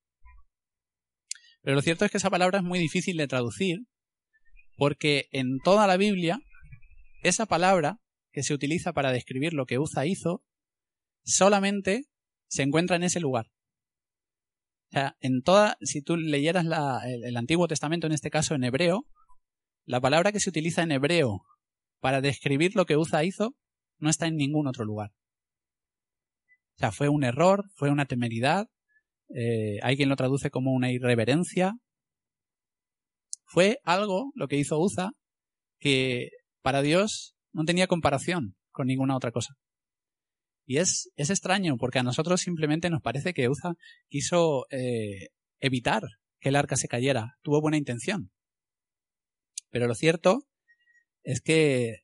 Pero 1.61 1.77
lo 1.77 1.83
cierto 1.83 2.07
es 2.07 2.11
que 2.11 2.17
esa 2.17 2.31
palabra 2.31 2.61
es 2.61 2.65
muy 2.65 2.79
difícil 2.79 3.19
de 3.19 3.29
traducir 3.29 3.81
porque 4.79 5.27
en 5.33 5.59
toda 5.59 5.87
la 5.87 5.99
Biblia 5.99 6.39
esa 7.23 7.45
palabra 7.45 7.99
que 8.33 8.43
se 8.43 8.55
utiliza 8.55 8.95
para 8.95 9.13
describir 9.13 9.53
lo 9.53 9.67
que 9.67 9.79
Uza 9.79 10.07
hizo 10.07 10.43
solamente 11.23 12.05
se 12.49 12.63
encuentra 12.63 12.97
en 12.97 13.03
ese 13.03 13.21
lugar. 13.21 13.49
O 14.89 14.93
sea, 14.93 15.15
en 15.21 15.43
toda, 15.43 15.77
si 15.83 16.01
tú 16.01 16.17
leyeras 16.17 16.65
el, 17.05 17.25
el 17.25 17.37
Antiguo 17.37 17.69
Testamento, 17.69 18.07
en 18.07 18.15
este 18.15 18.31
caso 18.31 18.55
en 18.55 18.65
hebreo, 18.65 19.07
la 19.85 20.01
palabra 20.01 20.33
que 20.33 20.41
se 20.41 20.49
utiliza 20.49 20.83
en 20.83 20.93
hebreo 20.93 21.43
para 22.01 22.23
describir 22.23 22.77
lo 22.77 22.87
que 22.87 22.97
Uza 22.97 23.25
hizo 23.25 23.55
no 23.99 24.09
está 24.09 24.27
en 24.27 24.37
ningún 24.37 24.69
otro 24.69 24.87
lugar. 24.87 25.13
O 26.77 26.79
sea, 26.79 26.93
fue 26.93 27.09
un 27.09 27.25
error, 27.25 27.65
fue 27.75 27.91
una 27.91 28.07
temeridad, 28.07 28.67
eh, 29.35 29.79
hay 29.83 29.97
quien 29.97 30.09
lo 30.09 30.17
traduce 30.17 30.51
como 30.51 30.73
una 30.73 30.91
irreverencia. 30.91 31.75
Fue 33.45 33.79
algo, 33.85 34.33
lo 34.35 34.49
que 34.49 34.57
hizo 34.57 34.79
Uza, 34.79 35.11
que 35.79 36.31
para 36.63 36.83
Dios 36.83 37.35
no 37.53 37.65
tenía 37.65 37.87
comparación 37.87 38.57
con 38.71 38.87
ninguna 38.87 39.17
otra 39.17 39.33
cosa. 39.33 39.55
Y 40.65 40.79
es, 40.79 41.11
es 41.17 41.31
extraño, 41.31 41.77
porque 41.77 41.99
a 41.99 42.03
nosotros 42.03 42.41
simplemente 42.41 42.89
nos 42.89 43.03
parece 43.03 43.35
que 43.35 43.49
Uza 43.49 43.75
quiso 44.09 44.67
eh, 44.71 45.29
evitar 45.61 46.03
que 46.41 46.51
el 46.51 46.57
arca 46.57 46.77
se 46.77 46.89
cayera, 46.89 47.37
tuvo 47.43 47.61
buena 47.61 47.77
intención. 47.77 48.31
Pero 49.71 49.87
lo 49.87 49.95
cierto 49.95 50.47
es 51.23 51.41
que 51.41 52.01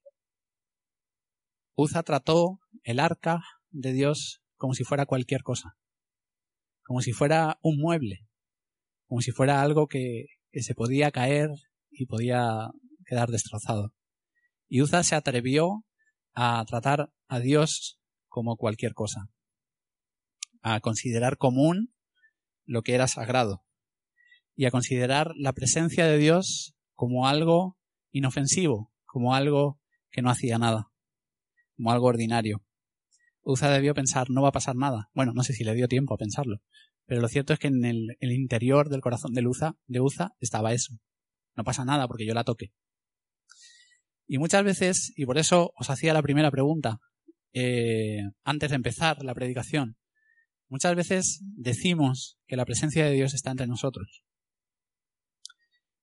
Uza 1.74 2.02
trató 2.02 2.58
el 2.82 2.98
arca 2.98 3.40
de 3.70 3.92
Dios 3.92 4.42
como 4.58 4.74
si 4.74 4.84
fuera 4.84 5.06
cualquier 5.06 5.42
cosa, 5.42 5.78
como 6.82 7.00
si 7.00 7.12
fuera 7.12 7.58
un 7.62 7.78
mueble, 7.78 8.26
como 9.06 9.22
si 9.22 9.30
fuera 9.30 9.62
algo 9.62 9.86
que, 9.86 10.26
se 10.52 10.74
podía 10.74 11.12
caer 11.12 11.50
y 11.88 12.06
podía 12.06 12.70
quedar 13.06 13.30
destrozado. 13.30 13.94
Y 14.66 14.82
Uza 14.82 15.04
se 15.04 15.14
atrevió 15.14 15.84
a 16.34 16.64
tratar 16.66 17.12
a 17.28 17.38
Dios 17.38 18.00
como 18.26 18.56
cualquier 18.56 18.92
cosa, 18.92 19.30
a 20.62 20.80
considerar 20.80 21.38
común 21.38 21.94
lo 22.64 22.82
que 22.82 22.94
era 22.94 23.06
sagrado 23.06 23.64
y 24.56 24.64
a 24.64 24.72
considerar 24.72 25.32
la 25.36 25.52
presencia 25.52 26.06
de 26.06 26.18
Dios 26.18 26.74
como 26.94 27.28
algo 27.28 27.78
inofensivo, 28.10 28.92
como 29.04 29.36
algo 29.36 29.80
que 30.10 30.22
no 30.22 30.30
hacía 30.30 30.58
nada, 30.58 30.90
como 31.76 31.92
algo 31.92 32.06
ordinario. 32.06 32.64
Uza 33.50 33.70
debió 33.70 33.94
pensar, 33.94 34.28
no 34.28 34.42
va 34.42 34.50
a 34.50 34.52
pasar 34.52 34.76
nada. 34.76 35.08
Bueno, 35.14 35.32
no 35.32 35.42
sé 35.42 35.54
si 35.54 35.64
le 35.64 35.74
dio 35.74 35.88
tiempo 35.88 36.12
a 36.12 36.18
pensarlo, 36.18 36.60
pero 37.06 37.22
lo 37.22 37.28
cierto 37.28 37.54
es 37.54 37.58
que 37.58 37.68
en 37.68 37.82
el, 37.86 38.16
interior 38.20 38.90
del 38.90 39.00
corazón 39.00 39.32
de 39.32 39.46
Uza, 39.46 39.76
de 39.86 40.00
Uza 40.00 40.34
estaba 40.38 40.74
eso. 40.74 40.98
No 41.56 41.64
pasa 41.64 41.86
nada 41.86 42.06
porque 42.06 42.26
yo 42.26 42.34
la 42.34 42.44
toque. 42.44 42.72
Y 44.26 44.36
muchas 44.36 44.64
veces, 44.64 45.14
y 45.16 45.24
por 45.24 45.38
eso 45.38 45.72
os 45.76 45.88
hacía 45.88 46.12
la 46.12 46.20
primera 46.20 46.50
pregunta, 46.50 47.00
eh, 47.54 48.20
antes 48.44 48.68
de 48.68 48.76
empezar 48.76 49.24
la 49.24 49.34
predicación, 49.34 49.96
muchas 50.68 50.94
veces 50.94 51.40
decimos 51.56 52.38
que 52.46 52.56
la 52.56 52.66
presencia 52.66 53.06
de 53.06 53.12
Dios 53.12 53.32
está 53.32 53.50
entre 53.50 53.66
nosotros. 53.66 54.22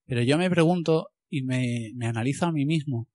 Pero 0.08 0.24
yo 0.24 0.40
me 0.40 0.50
pregunto 0.50 1.10
y 1.30 1.44
me, 1.44 1.92
analizo 2.08 2.48
a 2.48 2.52
mí 2.52 2.66
mismo 2.66 3.08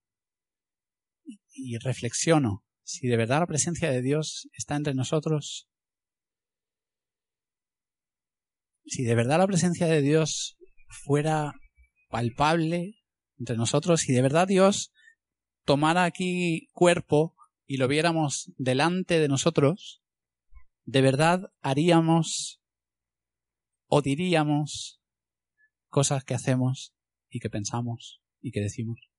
y, 1.52 1.78
reflexiono 1.78 2.64
si 2.90 3.06
de 3.06 3.16
verdad 3.16 3.40
la 3.40 3.46
presencia 3.46 3.90
de 3.90 4.02
Dios 4.02 4.48
está 4.52 4.74
entre 4.74 4.94
nosotros, 4.94 5.68
si 8.84 9.04
de 9.04 9.14
verdad 9.14 9.38
la 9.38 9.46
presencia 9.46 9.86
de 9.86 10.02
Dios 10.02 10.58
fuera 10.88 11.52
palpable 12.08 12.96
entre 13.38 13.56
nosotros, 13.56 14.00
si 14.00 14.12
de 14.12 14.22
verdad 14.22 14.48
Dios 14.48 14.92
tomara 15.64 16.04
aquí 16.04 16.68
cuerpo 16.72 17.36
y 17.64 17.76
lo 17.76 17.86
viéramos 17.86 18.52
delante 18.56 19.20
de 19.20 19.28
nosotros, 19.28 20.02
de 20.84 21.00
verdad 21.00 21.52
haríamos 21.60 22.60
o 23.86 24.02
diríamos 24.02 25.00
cosas 25.88 26.24
que 26.24 26.34
hacemos 26.34 26.92
y 27.28 27.38
que 27.38 27.50
pensamos 27.50 28.20
y 28.40 28.50
que 28.50 28.60
decimos. 28.60 29.09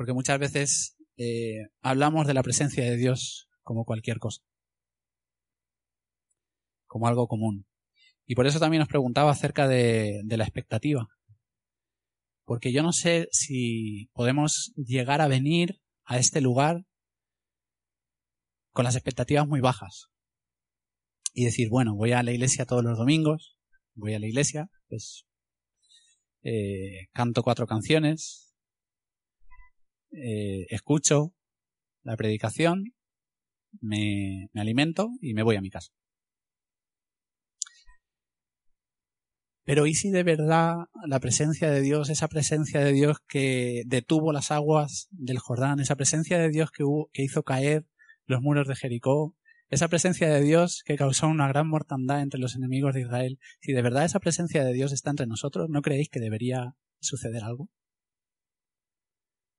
Porque 0.00 0.14
muchas 0.14 0.38
veces 0.38 0.96
eh, 1.18 1.66
hablamos 1.82 2.26
de 2.26 2.32
la 2.32 2.42
presencia 2.42 2.82
de 2.82 2.96
Dios 2.96 3.50
como 3.60 3.84
cualquier 3.84 4.18
cosa, 4.18 4.40
como 6.86 7.06
algo 7.06 7.28
común. 7.28 7.66
Y 8.24 8.34
por 8.34 8.46
eso 8.46 8.58
también 8.58 8.82
os 8.82 8.88
preguntaba 8.88 9.30
acerca 9.30 9.68
de, 9.68 10.22
de 10.24 10.36
la 10.38 10.44
expectativa. 10.44 11.06
Porque 12.46 12.72
yo 12.72 12.82
no 12.82 12.92
sé 12.92 13.28
si 13.30 14.08
podemos 14.14 14.72
llegar 14.74 15.20
a 15.20 15.28
venir 15.28 15.82
a 16.04 16.16
este 16.16 16.40
lugar 16.40 16.86
con 18.72 18.86
las 18.86 18.94
expectativas 18.94 19.46
muy 19.46 19.60
bajas. 19.60 20.06
Y 21.34 21.44
decir, 21.44 21.68
bueno, 21.68 21.94
voy 21.94 22.12
a 22.12 22.22
la 22.22 22.32
iglesia 22.32 22.64
todos 22.64 22.82
los 22.82 22.96
domingos, 22.96 23.58
voy 23.92 24.14
a 24.14 24.18
la 24.18 24.28
iglesia, 24.28 24.70
pues 24.88 25.26
eh, 26.42 27.08
canto 27.12 27.42
cuatro 27.42 27.66
canciones, 27.66 28.49
eh, 30.12 30.66
escucho 30.70 31.34
la 32.02 32.16
predicación, 32.16 32.94
me, 33.80 34.48
me 34.52 34.60
alimento 34.60 35.10
y 35.20 35.34
me 35.34 35.42
voy 35.42 35.56
a 35.56 35.60
mi 35.60 35.70
casa. 35.70 35.92
Pero 39.64 39.86
¿y 39.86 39.94
si 39.94 40.10
de 40.10 40.24
verdad 40.24 40.74
la 41.06 41.20
presencia 41.20 41.70
de 41.70 41.80
Dios, 41.80 42.10
esa 42.10 42.26
presencia 42.28 42.80
de 42.80 42.92
Dios 42.92 43.18
que 43.28 43.84
detuvo 43.86 44.32
las 44.32 44.50
aguas 44.50 45.06
del 45.12 45.38
Jordán, 45.38 45.78
esa 45.78 45.96
presencia 45.96 46.38
de 46.38 46.48
Dios 46.48 46.70
que, 46.72 46.84
que 47.12 47.22
hizo 47.22 47.44
caer 47.44 47.86
los 48.26 48.40
muros 48.40 48.66
de 48.66 48.74
Jericó, 48.74 49.36
esa 49.68 49.86
presencia 49.86 50.28
de 50.28 50.40
Dios 50.40 50.82
que 50.84 50.96
causó 50.96 51.28
una 51.28 51.46
gran 51.46 51.68
mortandad 51.68 52.20
entre 52.20 52.40
los 52.40 52.56
enemigos 52.56 52.94
de 52.94 53.02
Israel, 53.02 53.38
si 53.60 53.72
de 53.72 53.82
verdad 53.82 54.04
esa 54.04 54.18
presencia 54.18 54.64
de 54.64 54.72
Dios 54.72 54.92
está 54.92 55.10
entre 55.10 55.28
nosotros, 55.28 55.68
¿no 55.70 55.82
creéis 55.82 56.08
que 56.08 56.18
debería 56.18 56.74
suceder 56.98 57.44
algo? 57.44 57.68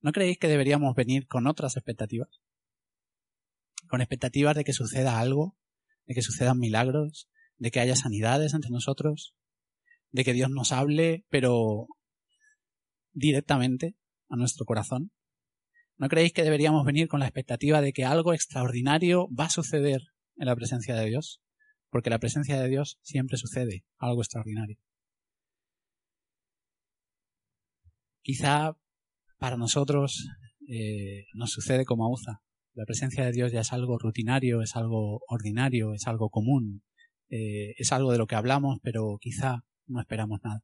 ¿No 0.02 0.12
creéis 0.12 0.40
que 0.40 0.48
deberíamos 0.48 0.96
venir 0.96 1.28
con 1.28 1.46
otras 1.46 1.78
expectativas? 1.78 2.42
Con 3.88 4.02
expectativas 4.02 4.56
de 4.56 4.64
que 4.64 4.74
suceda 4.74 5.20
algo, 5.20 5.56
de 6.06 6.16
que 6.16 6.24
sucedan 6.24 6.58
milagros, 6.58 7.30
de 7.58 7.70
que 7.70 7.80
haya 7.80 7.96
sanidades 7.96 8.56
entre 8.56 8.72
nosotros, 8.72 9.36
de 10.10 10.24
que 10.24 10.34
Dios 10.34 10.50
nos 10.50 10.72
hable, 10.72 11.26
pero 11.30 11.88
directamente 13.14 13.96
a 14.30 14.38
nuestro 14.38 14.66
corazón. 14.66 15.12
¿No 15.98 16.10
creéis 16.10 16.34
que 16.34 16.44
deberíamos 16.44 16.84
venir 16.84 17.08
con 17.08 17.20
la 17.20 17.28
expectativa 17.28 17.80
de 17.80 17.94
que 17.94 18.06
algo 18.06 18.34
extraordinario 18.34 19.28
va 19.40 19.46
a 19.46 19.50
suceder 19.52 20.02
en 20.38 20.48
la 20.48 20.56
presencia 20.56 20.96
de 20.96 21.06
Dios? 21.06 21.42
Porque 21.92 22.10
la 22.10 22.18
presencia 22.18 22.60
de 22.60 22.70
Dios 22.70 22.98
siempre 23.04 23.38
sucede 23.38 23.86
algo 23.98 24.22
extraordinario. 24.22 24.78
Quizá 28.24 28.78
para 29.42 29.58
nosotros 29.58 30.28
eh, 30.68 31.26
nos 31.34 31.50
sucede 31.50 31.84
como 31.84 32.06
a 32.06 32.12
Uza. 32.12 32.44
La 32.76 32.86
presencia 32.86 33.26
de 33.26 33.32
Dios 33.32 33.52
ya 33.52 33.62
es 33.62 33.74
algo 33.74 33.98
rutinario, 33.98 34.62
es 34.62 34.76
algo 34.76 35.22
ordinario, 35.28 35.96
es 35.96 36.06
algo 36.06 36.30
común, 36.30 36.84
eh, 37.28 37.74
es 37.78 37.92
algo 37.92 38.12
de 38.12 38.20
lo 38.20 38.28
que 38.28 38.36
hablamos, 38.36 38.78
pero 38.84 39.18
quizá 39.20 39.64
no 39.88 40.00
esperamos 40.00 40.42
nada. 40.44 40.62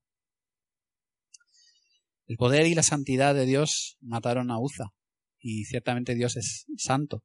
El 2.28 2.38
poder 2.38 2.68
y 2.68 2.76
la 2.76 2.84
santidad 2.84 3.34
de 3.34 3.48
Dios 3.48 3.98
mataron 4.00 4.52
a 4.52 4.60
Uza, 4.60 4.94
y 5.40 5.66
ciertamente 5.66 6.14
Dios 6.14 6.38
es 6.38 6.68
santo. 6.78 7.24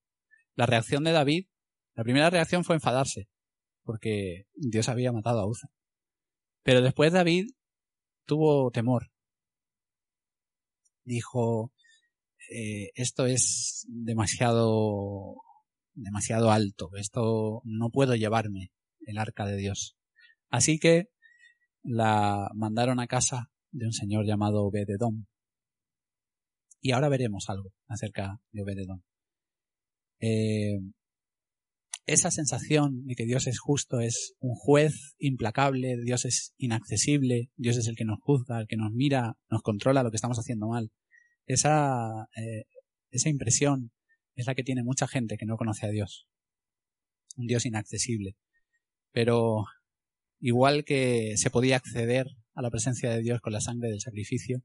La 0.54 0.64
reacción 0.64 1.04
de 1.04 1.12
David, 1.12 1.48
la 1.94 2.02
primera 2.02 2.30
reacción 2.30 2.64
fue 2.64 2.76
enfadarse, 2.76 3.28
porque 3.84 4.46
Dios 4.54 4.88
había 4.88 5.12
matado 5.12 5.40
a 5.40 5.46
Uza. 5.46 5.68
Pero 6.62 6.80
después 6.80 7.12
David 7.12 7.48
tuvo 8.24 8.70
temor. 8.70 9.11
Dijo, 11.04 11.72
eh, 12.50 12.90
esto 12.94 13.26
es 13.26 13.86
demasiado, 13.88 15.36
demasiado 15.94 16.50
alto, 16.50 16.90
esto 16.96 17.62
no 17.64 17.90
puedo 17.90 18.14
llevarme 18.14 18.72
el 19.06 19.18
arca 19.18 19.46
de 19.46 19.56
Dios. 19.56 19.96
Así 20.50 20.78
que 20.78 21.08
la 21.82 22.50
mandaron 22.54 23.00
a 23.00 23.06
casa 23.06 23.50
de 23.70 23.86
un 23.86 23.92
señor 23.92 24.26
llamado 24.26 24.64
Obededom. 24.64 25.24
Y 26.80 26.92
ahora 26.92 27.08
veremos 27.08 27.48
algo 27.48 27.72
acerca 27.88 28.40
de 28.50 28.62
Obededón. 28.62 29.04
Eh, 30.20 30.78
esa 32.06 32.30
sensación 32.30 33.04
de 33.06 33.14
que 33.14 33.24
Dios 33.24 33.46
es 33.46 33.60
justo, 33.60 34.00
es 34.00 34.34
un 34.40 34.54
juez 34.54 35.14
implacable, 35.18 35.96
Dios 36.02 36.24
es 36.24 36.54
inaccesible, 36.58 37.50
Dios 37.56 37.76
es 37.76 37.86
el 37.86 37.96
que 37.96 38.04
nos 38.04 38.20
juzga, 38.20 38.60
el 38.60 38.66
que 38.66 38.76
nos 38.76 38.92
mira, 38.92 39.36
nos 39.50 39.62
controla 39.62 40.02
lo 40.02 40.10
que 40.10 40.16
estamos 40.16 40.38
haciendo 40.38 40.68
mal. 40.68 40.90
Esa, 41.46 42.28
eh, 42.36 42.64
esa 43.10 43.28
impresión 43.28 43.92
es 44.34 44.46
la 44.46 44.54
que 44.54 44.64
tiene 44.64 44.82
mucha 44.82 45.06
gente 45.06 45.36
que 45.36 45.46
no 45.46 45.56
conoce 45.56 45.86
a 45.86 45.90
Dios. 45.90 46.26
Un 47.36 47.46
Dios 47.46 47.66
inaccesible. 47.66 48.36
Pero 49.12 49.64
igual 50.40 50.84
que 50.84 51.36
se 51.36 51.50
podía 51.50 51.76
acceder 51.76 52.26
a 52.54 52.62
la 52.62 52.70
presencia 52.70 53.10
de 53.10 53.20
Dios 53.20 53.40
con 53.40 53.52
la 53.52 53.60
sangre 53.60 53.90
del 53.90 54.00
sacrificio, 54.00 54.62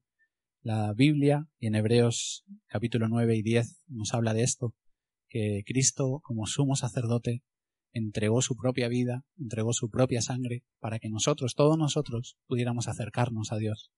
la 0.61 0.93
Biblia, 0.93 1.47
y 1.59 1.67
en 1.67 1.75
Hebreos 1.75 2.43
capítulo 2.65 3.07
9 3.07 3.35
y 3.37 3.43
10 3.43 3.83
nos 3.87 4.13
habla 4.13 4.33
de 4.33 4.43
esto, 4.43 4.73
que 5.29 5.63
Cristo, 5.65 6.21
como 6.23 6.45
sumo 6.45 6.75
sacerdote, 6.75 7.43
entregó 7.91 8.41
su 8.41 8.55
propia 8.55 8.87
vida, 8.87 9.25
entregó 9.37 9.73
su 9.73 9.89
propia 9.89 10.21
sangre, 10.21 10.63
para 10.79 10.99
que 10.99 11.09
nosotros, 11.09 11.55
todos 11.55 11.77
nosotros, 11.77 12.37
pudiéramos 12.47 12.87
acercarnos 12.87 13.51
a 13.51 13.57
Dios. 13.57 13.91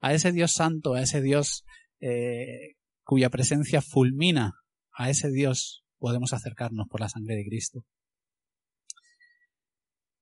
A 0.00 0.12
ese 0.12 0.32
Dios 0.32 0.52
santo, 0.52 0.94
a 0.94 1.02
ese 1.02 1.22
Dios 1.22 1.64
eh, 2.00 2.74
cuya 3.04 3.30
presencia 3.30 3.80
fulmina, 3.80 4.54
a 4.92 5.10
ese 5.10 5.30
Dios 5.30 5.84
podemos 5.98 6.32
acercarnos 6.32 6.86
por 6.88 7.00
la 7.00 7.08
sangre 7.08 7.36
de 7.36 7.44
Cristo. 7.44 7.84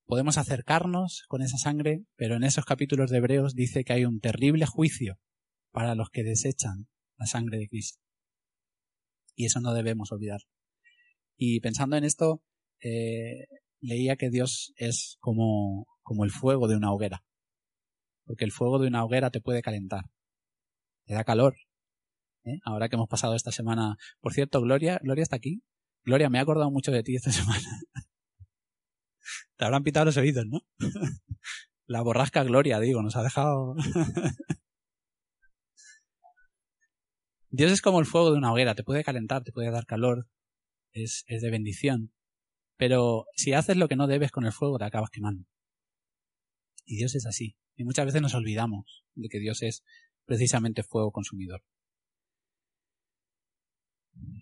Podemos 0.06 0.36
acercarnos 0.36 1.24
con 1.28 1.42
esa 1.42 1.56
sangre, 1.56 2.04
pero 2.16 2.36
en 2.36 2.44
esos 2.44 2.66
capítulos 2.66 3.10
de 3.10 3.18
Hebreos 3.18 3.54
dice 3.54 3.84
que 3.84 3.94
hay 3.94 4.04
un 4.04 4.20
terrible 4.20 4.66
juicio 4.66 5.18
para 5.72 5.94
los 5.94 6.10
que 6.10 6.22
desechan 6.22 6.88
la 7.16 7.26
sangre 7.26 7.58
de 7.58 7.68
Cristo. 7.68 8.03
Y 9.34 9.46
eso 9.46 9.60
no 9.60 9.74
debemos 9.74 10.12
olvidar. 10.12 10.40
Y 11.36 11.60
pensando 11.60 11.96
en 11.96 12.04
esto, 12.04 12.42
eh, 12.80 13.46
leía 13.80 14.16
que 14.16 14.30
Dios 14.30 14.72
es 14.76 15.16
como, 15.20 15.86
como 16.02 16.24
el 16.24 16.30
fuego 16.30 16.68
de 16.68 16.76
una 16.76 16.92
hoguera. 16.92 17.24
Porque 18.24 18.44
el 18.44 18.52
fuego 18.52 18.78
de 18.78 18.88
una 18.88 19.04
hoguera 19.04 19.30
te 19.30 19.40
puede 19.40 19.62
calentar. 19.62 20.04
Te 21.06 21.14
da 21.14 21.24
calor. 21.24 21.56
¿eh? 22.44 22.60
Ahora 22.64 22.88
que 22.88 22.96
hemos 22.96 23.08
pasado 23.08 23.34
esta 23.34 23.52
semana. 23.52 23.96
Por 24.20 24.32
cierto, 24.32 24.60
Gloria, 24.60 24.98
Gloria 25.02 25.22
está 25.22 25.36
aquí. 25.36 25.62
Gloria, 26.04 26.30
me 26.30 26.38
he 26.38 26.40
acordado 26.40 26.70
mucho 26.70 26.92
de 26.92 27.02
ti 27.02 27.16
esta 27.16 27.32
semana. 27.32 27.68
te 29.56 29.64
habrán 29.64 29.82
pitado 29.82 30.06
los 30.06 30.16
oídos, 30.16 30.44
¿no? 30.46 30.60
La 31.86 32.00
borrasca 32.00 32.44
Gloria, 32.44 32.80
digo, 32.80 33.02
nos 33.02 33.16
ha 33.16 33.22
dejado. 33.22 33.74
Dios 37.56 37.70
es 37.70 37.82
como 37.82 38.00
el 38.00 38.06
fuego 38.06 38.32
de 38.32 38.38
una 38.38 38.52
hoguera, 38.52 38.74
te 38.74 38.82
puede 38.82 39.04
calentar, 39.04 39.44
te 39.44 39.52
puede 39.52 39.70
dar 39.70 39.86
calor, 39.86 40.26
es, 40.92 41.22
es 41.28 41.40
de 41.40 41.52
bendición. 41.52 42.12
Pero 42.76 43.26
si 43.36 43.52
haces 43.52 43.76
lo 43.76 43.86
que 43.86 43.94
no 43.94 44.08
debes 44.08 44.32
con 44.32 44.44
el 44.44 44.52
fuego, 44.52 44.76
te 44.76 44.86
acabas 44.86 45.10
quemando. 45.10 45.46
Y 46.84 46.96
Dios 46.96 47.14
es 47.14 47.26
así. 47.26 47.56
Y 47.76 47.84
muchas 47.84 48.06
veces 48.06 48.20
nos 48.22 48.34
olvidamos 48.34 49.04
de 49.14 49.28
que 49.28 49.38
Dios 49.38 49.62
es 49.62 49.84
precisamente 50.24 50.82
fuego 50.82 51.12
consumidor. 51.12 51.62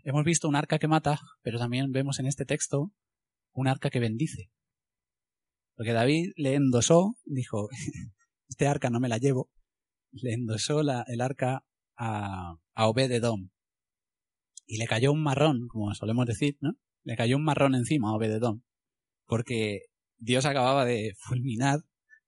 Hemos 0.05 0.25
visto 0.25 0.49
un 0.49 0.57
arca 0.57 0.79
que 0.79 0.89
mata, 0.89 1.21
pero 1.43 1.59
también 1.59 1.93
vemos 1.93 2.19
en 2.19 2.25
este 2.25 2.47
texto 2.47 2.95
un 3.53 3.69
arca 3.69 3.91
que 3.91 4.01
bendice. 4.01 4.51
Porque 5.77 5.93
David 5.93 6.33
le 6.37 6.55
endosó, 6.55 7.19
dijo, 7.27 7.69
este 8.49 8.67
arca 8.67 8.89
no 8.89 9.01
me 9.01 9.11
la 9.11 9.19
llevo, 9.19 9.51
le 10.13 10.33
endosó 10.33 10.83
la, 10.83 11.05
el 11.09 11.21
arca 11.21 11.67
a, 11.99 12.57
a 12.75 12.89
Obededom. 12.89 13.51
Y 14.67 14.79
le 14.79 14.87
cayó 14.87 15.13
un 15.13 15.23
marrón, 15.23 15.69
como 15.69 15.95
solemos 15.95 16.27
decir, 16.27 16.57
¿no? 16.61 16.77
Le 17.05 17.17
cayó 17.17 17.37
un 17.37 17.45
marrón 17.45 17.75
encima 17.75 18.11
a 18.11 18.15
Obededom. 18.15 18.63
Porque 19.27 19.81
Dios 20.19 20.47
acababa 20.47 20.85
de 20.85 21.15
fulminar 21.19 21.81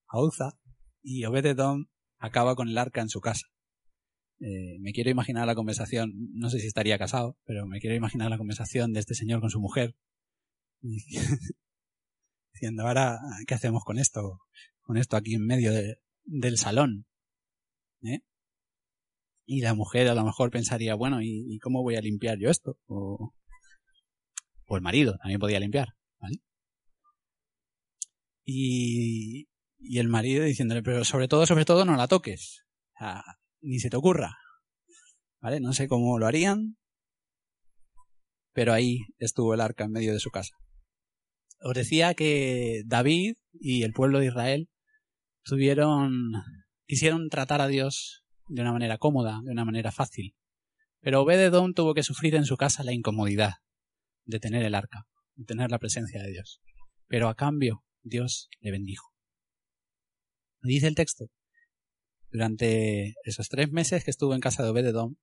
a 0.09 0.21
Uza 0.21 0.59
y 1.03 1.25
Obededom 1.25 1.87
acaba 2.19 2.57
con 2.57 2.69
el 2.69 2.79
arca 2.79 3.01
en 3.01 3.09
su 3.09 3.21
casa. 3.21 3.47
Eh, 4.41 4.79
me 4.81 4.93
quiero 4.93 5.11
imaginar 5.11 5.47
la 5.47 5.55
conversación, 5.55 6.13
no 6.35 6.51
sé 6.51 6.59
si 6.59 6.67
estaría 6.67 6.99
casado, 6.99 7.39
pero 7.45 7.67
me 7.67 7.81
quiero 7.81 7.95
imaginar 7.97 8.31
la 8.31 8.39
conversación 8.39 8.93
de 8.93 9.01
este 9.01 9.15
señor 9.15 9.41
con 9.41 9.51
su 9.51 9.61
mujer. 9.61 9.97
Diciendo, 12.53 12.87
ahora, 12.87 13.21
¿qué 13.47 13.55
hacemos 13.55 13.85
con 13.85 13.99
esto? 13.99 14.41
Con 14.83 14.97
esto 14.97 15.17
aquí 15.17 15.35
en 15.35 15.47
medio 15.47 15.73
del 16.25 16.59
salón. 16.59 17.07
¿Eh? 18.03 18.21
Y 19.47 19.61
la 19.61 19.75
mujer 19.75 20.09
a 20.09 20.15
lo 20.15 20.25
mejor 20.25 20.51
pensaría, 20.51 20.95
bueno, 20.95 21.21
¿y, 21.23 21.59
cómo 21.59 21.83
voy 21.83 21.97
a 21.97 22.01
limpiar 22.01 22.39
yo 22.39 22.51
esto? 22.51 22.79
O, 22.87 23.35
o 24.67 24.77
el 24.77 24.83
marido 24.83 25.17
también 25.19 25.41
podía 25.41 25.61
limpiar, 25.61 25.89
¿vale? 26.19 26.39
Y, 28.45 29.49
y 29.79 29.99
el 29.99 30.09
marido 30.09 30.45
diciéndole, 30.45 30.83
pero 30.83 31.05
sobre 31.05 31.29
todo, 31.29 31.47
sobre 31.47 31.65
todo 31.65 31.85
no 31.85 31.97
la 31.97 32.09
toques. 32.09 32.65
O 32.95 32.99
sea, 32.99 33.23
ni 33.61 33.79
se 33.79 33.91
te 33.91 33.97
ocurra. 33.97 34.37
¿Vale? 35.41 35.61
No 35.61 35.75
sé 35.75 35.89
cómo 35.89 36.19
lo 36.19 36.27
harían, 36.27 36.79
pero 38.55 38.73
ahí 38.73 39.01
estuvo 39.19 39.53
el 39.53 39.61
arca 39.61 39.85
en 39.85 39.93
medio 39.93 40.15
de 40.15 40.21
su 40.21 40.31
casa. 40.31 40.57
Os 41.61 41.75
decía 41.75 42.15
que 42.15 42.83
David 42.87 43.37
y 43.53 43.83
el 43.83 43.93
pueblo 43.93 44.21
de 44.21 44.27
Israel 44.27 44.71
tuvieron, 45.43 46.33
quisieron 46.87 47.29
tratar 47.29 47.61
a 47.61 47.69
Dios 47.69 48.24
de 48.47 48.63
una 48.63 48.73
manera 48.73 48.99
cómoda, 48.99 49.41
de 49.45 49.53
una 49.53 49.65
manera 49.65 49.93
fácil. 49.93 50.35
Pero 51.01 51.23
Obededón 51.23 51.75
tuvo 51.75 51.95
que 51.95 52.03
sufrir 52.03 52.35
en 52.35 52.45
su 52.45 52.57
casa 52.57 52.83
la 52.85 52.93
incomodidad 52.93 53.55
de 54.25 54.41
tener 54.41 54.65
el 54.65 54.75
arca, 54.75 55.07
de 55.35 55.45
tener 55.45 55.71
la 55.71 55.79
presencia 55.79 56.23
de 56.23 56.31
Dios. 56.31 56.61
Pero 57.07 57.29
a 57.29 57.35
cambio, 57.35 57.85
Dios 58.03 58.49
le 58.61 58.71
bendijo. 58.71 59.13
Dice 60.63 60.87
el 60.87 60.95
texto. 60.95 61.31
Durante 62.31 63.15
esos 63.25 63.49
tres 63.49 63.71
meses 63.71 64.03
que 64.03 64.11
estuvo 64.11 64.35
en 64.35 64.41
casa 64.41 64.63
de 64.63 64.71
Obededón, 64.71 65.19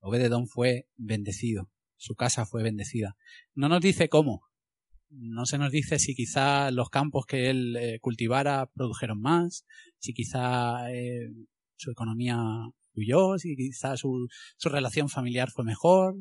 Obededón 0.00 0.46
fue 0.46 0.88
bendecido, 0.96 1.70
su 1.96 2.14
casa 2.14 2.46
fue 2.46 2.62
bendecida. 2.62 3.16
No 3.54 3.68
nos 3.68 3.80
dice 3.80 4.08
cómo, 4.08 4.48
no 5.10 5.46
se 5.46 5.58
nos 5.58 5.72
dice 5.72 5.98
si 5.98 6.14
quizá 6.14 6.70
los 6.70 6.90
campos 6.90 7.26
que 7.26 7.50
él 7.50 7.76
eh, 7.76 7.98
cultivara 8.00 8.70
produjeron 8.74 9.20
más, 9.20 9.64
si 9.98 10.12
quizá 10.12 10.90
eh, 10.92 11.30
su 11.78 11.90
economía 11.90 12.36
fluyó, 12.92 13.38
si 13.38 13.56
quizá 13.56 13.96
su, 13.96 14.28
su 14.56 14.68
relación 14.68 15.08
familiar 15.08 15.50
fue 15.50 15.64
mejor. 15.64 16.16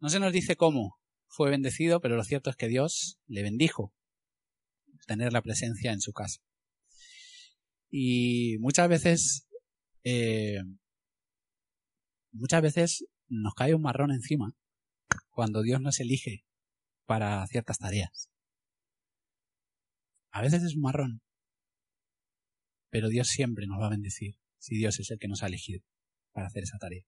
No 0.00 0.08
se 0.08 0.20
nos 0.20 0.32
dice 0.32 0.56
cómo 0.56 0.98
fue 1.26 1.50
bendecido, 1.50 2.00
pero 2.00 2.16
lo 2.16 2.24
cierto 2.24 2.50
es 2.50 2.56
que 2.56 2.68
Dios 2.68 3.18
le 3.26 3.42
bendijo 3.42 3.92
tener 5.06 5.32
la 5.32 5.42
presencia 5.42 5.92
en 5.92 6.00
su 6.00 6.12
casa. 6.12 6.40
Y 7.90 8.56
muchas 8.58 8.88
veces, 8.88 9.48
eh, 10.04 10.60
muchas 12.32 12.62
veces 12.62 13.06
nos 13.28 13.54
cae 13.54 13.74
un 13.74 13.82
marrón 13.82 14.12
encima 14.12 14.54
cuando 15.30 15.62
Dios 15.62 15.80
nos 15.80 16.00
elige 16.00 16.44
para 17.06 17.46
ciertas 17.46 17.78
tareas. 17.78 18.30
A 20.30 20.42
veces 20.42 20.62
es 20.62 20.74
un 20.74 20.82
marrón, 20.82 21.22
pero 22.90 23.08
Dios 23.08 23.28
siempre 23.28 23.66
nos 23.66 23.80
va 23.80 23.86
a 23.86 23.90
bendecir 23.90 24.36
si 24.66 24.76
Dios 24.76 24.98
es 24.98 25.10
el 25.12 25.18
que 25.18 25.28
nos 25.28 25.44
ha 25.44 25.46
elegido 25.46 25.82
para 26.32 26.48
hacer 26.48 26.64
esa 26.64 26.78
tarea. 26.78 27.04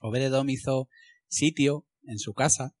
Obededom 0.00 0.48
hizo 0.48 0.88
sitio 1.28 1.86
en 2.04 2.18
su 2.18 2.32
casa 2.32 2.74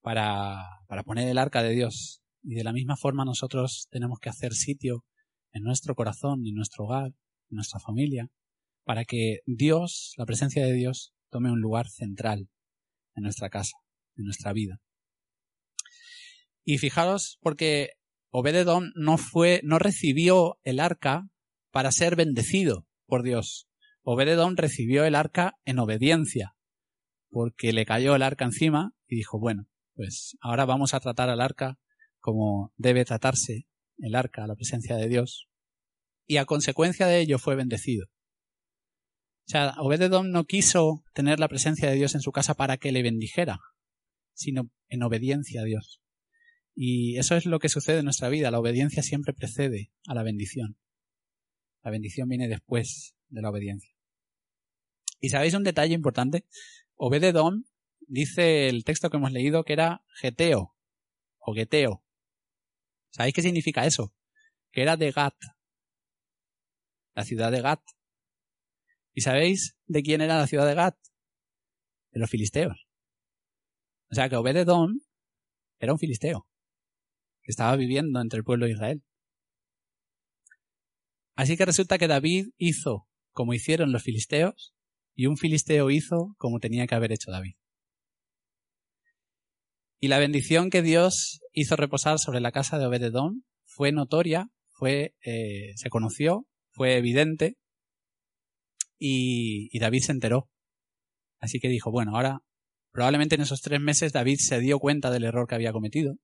para, 0.00 0.64
para 0.86 1.02
poner 1.02 1.28
el 1.28 1.38
arca 1.38 1.62
de 1.64 1.74
Dios 1.74 2.22
y 2.42 2.54
de 2.54 2.62
la 2.62 2.72
misma 2.72 2.96
forma 2.96 3.24
nosotros 3.24 3.88
tenemos 3.90 4.20
que 4.20 4.28
hacer 4.28 4.52
sitio 4.54 5.04
en 5.52 5.64
nuestro 5.64 5.96
corazón, 5.96 6.46
en 6.46 6.54
nuestro 6.54 6.84
hogar, 6.84 7.08
en 7.50 7.56
nuestra 7.56 7.80
familia, 7.80 8.30
para 8.84 9.04
que 9.04 9.40
Dios, 9.44 10.14
la 10.16 10.24
presencia 10.24 10.64
de 10.64 10.72
Dios, 10.72 11.12
tome 11.30 11.50
un 11.50 11.60
lugar 11.60 11.88
central 11.88 12.48
en 13.14 13.24
nuestra 13.24 13.50
casa, 13.50 13.76
en 14.16 14.24
nuestra 14.24 14.52
vida. 14.52 14.80
Y 16.64 16.78
fijaros, 16.78 17.38
porque 17.42 17.90
Obededón 18.30 18.92
no 18.94 19.18
fue, 19.18 19.60
no 19.64 19.80
recibió 19.80 20.58
el 20.62 20.78
arca 20.78 21.28
para 21.72 21.90
ser 21.90 22.14
bendecido 22.14 22.86
por 23.06 23.22
Dios. 23.22 23.68
Obededón 24.02 24.56
recibió 24.56 25.04
el 25.04 25.14
arca 25.14 25.58
en 25.64 25.78
obediencia, 25.78 26.54
porque 27.30 27.72
le 27.72 27.86
cayó 27.86 28.14
el 28.14 28.22
arca 28.22 28.44
encima 28.44 28.94
y 29.08 29.16
dijo, 29.16 29.40
bueno, 29.40 29.68
pues 29.94 30.36
ahora 30.40 30.64
vamos 30.64 30.94
a 30.94 31.00
tratar 31.00 31.28
al 31.28 31.40
arca 31.40 31.78
como 32.20 32.72
debe 32.76 33.04
tratarse 33.04 33.66
el 33.98 34.14
arca, 34.14 34.46
la 34.46 34.54
presencia 34.54 34.96
de 34.96 35.08
Dios. 35.08 35.48
Y 36.26 36.36
a 36.36 36.44
consecuencia 36.44 37.06
de 37.06 37.20
ello 37.20 37.38
fue 37.38 37.56
bendecido. 37.56 38.06
O 39.46 39.50
sea, 39.50 39.74
Obededón 39.78 40.30
no 40.30 40.44
quiso 40.44 41.04
tener 41.14 41.40
la 41.40 41.48
presencia 41.48 41.90
de 41.90 41.96
Dios 41.96 42.14
en 42.14 42.20
su 42.20 42.30
casa 42.30 42.54
para 42.54 42.76
que 42.76 42.92
le 42.92 43.02
bendijera, 43.02 43.58
sino 44.34 44.70
en 44.88 45.02
obediencia 45.02 45.62
a 45.62 45.64
Dios. 45.64 46.00
Y 46.74 47.18
eso 47.18 47.36
es 47.36 47.44
lo 47.44 47.58
que 47.58 47.68
sucede 47.68 47.98
en 47.98 48.04
nuestra 48.04 48.28
vida. 48.28 48.50
La 48.50 48.60
obediencia 48.60 49.02
siempre 49.02 49.34
precede 49.34 49.92
a 50.06 50.14
la 50.14 50.22
bendición. 50.22 50.78
La 51.82 51.90
bendición 51.90 52.28
viene 52.28 52.48
después 52.48 53.14
de 53.28 53.42
la 53.42 53.50
obediencia. 53.50 53.92
Y 55.20 55.28
sabéis 55.28 55.54
un 55.54 55.64
detalle 55.64 55.94
importante. 55.94 56.46
Obededón 56.94 57.64
dice 58.00 58.68
el 58.68 58.84
texto 58.84 59.10
que 59.10 59.16
hemos 59.16 59.32
leído 59.32 59.64
que 59.64 59.72
era 59.72 60.04
geteo 60.20 60.74
o 61.38 61.54
geteo. 61.54 62.04
¿Sabéis 63.10 63.34
qué 63.34 63.42
significa 63.42 63.86
eso? 63.86 64.14
Que 64.70 64.82
era 64.82 64.96
de 64.96 65.10
Gat, 65.10 65.34
la 67.14 67.24
ciudad 67.24 67.50
de 67.52 67.60
Gat. 67.60 67.82
¿Y 69.12 69.20
sabéis 69.20 69.76
de 69.86 70.02
quién 70.02 70.20
era 70.22 70.38
la 70.38 70.46
ciudad 70.46 70.66
de 70.66 70.74
Gat? 70.74 70.96
De 72.10 72.20
los 72.20 72.30
filisteos. 72.30 72.86
O 74.10 74.14
sea 74.14 74.28
que 74.28 74.36
Obededón 74.36 75.00
era 75.78 75.92
un 75.92 75.98
filisteo 75.98 76.46
que 77.42 77.50
estaba 77.50 77.76
viviendo 77.76 78.20
entre 78.20 78.38
el 78.38 78.44
pueblo 78.44 78.66
de 78.66 78.72
Israel. 78.72 79.02
Así 81.34 81.56
que 81.56 81.64
resulta 81.64 81.98
que 81.98 82.08
David 82.08 82.48
hizo 82.56 83.06
como 83.32 83.54
hicieron 83.54 83.92
los 83.92 84.02
filisteos 84.02 84.74
y 85.14 85.26
un 85.26 85.36
filisteo 85.36 85.90
hizo 85.90 86.34
como 86.38 86.60
tenía 86.60 86.86
que 86.86 86.94
haber 86.94 87.12
hecho 87.12 87.30
David. 87.30 87.54
Y 90.00 90.08
la 90.08 90.18
bendición 90.18 90.68
que 90.68 90.82
Dios 90.82 91.40
hizo 91.52 91.76
reposar 91.76 92.18
sobre 92.18 92.40
la 92.40 92.52
casa 92.52 92.78
de 92.78 92.86
Obededón 92.86 93.44
fue 93.64 93.92
notoria, 93.92 94.48
fue, 94.70 95.14
eh, 95.24 95.72
se 95.76 95.90
conoció, 95.90 96.46
fue 96.70 96.96
evidente 96.96 97.56
y, 98.98 99.68
y 99.70 99.78
David 99.78 100.02
se 100.02 100.12
enteró. 100.12 100.50
Así 101.38 101.60
que 101.60 101.68
dijo, 101.68 101.90
bueno, 101.90 102.16
ahora 102.16 102.40
probablemente 102.90 103.36
en 103.36 103.42
esos 103.42 103.62
tres 103.62 103.80
meses 103.80 104.12
David 104.12 104.38
se 104.38 104.60
dio 104.60 104.78
cuenta 104.78 105.10
del 105.10 105.24
error 105.24 105.46
que 105.46 105.54
había 105.54 105.72
cometido 105.72 106.18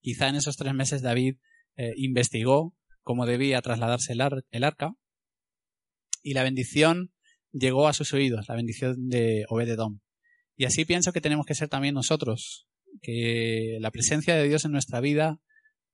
Quizá 0.00 0.28
en 0.28 0.36
esos 0.36 0.56
tres 0.56 0.74
meses 0.74 1.02
David 1.02 1.36
eh, 1.76 1.92
investigó 1.96 2.74
cómo 3.02 3.26
debía 3.26 3.62
trasladarse 3.62 4.12
el, 4.12 4.64
arca 4.64 4.94
y 6.22 6.34
la 6.34 6.42
bendición 6.42 7.12
llegó 7.52 7.88
a 7.88 7.92
sus 7.92 8.12
oídos, 8.12 8.48
la 8.48 8.54
bendición 8.54 9.08
de 9.08 9.44
Obededom. 9.48 10.00
Y 10.56 10.66
así 10.66 10.84
pienso 10.84 11.12
que 11.12 11.20
tenemos 11.20 11.46
que 11.46 11.54
ser 11.54 11.68
también 11.68 11.94
nosotros, 11.94 12.68
que 13.02 13.78
la 13.80 13.90
presencia 13.90 14.34
de 14.36 14.46
Dios 14.46 14.64
en 14.64 14.72
nuestra 14.72 15.00
vida 15.00 15.40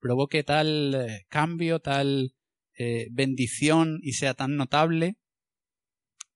provoque 0.01 0.43
tal 0.43 0.95
eh, 0.95 1.27
cambio, 1.29 1.81
tal 1.81 2.35
eh, 2.77 3.07
bendición 3.11 3.99
y 4.03 4.13
sea 4.13 4.35
tan 4.35 4.57
notable 4.57 5.17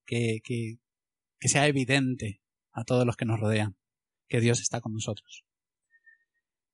que, 0.07 0.41
que 0.43 1.49
sea 1.49 1.67
evidente 1.67 2.41
a 2.73 2.85
todos 2.85 3.05
los 3.05 3.17
que 3.17 3.25
nos 3.25 3.41
rodean 3.41 3.77
que 4.31 4.41
Dios 4.41 4.61
está 4.61 4.81
con 4.81 4.93
nosotros. 4.93 5.45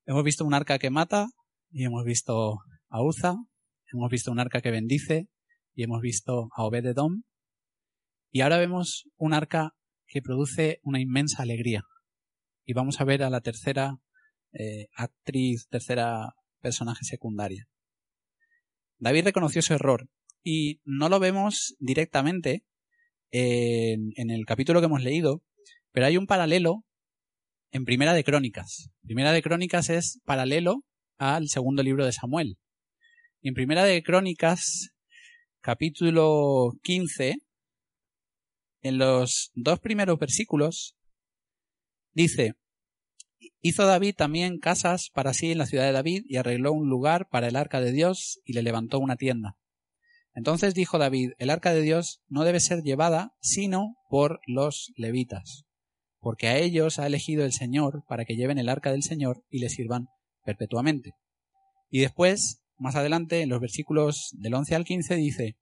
Hemos 0.05 0.23
visto 0.23 0.45
un 0.45 0.53
arca 0.53 0.79
que 0.79 0.91
mata 0.91 1.27
y 1.69 1.83
hemos 1.83 2.05
visto 2.05 2.59
a 2.87 3.03
Uza, 3.03 3.35
hemos 3.91 4.09
visto 4.09 4.31
un 4.31 4.39
arca 4.39 4.61
que 4.61 4.71
bendice 4.71 5.27
y 5.73 5.83
hemos 5.83 6.01
visto 6.01 6.49
a 6.55 6.63
Obededom. 6.63 7.23
Y 8.31 8.41
ahora 8.41 8.57
vemos 8.57 9.07
un 9.15 9.33
arca 9.33 9.73
que 10.07 10.21
produce 10.21 10.79
una 10.83 10.99
inmensa 10.99 11.43
alegría. 11.43 11.83
Y 12.65 12.73
vamos 12.73 12.99
a 12.99 13.05
ver 13.05 13.23
a 13.23 13.29
la 13.29 13.41
tercera 13.41 13.99
eh, 14.53 14.87
actriz, 14.95 15.67
tercera 15.69 16.33
personaje 16.61 17.05
secundaria. 17.05 17.67
David 18.99 19.25
reconoció 19.25 19.61
su 19.61 19.73
error 19.73 20.09
y 20.43 20.81
no 20.83 21.09
lo 21.09 21.19
vemos 21.19 21.75
directamente 21.79 22.65
en, 23.31 24.11
en 24.15 24.31
el 24.31 24.45
capítulo 24.45 24.79
que 24.79 24.87
hemos 24.87 25.03
leído, 25.03 25.43
pero 25.91 26.07
hay 26.07 26.17
un 26.17 26.25
paralelo 26.25 26.85
en 27.71 27.85
Primera 27.85 28.13
de 28.13 28.23
Crónicas. 28.23 28.89
Primera 29.03 29.31
de 29.31 29.41
Crónicas 29.41 29.89
es 29.89 30.19
paralelo 30.25 30.83
al 31.17 31.47
segundo 31.49 31.83
libro 31.83 32.05
de 32.05 32.11
Samuel. 32.11 32.57
En 33.47 33.53
Primera 33.53 33.83
de 33.83 34.03
Crónicas, 34.03 34.89
capítulo 35.61 36.73
15, 36.83 37.37
en 38.81 38.97
los 38.97 39.51
dos 39.55 39.79
primeros 39.79 40.19
versículos, 40.19 40.95
dice, 42.13 42.53
Hizo 43.61 43.85
David 43.85 44.15
también 44.15 44.59
casas 44.59 45.09
para 45.13 45.33
sí 45.33 45.51
en 45.51 45.57
la 45.57 45.65
ciudad 45.65 45.85
de 45.85 45.91
David 45.91 46.23
y 46.27 46.37
arregló 46.37 46.73
un 46.73 46.89
lugar 46.89 47.27
para 47.29 47.47
el 47.47 47.55
arca 47.55 47.79
de 47.79 47.91
Dios 47.91 48.39
y 48.43 48.53
le 48.53 48.63
levantó 48.63 48.99
una 48.99 49.15
tienda. 49.15 49.57
Entonces 50.33 50.73
dijo 50.73 50.97
David, 50.97 51.31
el 51.37 51.49
arca 51.49 51.73
de 51.73 51.81
Dios 51.81 52.21
no 52.27 52.43
debe 52.43 52.59
ser 52.59 52.83
llevada 52.83 53.33
sino 53.39 53.95
por 54.09 54.39
los 54.45 54.91
levitas 54.95 55.67
porque 56.19 56.47
a 56.47 56.57
ellos 56.57 56.99
ha 56.99 57.07
elegido 57.07 57.45
el 57.45 57.53
Señor 57.53 58.03
para 58.07 58.25
que 58.25 58.35
lleven 58.35 58.57
el 58.57 58.67
arca 58.67 58.91
del 58.91 59.03
Señor 59.03 59.45
y 59.49 59.59
le 59.59 59.69
sirvan 59.69 60.07
perpetuamente. 60.43 61.13
Y 61.89 62.01
después, 62.01 62.61
más 62.77 62.95
adelante, 62.95 63.41
en 63.41 63.49
los 63.49 63.59
versículos 63.59 64.29
del 64.33 64.53
11 64.53 64.75
al 64.75 64.85
15, 64.85 65.15
dice, 65.15 65.57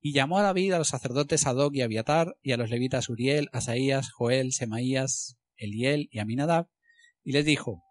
Y 0.00 0.12
llamó 0.12 0.38
a 0.38 0.42
David 0.42 0.72
a 0.72 0.78
los 0.78 0.88
sacerdotes 0.88 1.46
Adoc 1.46 1.74
y 1.74 1.82
Abiatar, 1.82 2.36
y 2.42 2.52
a 2.52 2.56
los 2.56 2.70
levitas 2.70 3.08
Uriel, 3.08 3.48
Asaías, 3.52 4.10
Joel, 4.12 4.52
Semaías, 4.52 5.36
Eliel 5.56 6.08
y 6.10 6.18
Aminadab, 6.20 6.68
y 7.22 7.32
les 7.32 7.44
dijo, 7.44 7.82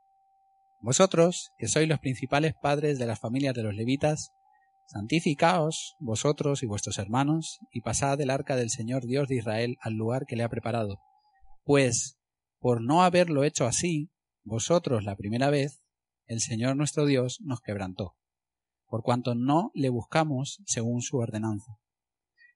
Vosotros, 0.81 1.51
que 1.57 1.67
sois 1.67 1.87
los 1.87 1.99
principales 1.99 2.53
padres 2.61 2.99
de 2.99 3.07
las 3.07 3.19
familias 3.19 3.55
de 3.55 3.63
los 3.63 3.75
levitas, 3.75 4.31
santificaos 4.87 5.95
vosotros 5.99 6.63
y 6.63 6.65
vuestros 6.65 6.97
hermanos, 6.97 7.59
y 7.71 7.81
pasad 7.81 8.21
el 8.21 8.29
arca 8.29 8.55
del 8.55 8.69
Señor 8.69 9.05
Dios 9.05 9.27
de 9.27 9.35
Israel 9.35 9.77
al 9.81 9.93
lugar 9.93 10.25
que 10.25 10.35
le 10.35 10.43
ha 10.43 10.49
preparado, 10.49 10.99
pues, 11.63 12.17
por 12.59 12.81
no 12.81 13.03
haberlo 13.03 13.43
hecho 13.43 13.65
así, 13.65 14.09
vosotros 14.43 15.03
la 15.03 15.15
primera 15.15 15.49
vez, 15.49 15.81
el 16.25 16.39
Señor 16.39 16.75
nuestro 16.75 17.05
Dios 17.05 17.39
nos 17.41 17.59
quebrantó, 17.61 18.15
por 18.87 19.03
cuanto 19.03 19.35
no 19.35 19.71
le 19.73 19.89
buscamos 19.89 20.61
según 20.65 21.01
su 21.01 21.17
ordenanza. 21.17 21.77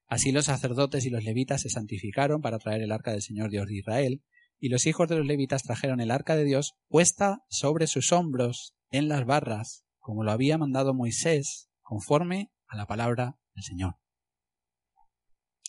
Así 0.06 0.32
los 0.32 0.46
sacerdotes 0.46 1.06
y 1.06 1.10
los 1.10 1.24
levitas 1.24 1.62
se 1.62 1.70
santificaron 1.70 2.42
para 2.42 2.58
traer 2.58 2.82
el 2.82 2.92
arca 2.92 3.12
del 3.12 3.22
Señor 3.22 3.50
Dios 3.50 3.66
de 3.66 3.76
Israel, 3.76 4.22
y 4.58 4.68
los 4.68 4.86
hijos 4.86 5.08
de 5.08 5.16
los 5.16 5.26
levitas 5.26 5.62
trajeron 5.62 6.00
el 6.00 6.10
arca 6.10 6.36
de 6.36 6.44
Dios 6.44 6.74
puesta 6.88 7.42
sobre 7.48 7.86
sus 7.86 8.12
hombros 8.12 8.74
en 8.90 9.08
las 9.08 9.24
barras, 9.24 9.84
como 9.98 10.22
lo 10.22 10.30
había 10.30 10.58
mandado 10.58 10.94
Moisés, 10.94 11.70
conforme 11.80 12.52
a 12.68 12.76
la 12.76 12.86
palabra 12.86 13.38
del 13.54 13.64
Señor. 13.64 13.96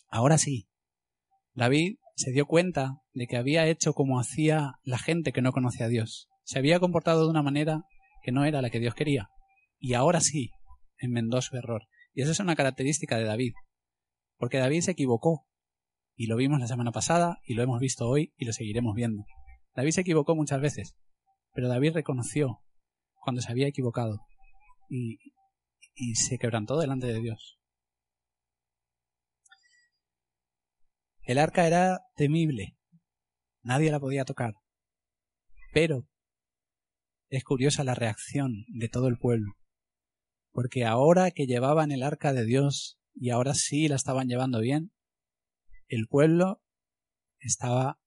Ahora 0.08 0.38
sí, 0.38 0.68
David 1.54 1.96
se 2.16 2.30
dio 2.30 2.46
cuenta 2.46 3.02
de 3.12 3.26
que 3.26 3.36
había 3.36 3.66
hecho 3.66 3.94
como 3.94 4.20
hacía 4.20 4.74
la 4.82 4.98
gente 4.98 5.32
que 5.32 5.42
no 5.42 5.52
conocía 5.52 5.86
a 5.86 5.88
Dios. 5.88 6.28
Se 6.44 6.58
había 6.58 6.78
comportado 6.78 7.24
de 7.24 7.30
una 7.30 7.42
manera 7.42 7.84
que 8.22 8.30
no 8.30 8.44
era 8.44 8.62
la 8.62 8.70
que 8.70 8.78
Dios 8.78 8.94
quería. 8.94 9.30
Y 9.84 9.92
ahora 9.92 10.22
sí, 10.22 10.50
enmendó 10.96 11.42
su 11.42 11.58
error. 11.58 11.82
Y 12.14 12.22
esa 12.22 12.32
es 12.32 12.40
una 12.40 12.56
característica 12.56 13.18
de 13.18 13.24
David. 13.24 13.52
Porque 14.38 14.56
David 14.56 14.80
se 14.80 14.92
equivocó. 14.92 15.46
Y 16.16 16.26
lo 16.26 16.36
vimos 16.36 16.58
la 16.58 16.66
semana 16.66 16.90
pasada, 16.90 17.42
y 17.44 17.52
lo 17.52 17.62
hemos 17.62 17.80
visto 17.80 18.08
hoy, 18.08 18.32
y 18.38 18.46
lo 18.46 18.54
seguiremos 18.54 18.94
viendo. 18.94 19.26
David 19.74 19.90
se 19.90 20.00
equivocó 20.00 20.34
muchas 20.34 20.62
veces. 20.62 20.96
Pero 21.52 21.68
David 21.68 21.92
reconoció 21.92 22.62
cuando 23.16 23.42
se 23.42 23.52
había 23.52 23.66
equivocado. 23.66 24.20
Y, 24.88 25.18
y 25.94 26.14
se 26.14 26.38
quebrantó 26.38 26.78
delante 26.78 27.08
de 27.08 27.20
Dios. 27.20 27.58
El 31.24 31.36
arca 31.36 31.66
era 31.66 32.00
temible. 32.16 32.78
Nadie 33.60 33.90
la 33.90 34.00
podía 34.00 34.24
tocar. 34.24 34.54
Pero 35.74 36.08
es 37.28 37.44
curiosa 37.44 37.84
la 37.84 37.94
reacción 37.94 38.64
de 38.68 38.88
todo 38.88 39.08
el 39.08 39.18
pueblo. 39.18 39.52
Porque 40.54 40.84
ahora 40.84 41.32
que 41.32 41.46
llevaban 41.46 41.90
el 41.90 42.04
arca 42.04 42.32
de 42.32 42.44
Dios 42.44 42.96
y 43.12 43.30
ahora 43.30 43.54
sí 43.54 43.88
la 43.88 43.96
estaban 43.96 44.28
llevando 44.28 44.60
bien, 44.60 44.92
el 45.88 46.06
pueblo 46.06 46.62
estaba 47.40 47.98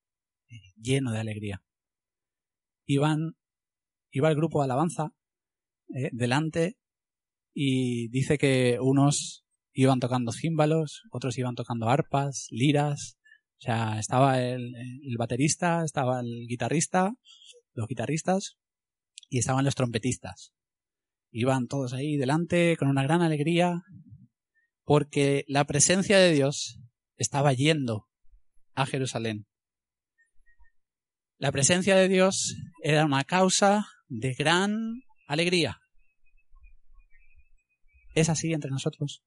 eh, 0.47 0.71
lleno 0.77 1.11
de 1.11 1.19
alegría. 1.19 1.61
Iban, 2.85 3.35
iba 4.11 4.29
el 4.29 4.37
grupo 4.37 4.59
de 4.59 4.63
alabanza 4.63 5.11
eh, 5.93 6.09
delante 6.13 6.77
y 7.53 8.07
dice 8.11 8.37
que 8.37 8.77
unos 8.79 9.43
iban 9.73 9.99
tocando 9.99 10.31
címbalos, 10.31 11.03
otros 11.11 11.37
iban 11.37 11.55
tocando 11.55 11.89
arpas, 11.89 12.47
liras, 12.49 13.17
o 13.57 13.61
sea, 13.61 13.99
estaba 13.99 14.41
el, 14.41 14.73
el 14.73 15.17
baterista, 15.17 15.83
estaba 15.83 16.21
el 16.21 16.45
guitarrista, 16.47 17.13
los 17.73 17.87
guitarristas 17.89 18.55
y 19.27 19.39
estaban 19.39 19.65
los 19.65 19.75
trompetistas. 19.75 20.53
Iban 21.31 21.67
todos 21.67 21.93
ahí 21.93 22.17
delante 22.17 22.77
con 22.77 22.87
una 22.87 23.03
gran 23.03 23.21
alegría 23.21 23.83
porque 24.83 25.43
la 25.47 25.65
presencia 25.65 26.17
de 26.17 26.31
Dios 26.31 26.79
estaba 27.17 27.53
yendo 27.53 28.07
a 28.73 28.85
Jerusalén. 28.85 29.45
La 31.37 31.51
presencia 31.51 31.95
de 31.95 32.07
Dios 32.07 32.55
era 32.81 33.05
una 33.05 33.23
causa 33.23 33.85
de 34.07 34.33
gran 34.33 35.01
alegría. 35.27 35.77
¿Es 38.15 38.29
así 38.29 38.53
entre 38.53 38.71
nosotros? 38.71 39.23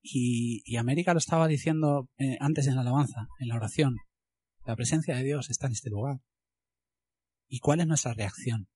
Y, 0.00 0.76
América 0.76 1.12
lo 1.12 1.18
estaba 1.18 1.46
diciendo 1.46 2.08
eh, 2.18 2.36
antes 2.40 2.66
en 2.66 2.74
la 2.74 2.80
alabanza, 2.80 3.28
en 3.38 3.48
la 3.48 3.56
oración. 3.56 3.96
La 4.64 4.76
presencia 4.76 5.14
de 5.14 5.22
Dios 5.22 5.50
está 5.50 5.66
en 5.66 5.72
este 5.72 5.90
lugar. 5.90 6.20
¿Y 7.52 7.58
cuál 7.58 7.80
es 7.80 7.86
nuestra 7.86 8.14
reacción? 8.14 8.66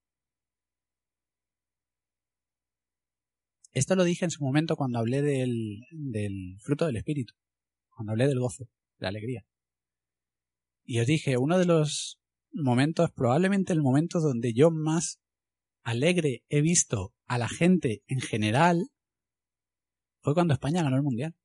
Esto 3.71 3.95
lo 3.95 4.03
dije 4.03 4.23
en 4.23 4.29
su 4.29 4.43
momento 4.43 4.75
cuando 4.75 4.99
hablé 4.99 5.23
del, 5.23 6.59
fruto 6.59 6.85
del 6.85 6.97
Espíritu, 6.97 7.33
cuando 7.89 8.11
hablé 8.11 8.27
del 8.27 8.39
gozo, 8.39 8.65
de 8.65 9.05
la 9.05 9.09
alegría. 9.09 9.47
Y 10.83 10.99
os 10.99 11.07
dije, 11.07 11.37
uno 11.37 11.57
de 11.57 11.65
los 11.65 12.19
momentos, 12.51 13.09
probablemente 13.13 13.73
el 13.73 13.81
momento 13.81 14.19
donde 14.19 14.53
yo 14.53 14.69
más 14.69 15.19
alegre 15.81 16.43
he 16.47 16.61
visto 16.61 17.15
a 17.25 17.39
la 17.39 17.49
gente 17.49 18.03
en 18.05 18.21
general, 18.21 18.91
fue 20.21 20.35
cuando 20.35 20.53
España 20.53 20.83
ganó 20.83 20.97
el 20.97 21.03
Mundial. 21.03 21.35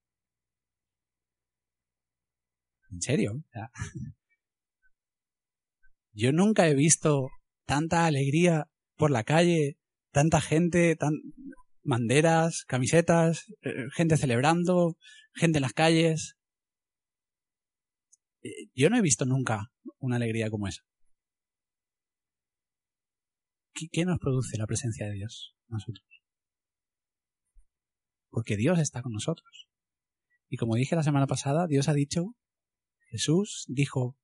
En 2.90 3.00
serio. 3.00 3.42
Yo 6.12 6.32
nunca 6.32 6.68
he 6.68 6.74
visto 6.74 7.30
tanta 7.66 8.06
alegría 8.06 8.68
por 8.96 9.10
la 9.10 9.24
calle, 9.24 9.78
tanta 10.10 10.40
gente, 10.40 10.94
tan 10.96 11.14
banderas, 11.82 12.64
camisetas, 12.66 13.46
eh, 13.62 13.88
gente 13.94 14.16
celebrando, 14.16 14.96
gente 15.34 15.58
en 15.58 15.62
las 15.62 15.72
calles. 15.72 16.36
Eh, 18.42 18.68
yo 18.74 18.90
no 18.90 18.96
he 18.96 19.02
visto 19.02 19.24
nunca 19.24 19.72
una 19.98 20.16
alegría 20.16 20.50
como 20.50 20.68
esa. 20.68 20.82
¿Qué, 23.90 24.04
nos 24.04 24.18
produce 24.18 24.58
la 24.58 24.66
presencia 24.66 25.06
de 25.06 25.14
Dios 25.14 25.56
nosotros? 25.68 26.06
Porque 28.30 28.56
Dios 28.56 28.78
está 28.78 29.02
con 29.02 29.12
nosotros. 29.12 29.68
Y 30.48 30.56
como 30.58 30.74
dije 30.74 30.94
la 30.94 31.02
semana 31.02 31.26
pasada, 31.26 31.66
Dios 31.66 31.88
ha 31.88 31.94
dicho, 31.94 32.36
Jesús 33.10 33.64
dijo, 33.68 34.16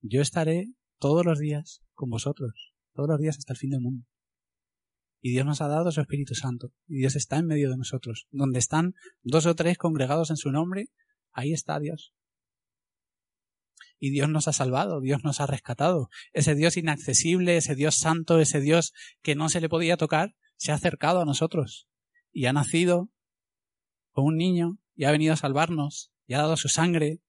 yo 0.00 0.20
estaré 0.20 0.66
todos 0.98 1.24
los 1.24 1.38
días 1.38 1.82
con 1.94 2.10
vosotros, 2.10 2.72
todos 2.94 3.08
los 3.08 3.20
días 3.20 3.38
hasta 3.38 3.52
el 3.52 3.58
fin 3.58 3.70
del 3.70 3.80
mundo. 3.80 4.06
Y 5.20 5.30
Dios 5.30 5.46
nos 5.46 5.60
ha 5.60 5.68
dado 5.68 5.90
su 5.90 6.00
Espíritu 6.00 6.34
Santo, 6.34 6.72
y 6.86 6.98
Dios 6.98 7.16
está 7.16 7.38
en 7.38 7.46
medio 7.46 7.70
de 7.70 7.76
nosotros. 7.76 8.28
Donde 8.30 8.58
están 8.58 8.94
dos 9.22 9.46
o 9.46 9.54
tres 9.54 9.78
congregados 9.78 10.30
en 10.30 10.36
su 10.36 10.52
nombre, 10.52 10.88
ahí 11.32 11.52
está 11.52 11.78
Dios. 11.80 12.14
Y 13.98 14.10
Dios 14.10 14.28
nos 14.28 14.46
ha 14.46 14.52
salvado, 14.52 15.00
Dios 15.00 15.24
nos 15.24 15.40
ha 15.40 15.46
rescatado. 15.46 16.10
Ese 16.32 16.54
Dios 16.54 16.76
inaccesible, 16.76 17.56
ese 17.56 17.74
Dios 17.74 17.96
santo, 17.96 18.38
ese 18.38 18.60
Dios 18.60 18.92
que 19.22 19.34
no 19.34 19.48
se 19.48 19.60
le 19.60 19.68
podía 19.68 19.96
tocar, 19.96 20.36
se 20.56 20.70
ha 20.70 20.74
acercado 20.74 21.20
a 21.20 21.24
nosotros. 21.24 21.88
Y 22.30 22.46
ha 22.46 22.52
nacido 22.52 23.10
como 24.12 24.28
un 24.28 24.36
niño, 24.36 24.78
y 24.94 25.04
ha 25.04 25.10
venido 25.10 25.32
a 25.32 25.36
salvarnos, 25.36 26.12
y 26.26 26.34
ha 26.34 26.38
dado 26.38 26.56
su 26.56 26.68
sangre, 26.68 27.20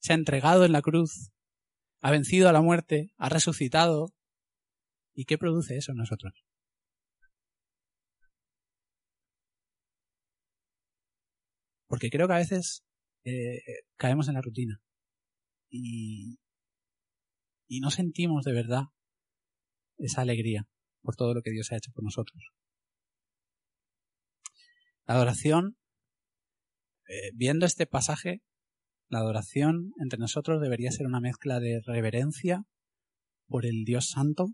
se 0.00 0.12
ha 0.12 0.16
entregado 0.16 0.64
en 0.64 0.72
la 0.72 0.82
cruz, 0.82 1.32
ha 2.06 2.10
vencido 2.12 2.48
a 2.48 2.52
la 2.52 2.62
muerte, 2.62 3.12
ha 3.16 3.28
resucitado. 3.28 4.14
¿Y 5.12 5.24
qué 5.24 5.38
produce 5.38 5.76
eso 5.76 5.90
en 5.90 5.98
nosotros? 5.98 6.44
Porque 11.88 12.08
creo 12.08 12.28
que 12.28 12.34
a 12.34 12.38
veces 12.38 12.84
eh, 13.24 13.60
caemos 13.96 14.28
en 14.28 14.34
la 14.34 14.40
rutina 14.40 14.80
y, 15.68 16.38
y 17.66 17.80
no 17.80 17.90
sentimos 17.90 18.44
de 18.44 18.52
verdad 18.52 18.82
esa 19.98 20.20
alegría 20.20 20.68
por 21.02 21.16
todo 21.16 21.34
lo 21.34 21.42
que 21.42 21.50
Dios 21.50 21.72
ha 21.72 21.76
hecho 21.76 21.90
por 21.90 22.04
nosotros. 22.04 22.52
La 25.06 25.14
adoración, 25.14 25.76
eh, 27.08 27.32
viendo 27.34 27.66
este 27.66 27.88
pasaje, 27.88 28.42
la 29.08 29.18
adoración 29.18 29.92
entre 30.00 30.18
nosotros 30.18 30.60
debería 30.60 30.90
ser 30.90 31.06
una 31.06 31.20
mezcla 31.20 31.60
de 31.60 31.80
reverencia 31.84 32.64
por 33.46 33.66
el 33.66 33.84
Dios 33.84 34.08
Santo 34.10 34.48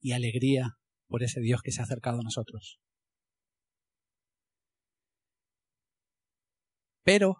y 0.00 0.12
alegría 0.12 0.78
por 1.08 1.22
ese 1.22 1.40
Dios 1.40 1.62
que 1.62 1.72
se 1.72 1.80
ha 1.80 1.84
acercado 1.84 2.20
a 2.20 2.22
nosotros. 2.22 2.78
Pero 7.02 7.36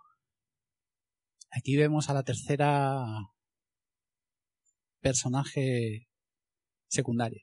aquí 1.50 1.76
vemos 1.76 2.08
a 2.08 2.14
la 2.14 2.22
tercera 2.22 3.04
personaje 5.00 6.08
secundaria. 6.88 7.42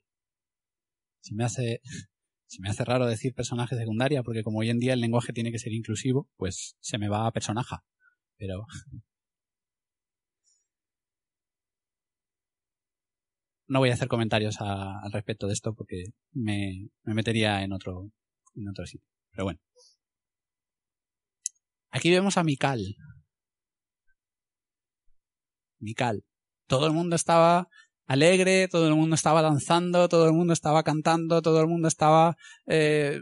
Se 1.20 1.34
me 1.34 1.44
hace 1.44 1.80
se 2.46 2.60
me 2.60 2.68
hace 2.68 2.84
raro 2.84 3.06
decir 3.06 3.34
personaje 3.34 3.76
secundaria 3.76 4.22
porque 4.22 4.42
como 4.42 4.58
hoy 4.60 4.70
en 4.70 4.78
día 4.78 4.92
el 4.92 5.00
lenguaje 5.00 5.32
tiene 5.32 5.52
que 5.52 5.58
ser 5.58 5.72
inclusivo, 5.72 6.28
pues 6.36 6.76
se 6.80 6.98
me 6.98 7.08
va 7.08 7.26
a 7.26 7.32
personaje. 7.32 7.76
Pero 8.38 8.66
no 13.68 13.78
voy 13.80 13.90
a 13.90 13.94
hacer 13.94 14.08
comentarios 14.08 14.56
al 14.60 15.12
respecto 15.12 15.46
de 15.46 15.52
esto 15.54 15.74
porque 15.74 16.04
me, 16.32 16.88
me, 17.04 17.14
metería 17.14 17.62
en 17.62 17.72
otro, 17.72 18.10
en 18.54 18.68
otro 18.68 18.86
sitio. 18.86 19.08
Pero 19.30 19.44
bueno. 19.44 19.60
Aquí 21.90 22.10
vemos 22.10 22.36
a 22.36 22.44
Mikal. 22.44 22.96
Mikal. 25.78 26.24
Todo 26.66 26.86
el 26.86 26.92
mundo 26.92 27.16
estaba 27.16 27.68
alegre, 28.06 28.68
todo 28.68 28.88
el 28.88 28.94
mundo 28.94 29.14
estaba 29.14 29.42
danzando, 29.42 30.08
todo 30.08 30.26
el 30.26 30.32
mundo 30.32 30.52
estaba 30.52 30.82
cantando, 30.82 31.42
todo 31.42 31.60
el 31.60 31.66
mundo 31.66 31.88
estaba 31.88 32.36
eh, 32.66 33.20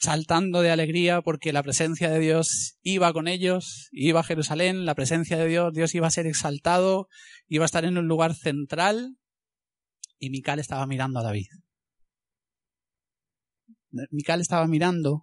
saltando 0.00 0.62
de 0.62 0.70
alegría 0.70 1.20
porque 1.20 1.52
la 1.52 1.62
presencia 1.62 2.08
de 2.10 2.18
Dios 2.18 2.78
iba 2.82 3.12
con 3.12 3.28
ellos, 3.28 3.88
iba 3.92 4.20
a 4.20 4.24
Jerusalén, 4.24 4.86
la 4.86 4.94
presencia 4.94 5.36
de 5.36 5.46
Dios, 5.46 5.72
Dios 5.74 5.94
iba 5.94 6.06
a 6.06 6.10
ser 6.10 6.26
exaltado, 6.26 7.08
iba 7.48 7.64
a 7.64 7.66
estar 7.66 7.84
en 7.84 7.98
un 7.98 8.08
lugar 8.08 8.34
central 8.34 9.18
y 10.18 10.30
Mical 10.30 10.58
estaba 10.58 10.86
mirando 10.86 11.20
a 11.20 11.22
David. 11.22 11.48
Mical 14.10 14.40
estaba 14.40 14.66
mirando 14.66 15.22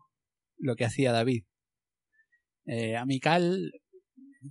lo 0.57 0.75
que 0.75 0.85
hacía 0.85 1.11
David. 1.11 1.43
Eh, 2.65 2.97
a 2.97 3.05
Mical, 3.05 3.71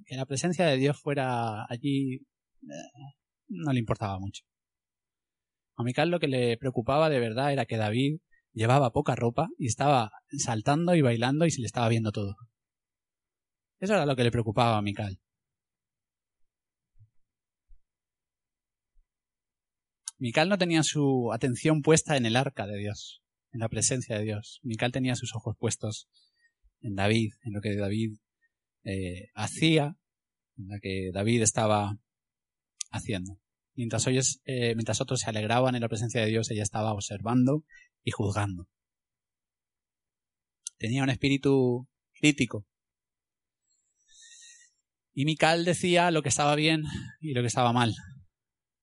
que 0.07 0.16
la 0.16 0.27
presencia 0.27 0.66
de 0.66 0.77
Dios 0.77 1.01
fuera 1.01 1.66
allí, 1.68 2.14
eh, 2.14 3.14
no 3.49 3.72
le 3.72 3.79
importaba 3.79 4.18
mucho. 4.18 4.43
A 5.77 5.85
Mical 5.85 6.11
lo 6.11 6.18
que 6.18 6.29
le 6.29 6.57
preocupaba 6.57 7.11
de 7.11 7.20
verdad 7.20 7.53
era 7.53 7.66
que 7.66 7.77
David 7.77 8.18
llevaba 8.57 8.91
poca 8.91 9.15
ropa 9.15 9.49
y 9.59 9.67
estaba 9.67 10.11
saltando 10.39 10.95
y 10.95 11.03
bailando 11.03 11.45
y 11.45 11.51
se 11.51 11.61
le 11.61 11.67
estaba 11.67 11.89
viendo 11.89 12.11
todo. 12.11 12.37
Eso 13.79 13.93
era 13.93 14.07
lo 14.07 14.17
que 14.17 14.25
le 14.25 14.31
preocupaba 14.31 14.79
a 14.79 14.83
Mical. 14.83 15.21
Mical 20.19 20.49
no 20.49 20.57
tenía 20.57 20.83
su 20.83 21.31
atención 21.35 21.83
puesta 21.83 22.17
en 22.17 22.25
el 22.25 22.37
arca 22.37 22.67
de 22.67 22.79
Dios, 22.79 23.23
en 23.53 23.61
la 23.61 23.69
presencia 23.69 24.17
de 24.17 24.25
Dios. 24.25 24.61
Mical 24.63 24.91
tenía 24.91 25.15
sus 25.15 25.35
ojos 25.35 25.55
puestos 25.59 26.09
en 26.81 26.95
David, 26.95 27.35
en 27.43 27.53
lo 27.53 27.61
que 27.61 27.77
David 27.77 28.17
eh, 28.85 29.29
hacía, 29.35 29.99
en 30.57 30.69
lo 30.69 30.79
que 30.81 31.11
David 31.13 31.43
estaba 31.43 31.99
haciendo. 32.91 33.39
Mientras, 33.75 34.07
eh, 34.07 34.75
mientras 34.75 35.03
otros 35.03 35.21
se 35.21 35.29
alegraban 35.29 35.75
en 35.75 35.83
la 35.83 35.89
presencia 35.91 36.23
de 36.23 36.29
Dios, 36.29 36.51
ella 36.51 36.63
estaba 36.63 36.95
observando 36.95 37.65
y 38.07 38.13
juzgando. 38.13 38.67
Tenía 40.79 41.03
un 41.03 41.11
espíritu 41.11 41.87
crítico. 42.15 42.67
Y 45.13 45.27
Mical 45.27 45.67
decía 45.67 46.11
lo 46.11 46.23
que 46.23 46.31
estaba 46.31 46.55
bien 46.55 46.85
y 47.21 47.35
lo 47.35 47.43
que 47.43 47.49
estaba 47.49 47.75
mal 47.75 47.95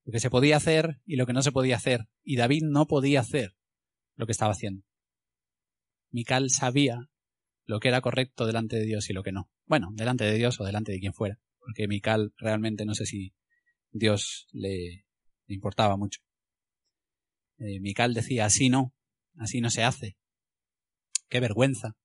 lo 0.06 0.12
que 0.12 0.20
se 0.20 0.30
podía 0.30 0.58
hacer 0.58 1.00
y 1.06 1.16
lo 1.16 1.26
que 1.26 1.34
no 1.34 1.42
se 1.42 1.52
podía 1.52 1.78
hacer. 1.78 2.08
Y 2.24 2.36
David 2.36 2.64
no 2.64 2.88
podía 2.88 3.22
hacer 3.22 3.56
lo 4.16 4.26
que 4.26 4.32
estaba 4.32 4.52
haciendo. 4.52 4.84
Mical 6.12 6.50
sabía 6.50 7.10
lo 7.66 7.80
que 7.80 7.88
era 7.88 8.02
correcto 8.02 8.46
delante 8.46 8.76
de 8.76 8.86
Dios 8.86 9.10
y 9.10 9.14
lo 9.14 9.24
que 9.24 9.32
no. 9.32 9.50
Bueno, 9.66 9.90
delante 9.94 10.26
de 10.26 10.36
Dios 10.36 10.60
o 10.60 10.66
delante 10.66 10.92
de 10.92 11.00
quien 11.00 11.14
fuera. 11.14 11.40
Porque 11.60 11.88
Mical 11.88 12.34
realmente 12.38 12.86
no 12.86 12.94
sé 12.94 13.06
si 13.06 13.34
Dios 13.92 14.48
le, 14.52 15.06
importaba 15.48 15.96
mucho. 15.98 16.22
Eh, 17.60 17.80
Mical 17.80 18.14
decía, 18.14 18.46
así 18.46 18.70
no, 18.70 18.94
así 19.38 19.62
no 19.62 19.70
se 19.70 19.84
hace. 19.84 20.18
Qué 21.30 21.40
vergüenza. 21.40 21.96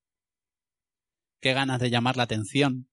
Qué 1.41 1.53
ganas 1.53 1.79
de 1.79 1.89
llamar 1.89 2.17
la 2.17 2.23
atención. 2.23 2.89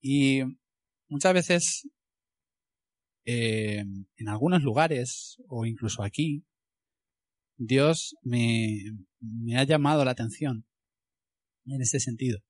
Y 0.00 0.42
muchas 1.08 1.34
veces 1.34 1.88
eh, 3.26 3.84
en 4.16 4.28
algunos 4.28 4.62
lugares, 4.62 5.38
o 5.48 5.64
incluso 5.64 6.02
aquí, 6.02 6.44
Dios 7.56 8.16
me, 8.22 8.82
ha 9.56 9.64
llamado 9.64 10.04
la 10.04 10.10
atención 10.10 10.66
en 11.66 11.80
este 11.80 12.00
sentido. 12.00 12.40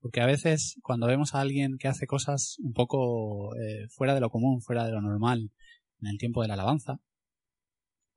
Porque 0.00 0.20
a 0.20 0.26
veces 0.26 0.76
cuando 0.82 1.06
vemos 1.06 1.34
a 1.34 1.40
alguien 1.40 1.76
que 1.78 1.88
hace 1.88 2.06
cosas 2.06 2.56
un 2.60 2.72
poco 2.72 3.54
eh, 3.56 3.88
fuera 3.90 4.14
de 4.14 4.20
lo 4.20 4.30
común, 4.30 4.62
fuera 4.62 4.84
de 4.84 4.92
lo 4.92 5.00
normal, 5.00 5.52
en 6.00 6.08
el 6.08 6.18
tiempo 6.18 6.42
de 6.42 6.48
la 6.48 6.54
alabanza, 6.54 7.00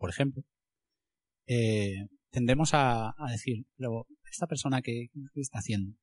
por 0.03 0.09
ejemplo, 0.09 0.43
eh, 1.47 2.09
tendemos 2.29 2.71
a, 2.73 3.15
decir, 3.31 3.65
pero 3.77 4.05
esta 4.29 4.47
persona 4.47 4.81
que, 4.81 5.07
¿qué 5.33 5.39
está 5.39 5.59
haciendo? 5.59 5.95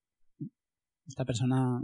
Esta 1.06 1.26
persona 1.26 1.82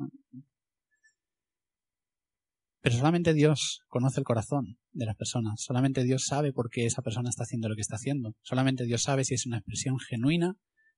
pero 2.80 2.96
solamente 2.96 3.34
Dios 3.34 3.82
conoce 3.88 4.20
el 4.20 4.24
corazón 4.24 4.78
de 4.92 5.04
las 5.04 5.14
personas. 5.14 5.60
Solamente 5.60 6.04
Dios 6.04 6.24
sabe 6.24 6.54
por 6.54 6.70
qué 6.70 6.86
esa 6.86 7.02
persona 7.02 7.28
está 7.28 7.42
haciendo 7.42 7.68
lo 7.68 7.74
que 7.74 7.82
está 7.82 7.96
haciendo. 7.96 8.34
Solamente 8.40 8.86
Dios 8.86 9.02
sabe 9.02 9.22
si 9.26 9.34
es 9.34 9.44
una 9.44 9.58
expresión 9.58 9.98
genuina 9.98 10.54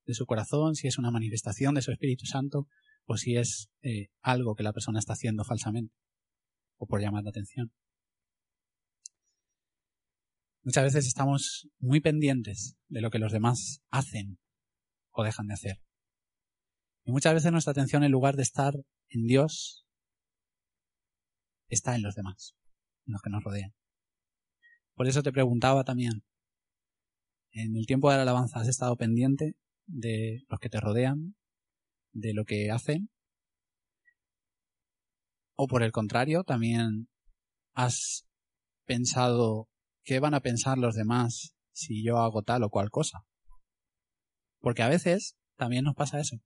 de 0.07 0.15
su 0.15 0.25
corazón, 0.25 0.77
si 0.77 0.87
es 0.87 0.99
una 0.99 1.11
manifestación 1.11 1.75
de 1.75 1.83
su 1.83 1.91
Espíritu 1.91 2.27
Santo 2.27 2.69
o 3.07 3.17
si 3.17 3.35
es 3.35 3.71
eh, 3.83 4.07
algo 4.23 4.55
que 4.55 4.63
la 4.63 4.73
persona 4.73 5.01
está 5.01 5.15
haciendo 5.15 5.43
falsamente 5.43 5.97
o 6.77 6.87
por 6.87 7.01
llamar 7.01 7.25
la 7.25 7.31
atención. 7.31 7.73
Muchas 10.63 10.85
veces 10.85 11.07
estamos 11.07 11.69
muy 11.79 12.01
pendientes 12.01 12.77
de 12.89 13.01
lo 13.01 13.11
que 13.11 13.19
los 13.19 13.33
demás 13.33 13.81
hacen 13.91 14.39
o 15.13 15.23
dejan 15.25 15.47
de 15.47 15.55
hacer. 15.55 15.83
Y 17.05 17.13
muchas 17.13 17.35
veces 17.35 17.53
nuestra 17.53 17.71
atención, 17.71 18.05
en 18.05 18.13
lugar 18.13 18.37
de 18.37 18.43
estar 18.43 18.75
en 19.09 19.27
Dios, 19.27 19.87
está 21.69 21.95
en 21.95 22.03
los 22.03 22.15
demás, 22.15 22.55
en 23.07 23.13
los 23.13 23.23
que 23.23 23.31
nos 23.31 23.43
rodean. 23.43 23.75
Por 24.95 25.07
eso 25.07 25.23
te 25.23 25.33
preguntaba 25.33 25.85
también, 25.85 26.25
en 27.53 27.77
el 27.77 27.87
tiempo 27.87 28.11
de 28.11 28.17
la 28.17 28.23
alabanza, 28.23 28.61
¿has 28.61 28.69
estado 28.69 28.97
pendiente 28.97 29.57
de 29.87 30.45
los 30.49 30.61
que 30.61 30.69
te 30.69 30.81
rodean, 30.81 31.37
de 32.13 32.35
lo 32.35 32.45
que 32.45 32.71
hacen? 32.71 33.11
O 35.57 35.67
por 35.67 35.83
el 35.83 35.93
contrario, 35.93 36.45
también 36.45 37.09
has 37.75 38.29
pensado 38.85 39.69
qué 40.09 40.21
van 40.21 40.33
a 40.33 40.41
pensar 40.41 40.79
los 40.79 40.95
demás 40.95 41.55
si 41.73 42.03
yo 42.03 42.17
hago 42.17 42.43
tal 42.43 42.63
o 42.63 42.71
cual 42.71 42.89
cosa. 42.89 43.27
Porque 44.59 44.83
a 44.83 44.89
veces 44.89 45.37
también 45.57 45.85
nos 45.85 45.95
pasa 45.97 46.19
eso. 46.19 46.39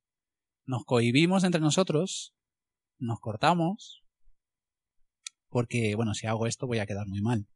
Nos 0.66 0.84
cohibimos 0.84 1.44
entre 1.44 1.60
nosotros, 1.60 2.34
nos 2.98 3.20
cortamos, 3.20 4.02
porque, 5.48 5.94
bueno, 5.94 6.12
si 6.14 6.26
hago 6.26 6.48
esto 6.48 6.66
voy 6.66 6.80
a 6.80 6.86
quedar 6.86 7.06
muy 7.06 7.22
mal. 7.22 7.46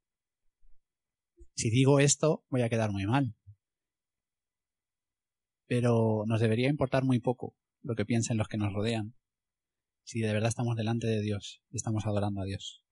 Si 1.57 1.71
digo 1.71 1.99
esto 1.99 2.45
voy 2.51 2.63
a 2.63 2.69
quedar 2.69 2.93
muy 2.93 3.05
mal. 3.07 3.35
Pero 5.67 6.23
nos 6.27 6.41
debería 6.41 6.69
importar 6.69 7.03
muy 7.03 7.19
poco 7.19 7.57
lo 7.83 7.97
que 7.97 8.07
piensen 8.07 8.37
los 8.37 8.47
que 8.47 8.59
nos 8.59 8.73
rodean, 8.73 9.17
si 10.05 10.21
de 10.21 10.33
verdad 10.33 10.51
estamos 10.51 10.77
delante 10.77 11.09
de 11.09 11.21
Dios 11.21 11.63
y 11.69 11.79
estamos 11.79 12.07
adorando 12.07 12.43
a 12.43 12.45
Dios. 12.45 12.86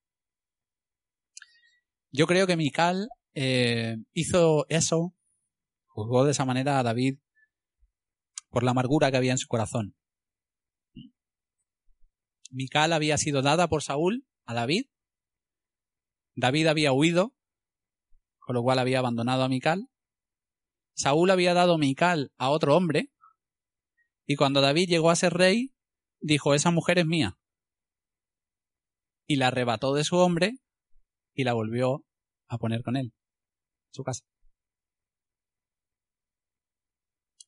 Yo 2.16 2.28
creo 2.28 2.46
que 2.46 2.56
Mical 2.56 3.08
eh, 3.34 3.96
hizo 4.12 4.66
eso, 4.68 5.16
juzgó 5.86 6.24
de 6.24 6.30
esa 6.30 6.44
manera 6.44 6.78
a 6.78 6.84
David 6.84 7.18
por 8.50 8.62
la 8.62 8.70
amargura 8.70 9.10
que 9.10 9.16
había 9.16 9.32
en 9.32 9.38
su 9.38 9.48
corazón. 9.48 9.96
Mical 12.52 12.92
había 12.92 13.18
sido 13.18 13.42
dada 13.42 13.66
por 13.66 13.82
Saúl 13.82 14.24
a 14.44 14.54
David 14.54 14.86
David 16.36 16.68
había 16.68 16.92
huido, 16.92 17.34
con 18.38 18.54
lo 18.54 18.62
cual 18.62 18.78
había 18.78 19.00
abandonado 19.00 19.42
a 19.42 19.48
Mical. 19.48 19.88
Saúl 20.94 21.32
había 21.32 21.52
dado 21.52 21.78
Mical 21.78 22.32
a 22.38 22.50
otro 22.50 22.76
hombre, 22.76 23.10
y 24.24 24.36
cuando 24.36 24.60
David 24.60 24.88
llegó 24.88 25.10
a 25.10 25.16
ser 25.16 25.34
rey, 25.34 25.74
dijo, 26.20 26.54
esa 26.54 26.70
mujer 26.70 27.00
es 27.00 27.06
mía. 27.06 27.38
Y 29.26 29.34
la 29.34 29.48
arrebató 29.48 29.94
de 29.94 30.04
su 30.04 30.16
hombre 30.16 30.60
y 31.34 31.44
la 31.44 31.52
volvió 31.52 32.04
a 32.48 32.58
poner 32.58 32.82
con 32.82 32.96
él, 32.96 33.06
en 33.06 33.92
su 33.92 34.02
casa. 34.02 34.24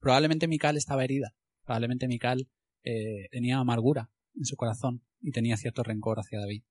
Probablemente 0.00 0.48
Mical 0.48 0.76
estaba 0.76 1.04
herida, 1.04 1.34
probablemente 1.64 2.08
Mical 2.08 2.48
eh, 2.84 3.28
tenía 3.30 3.58
amargura 3.58 4.10
en 4.34 4.44
su 4.44 4.56
corazón 4.56 5.02
y 5.20 5.32
tenía 5.32 5.56
cierto 5.56 5.82
rencor 5.82 6.18
hacia 6.18 6.38
David. 6.38 6.62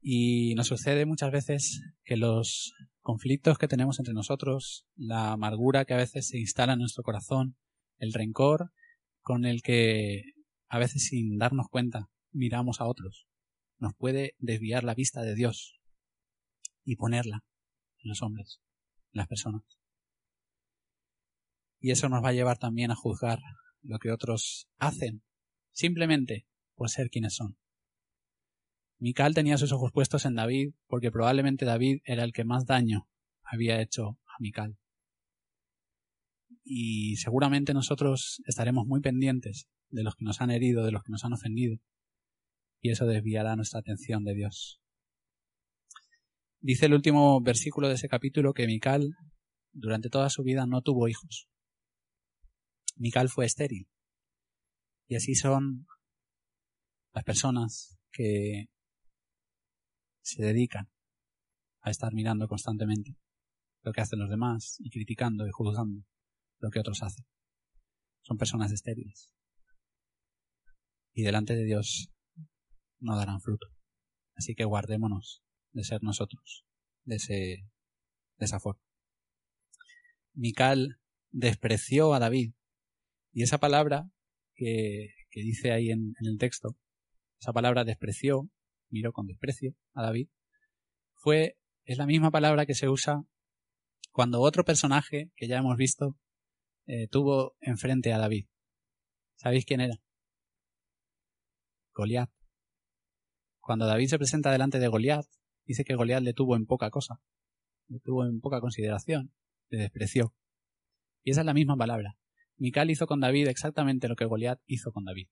Y 0.00 0.54
nos 0.54 0.68
sucede 0.68 1.04
muchas 1.04 1.30
veces 1.30 1.82
que 2.04 2.16
los 2.16 2.72
conflictos 3.00 3.58
que 3.58 3.68
tenemos 3.68 3.98
entre 3.98 4.14
nosotros, 4.14 4.86
la 4.96 5.32
amargura 5.32 5.84
que 5.84 5.94
a 5.94 5.98
veces 5.98 6.28
se 6.28 6.38
instala 6.38 6.72
en 6.74 6.78
nuestro 6.78 7.02
corazón, 7.02 7.56
el 7.98 8.12
rencor 8.12 8.72
con 9.20 9.44
el 9.44 9.60
que 9.62 10.22
a 10.68 10.78
veces 10.78 11.04
sin 11.08 11.36
darnos 11.36 11.68
cuenta 11.68 12.08
miramos 12.32 12.80
a 12.80 12.86
otros, 12.86 13.26
nos 13.80 13.94
puede 13.94 14.34
desviar 14.38 14.84
la 14.84 14.94
vista 14.94 15.22
de 15.22 15.34
Dios 15.34 15.80
y 16.84 16.96
ponerla 16.96 17.44
en 17.98 18.08
los 18.08 18.22
hombres, 18.22 18.60
en 19.12 19.18
las 19.18 19.26
personas. 19.26 19.62
Y 21.80 21.90
eso 21.90 22.08
nos 22.08 22.22
va 22.22 22.28
a 22.28 22.34
llevar 22.34 22.58
también 22.58 22.90
a 22.90 22.96
juzgar 22.96 23.40
lo 23.82 23.98
que 23.98 24.12
otros 24.12 24.68
hacen, 24.78 25.22
simplemente 25.72 26.46
por 26.74 26.90
ser 26.90 27.08
quienes 27.08 27.34
son. 27.34 27.56
Mical 28.98 29.34
tenía 29.34 29.56
sus 29.56 29.72
ojos 29.72 29.92
puestos 29.92 30.26
en 30.26 30.34
David 30.34 30.74
porque 30.86 31.10
probablemente 31.10 31.64
David 31.64 32.00
era 32.04 32.22
el 32.22 32.32
que 32.32 32.44
más 32.44 32.66
daño 32.66 33.08
había 33.42 33.80
hecho 33.80 34.18
a 34.26 34.36
Mical. 34.40 34.76
Y 36.62 37.16
seguramente 37.16 37.72
nosotros 37.72 38.42
estaremos 38.44 38.86
muy 38.86 39.00
pendientes 39.00 39.68
de 39.88 40.02
los 40.02 40.16
que 40.16 40.24
nos 40.26 40.42
han 40.42 40.50
herido, 40.50 40.84
de 40.84 40.92
los 40.92 41.02
que 41.02 41.12
nos 41.12 41.24
han 41.24 41.32
ofendido. 41.32 41.78
Y 42.80 42.90
eso 42.90 43.06
desviará 43.06 43.56
nuestra 43.56 43.80
atención 43.80 44.24
de 44.24 44.34
Dios. 44.34 44.80
Dice 46.60 46.86
el 46.86 46.94
último 46.94 47.40
versículo 47.40 47.88
de 47.88 47.94
ese 47.94 48.08
capítulo 48.08 48.52
que 48.52 48.66
Mical 48.66 49.14
durante 49.72 50.10
toda 50.10 50.30
su 50.30 50.42
vida 50.42 50.66
no 50.66 50.82
tuvo 50.82 51.08
hijos. 51.08 51.48
Mical 52.96 53.28
fue 53.28 53.46
estéril. 53.46 53.88
Y 55.08 55.16
así 55.16 55.34
son 55.34 55.86
las 57.12 57.24
personas 57.24 57.98
que 58.12 58.66
se 60.22 60.42
dedican 60.42 60.88
a 61.80 61.90
estar 61.90 62.12
mirando 62.12 62.46
constantemente 62.46 63.16
lo 63.82 63.92
que 63.92 64.02
hacen 64.02 64.18
los 64.18 64.28
demás 64.28 64.76
y 64.80 64.90
criticando 64.90 65.46
y 65.46 65.50
juzgando 65.50 66.04
lo 66.58 66.70
que 66.70 66.80
otros 66.80 67.02
hacen. 67.02 67.24
Son 68.22 68.36
personas 68.36 68.70
estériles. 68.70 69.34
Y 71.12 71.22
delante 71.22 71.56
de 71.56 71.64
Dios 71.64 72.12
no 73.00 73.16
darán 73.16 73.40
fruto. 73.40 73.66
Así 74.36 74.54
que 74.54 74.64
guardémonos 74.64 75.42
de 75.72 75.84
ser 75.84 76.02
nosotros 76.02 76.64
de, 77.04 77.16
ese, 77.16 77.34
de 77.34 78.44
esa 78.44 78.60
forma. 78.60 78.82
Mical 80.32 81.00
despreció 81.30 82.14
a 82.14 82.18
David. 82.18 82.54
Y 83.32 83.42
esa 83.42 83.58
palabra 83.58 84.10
que, 84.54 85.14
dice 85.34 85.72
ahí 85.72 85.90
en, 85.90 86.14
en 86.20 86.26
el 86.26 86.38
texto, 86.38 86.76
esa 87.40 87.52
palabra 87.52 87.84
despreció, 87.84 88.50
miró 88.88 89.12
con 89.12 89.26
desprecio 89.26 89.74
a 89.94 90.02
David, 90.02 90.28
fue, 91.14 91.58
es 91.84 91.98
la 91.98 92.06
misma 92.06 92.30
palabra 92.30 92.66
que 92.66 92.74
se 92.74 92.88
usa 92.88 93.24
cuando 94.12 94.40
otro 94.40 94.64
personaje 94.64 95.30
que 95.36 95.48
ya 95.48 95.58
hemos 95.58 95.76
visto 95.76 96.16
eh, 96.86 97.08
tuvo 97.08 97.56
enfrente 97.60 98.12
a 98.12 98.18
David. 98.18 98.46
¿Sabéis 99.36 99.64
quién 99.64 99.80
era? 99.80 99.94
Goliat. 101.94 102.30
Cuando 103.60 103.86
David 103.86 104.08
se 104.08 104.18
presenta 104.18 104.50
delante 104.50 104.78
de 104.78 104.88
Goliat, 104.88 105.26
dice 105.64 105.84
que 105.84 105.94
Goliat 105.94 106.22
le 106.22 106.32
tuvo 106.32 106.56
en 106.56 106.66
poca 106.66 106.90
cosa, 106.90 107.20
le 107.88 108.00
tuvo 108.00 108.24
en 108.24 108.40
poca 108.40 108.60
consideración, 108.60 109.32
le 109.68 109.78
despreció. 109.78 110.34
Y 111.22 111.30
esa 111.30 111.40
es 111.40 111.46
la 111.46 111.54
misma 111.54 111.76
palabra. 111.76 112.16
Mical 112.56 112.90
hizo 112.90 113.06
con 113.06 113.20
David 113.20 113.48
exactamente 113.48 114.08
lo 114.08 114.16
que 114.16 114.24
Goliat 114.24 114.60
hizo 114.66 114.92
con 114.92 115.04
David. 115.04 115.28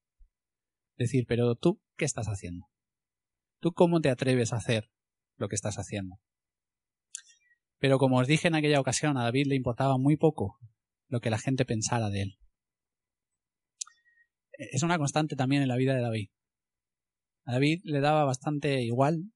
Decir, 0.97 1.25
pero 1.27 1.55
tú, 1.55 1.81
¿qué 1.97 2.05
estás 2.05 2.27
haciendo? 2.27 2.67
¿Tú 3.61 3.73
cómo 3.73 4.01
te 4.01 4.11
atreves 4.11 4.53
a 4.53 4.57
hacer 4.57 4.91
lo 5.37 5.49
que 5.49 5.55
estás 5.55 5.77
haciendo? 5.77 6.21
Pero 7.79 7.99
como 7.99 8.19
os 8.19 8.27
dije 8.27 8.49
en 8.49 8.55
aquella 8.55 8.81
ocasión, 8.81 9.17
a 9.17 9.25
David 9.25 9.47
le 9.47 9.57
importaba 9.57 9.99
muy 9.99 10.17
poco 10.17 10.59
lo 11.09 11.21
que 11.21 11.31
la 11.31 11.39
gente 11.39 11.65
pensara 11.65 12.11
de 12.11 12.23
él. 12.23 12.39
Es 14.53 14.83
una 14.83 14.99
constante 14.99 15.37
también 15.37 15.63
en 15.63 15.69
la 15.69 15.77
vida 15.77 15.95
de 15.95 16.03
David. 16.03 16.31
A 17.49 17.53
David 17.53 17.81
le 17.85 18.01
daba 18.01 18.25
bastante 18.25 18.83
igual 18.83 19.33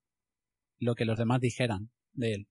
lo 0.79 0.95
que 0.95 1.07
los 1.07 1.17
demás 1.17 1.41
dijeran 1.41 1.91
de 2.13 2.35
él. 2.35 2.49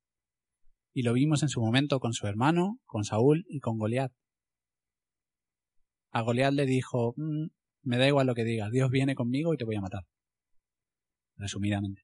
Y 0.92 1.04
lo 1.04 1.14
vimos 1.14 1.44
en 1.44 1.50
su 1.50 1.62
momento 1.62 2.00
con 2.00 2.14
su 2.14 2.26
hermano, 2.26 2.80
con 2.86 3.04
Saúl 3.04 3.46
y 3.48 3.60
con 3.60 3.78
Goliat. 3.78 4.12
A 6.10 6.22
Goliat 6.24 6.52
le 6.54 6.66
dijo, 6.66 7.14
mm, 7.16 7.50
me 7.84 7.98
da 8.00 8.08
igual 8.08 8.26
lo 8.26 8.34
que 8.34 8.44
digas, 8.44 8.72
Dios 8.72 8.90
viene 8.90 9.14
conmigo 9.14 9.54
y 9.54 9.58
te 9.58 9.66
voy 9.66 9.76
a 9.76 9.82
matar. 9.82 10.08
Resumidamente. 11.36 12.02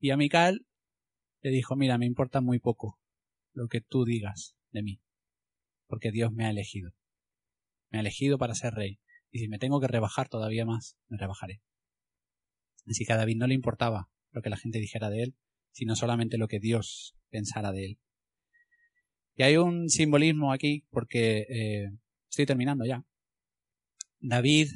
Y 0.00 0.12
a 0.12 0.16
Micael 0.16 0.64
le 1.42 1.50
dijo, 1.50 1.76
mira, 1.76 1.98
me 1.98 2.06
importa 2.06 2.40
muy 2.40 2.58
poco 2.58 2.98
lo 3.52 3.68
que 3.68 3.82
tú 3.82 4.06
digas 4.06 4.56
de 4.70 4.82
mí, 4.82 5.02
porque 5.88 6.10
Dios 6.10 6.32
me 6.32 6.46
ha 6.46 6.50
elegido. 6.50 6.92
Me 7.90 7.98
ha 7.98 8.00
elegido 8.00 8.38
para 8.38 8.54
ser 8.54 8.72
rey. 8.72 8.98
Y 9.30 9.40
si 9.40 9.48
me 9.48 9.58
tengo 9.58 9.78
que 9.78 9.88
rebajar 9.88 10.30
todavía 10.30 10.64
más, 10.64 10.96
me 11.08 11.18
rebajaré. 11.18 11.60
Así 12.86 13.04
que 13.04 13.12
a 13.12 13.16
David 13.16 13.36
no 13.36 13.46
le 13.46 13.54
importaba 13.54 14.10
lo 14.30 14.42
que 14.42 14.50
la 14.50 14.56
gente 14.56 14.78
dijera 14.78 15.10
de 15.10 15.22
él, 15.22 15.34
sino 15.70 15.96
solamente 15.96 16.38
lo 16.38 16.48
que 16.48 16.60
Dios 16.60 17.14
pensara 17.30 17.72
de 17.72 17.86
él. 17.86 17.98
Y 19.34 19.44
hay 19.44 19.56
un 19.56 19.88
simbolismo 19.88 20.52
aquí, 20.52 20.84
porque 20.90 21.46
eh, 21.48 21.90
estoy 22.28 22.46
terminando 22.46 22.84
ya. 22.84 23.04
David 24.20 24.68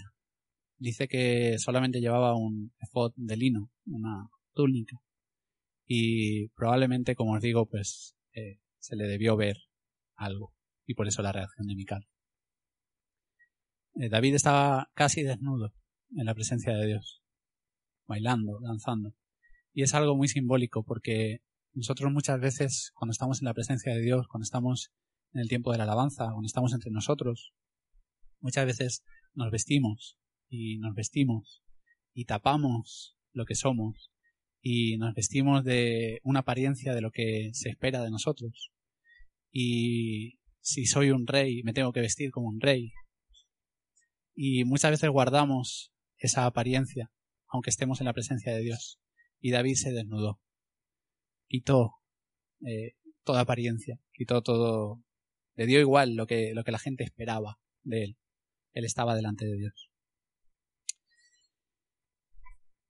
dice 0.79 1.09
que 1.09 1.59
solamente 1.59 2.01
llevaba 2.01 2.37
un 2.37 2.73
efod 2.81 3.13
de 3.17 3.37
lino, 3.37 3.71
una 3.87 4.29
túnica. 4.55 5.01
Y 5.87 6.49
probablemente, 6.49 7.15
como 7.15 7.35
os 7.35 7.43
digo, 7.43 7.67
pues 7.69 8.17
eh, 8.35 8.59
se 8.79 8.97
le 8.97 9.07
debió 9.07 9.37
ver 9.37 9.57
algo. 10.17 10.55
Y 10.87 10.95
por 10.95 11.07
eso 11.07 11.23
la 11.23 11.33
reacción 11.33 11.67
de 11.67 11.75
Mical. 11.75 12.09
Eh, 13.95 14.09
David 14.09 14.35
estaba 14.35 14.91
casi 14.95 15.23
desnudo 15.23 15.73
en 16.17 16.25
la 16.25 16.35
presencia 16.35 16.75
de 16.75 16.87
Dios, 16.87 17.23
bailando, 18.07 18.61
danzando. 18.61 19.15
Y 19.73 19.83
es 19.83 19.95
algo 19.95 20.17
muy 20.17 20.29
simbólico 20.29 20.85
porque 20.85 21.41
nosotros 21.75 22.11
muchas 22.11 22.41
veces, 22.41 22.93
cuando 22.95 23.13
estamos 23.13 23.41
en 23.41 23.47
la 23.47 23.55
presencia 23.55 23.93
de 23.93 24.01
Dios, 24.01 24.27
cuando 24.29 24.45
estamos 24.45 24.93
en 25.33 25.41
el 25.41 25.49
tiempo 25.49 25.73
de 25.73 25.79
la 25.79 25.85
alabanza, 25.85 26.31
cuando 26.31 26.47
estamos 26.47 26.73
entre 26.73 26.91
nosotros, 26.91 27.53
muchas 28.41 28.65
veces 28.67 29.05
nos 29.35 29.51
vestimos 29.51 30.19
y 30.49 30.79
nos 30.79 30.95
vestimos 30.95 31.63
y 32.15 32.25
tapamos 32.25 33.19
lo 33.33 33.45
que 33.45 33.55
somos 33.55 34.11
y 34.63 34.97
nos 34.97 35.15
vestimos 35.15 35.65
de 35.65 36.21
una 36.23 36.41
apariencia 36.41 36.95
de 36.95 37.03
lo 37.03 37.11
que 37.11 37.51
se 37.53 37.69
espera 37.69 38.03
de 38.03 38.11
nosotros. 38.11 38.73
Y 39.53 40.39
si 40.61 40.87
soy 40.87 41.11
un 41.11 41.27
rey, 41.27 41.63
me 41.63 41.73
tengo 41.73 41.93
que 41.93 42.01
vestir 42.01 42.31
como 42.31 42.49
un 42.49 42.61
rey. 42.61 42.93
Y 44.35 44.65
muchas 44.65 44.91
veces 44.91 45.11
guardamos 45.11 45.93
esa 46.19 46.47
apariencia, 46.47 47.11
aunque 47.57 47.71
estemos 47.71 48.01
en 48.01 48.05
la 48.05 48.13
presencia 48.13 48.55
de 48.55 48.61
Dios. 48.61 49.01
Y 49.41 49.51
David 49.51 49.75
se 49.77 49.93
desnudó. 49.93 50.41
Quitó 51.49 51.95
eh, 52.67 52.93
toda 53.25 53.41
apariencia, 53.41 53.99
quitó 54.13 54.43
todo. 54.43 55.03
Le 55.55 55.67
dio 55.67 55.81
igual 55.81 56.17
lo 56.17 56.27
que, 56.27 56.53
lo 56.55 56.65
que 56.65 56.73
la 56.73 56.79
gente 56.79 57.03
esperaba 57.05 57.59
de 57.83 58.05
él. 58.05 58.19
Él 58.73 58.85
estaba 58.85 59.15
delante 59.15 59.47
de 59.47 59.57
Dios. 59.57 59.91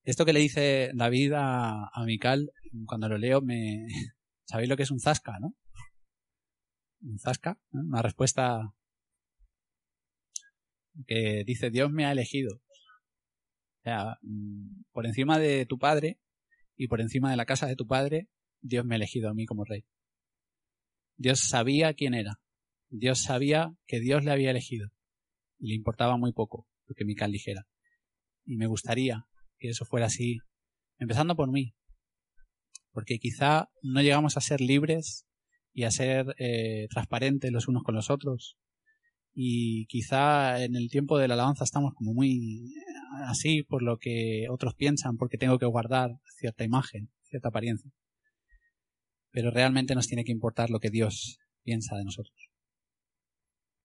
Esto 0.02 0.24
que 0.24 0.32
le 0.32 0.40
dice 0.40 0.90
David 0.94 1.32
a, 1.34 1.88
a 1.92 2.04
Mical, 2.04 2.50
cuando 2.86 3.08
lo 3.08 3.18
leo, 3.18 3.40
me. 3.40 3.86
¿Sabéis 4.46 4.68
lo 4.68 4.76
que 4.76 4.84
es 4.84 4.90
un 4.90 5.00
zasca, 5.00 5.38
no? 5.40 5.54
Un 7.02 7.18
zasca, 7.18 7.60
una 7.70 8.02
respuesta 8.02 8.74
que 11.06 11.44
dice: 11.44 11.70
Dios 11.70 11.90
me 11.92 12.04
ha 12.04 12.12
elegido. 12.12 12.62
Sea, 13.86 14.18
mm, 14.22 14.82
por 14.90 15.06
encima 15.06 15.38
de 15.38 15.64
tu 15.64 15.78
padre 15.78 16.18
y 16.74 16.88
por 16.88 17.00
encima 17.00 17.30
de 17.30 17.36
la 17.36 17.46
casa 17.46 17.68
de 17.68 17.76
tu 17.76 17.86
padre, 17.86 18.28
Dios 18.60 18.84
me 18.84 18.96
ha 18.96 18.98
elegido 18.98 19.30
a 19.30 19.32
mí 19.32 19.46
como 19.46 19.64
rey. 19.64 19.84
Dios 21.16 21.38
sabía 21.38 21.94
quién 21.94 22.12
era. 22.12 22.40
Dios 22.88 23.22
sabía 23.22 23.76
que 23.86 24.00
Dios 24.00 24.24
le 24.24 24.32
había 24.32 24.50
elegido. 24.50 24.88
Le 25.60 25.76
importaba 25.76 26.16
muy 26.16 26.32
poco 26.32 26.66
lo 26.86 26.96
que 26.96 27.04
Mical 27.04 27.30
dijera. 27.30 27.68
Y 28.44 28.56
me 28.56 28.66
gustaría 28.66 29.28
que 29.60 29.68
eso 29.68 29.84
fuera 29.84 30.06
así, 30.06 30.38
empezando 30.98 31.36
por 31.36 31.52
mí, 31.52 31.76
porque 32.90 33.20
quizá 33.20 33.70
no 33.82 34.02
llegamos 34.02 34.36
a 34.36 34.40
ser 34.40 34.60
libres 34.60 35.28
y 35.72 35.84
a 35.84 35.92
ser 35.92 36.34
eh, 36.38 36.88
transparentes 36.90 37.52
los 37.52 37.68
unos 37.68 37.84
con 37.84 37.94
los 37.94 38.10
otros, 38.10 38.58
y 39.32 39.86
quizá 39.86 40.64
en 40.64 40.74
el 40.74 40.88
tiempo 40.88 41.18
de 41.18 41.28
la 41.28 41.34
alabanza 41.34 41.62
estamos 41.62 41.92
como 41.94 42.14
muy 42.14 42.74
así 43.28 43.62
por 43.62 43.82
lo 43.82 43.98
que 43.98 44.46
otros 44.50 44.74
piensan, 44.74 45.16
porque 45.16 45.38
tengo 45.38 45.58
que 45.58 45.66
guardar 45.66 46.10
cierta 46.38 46.64
imagen, 46.64 47.10
cierta 47.24 47.48
apariencia. 47.48 47.90
Pero 49.30 49.50
realmente 49.50 49.94
nos 49.94 50.06
tiene 50.06 50.24
que 50.24 50.32
importar 50.32 50.70
lo 50.70 50.80
que 50.80 50.90
Dios 50.90 51.38
piensa 51.62 51.96
de 51.96 52.04
nosotros. 52.04 52.50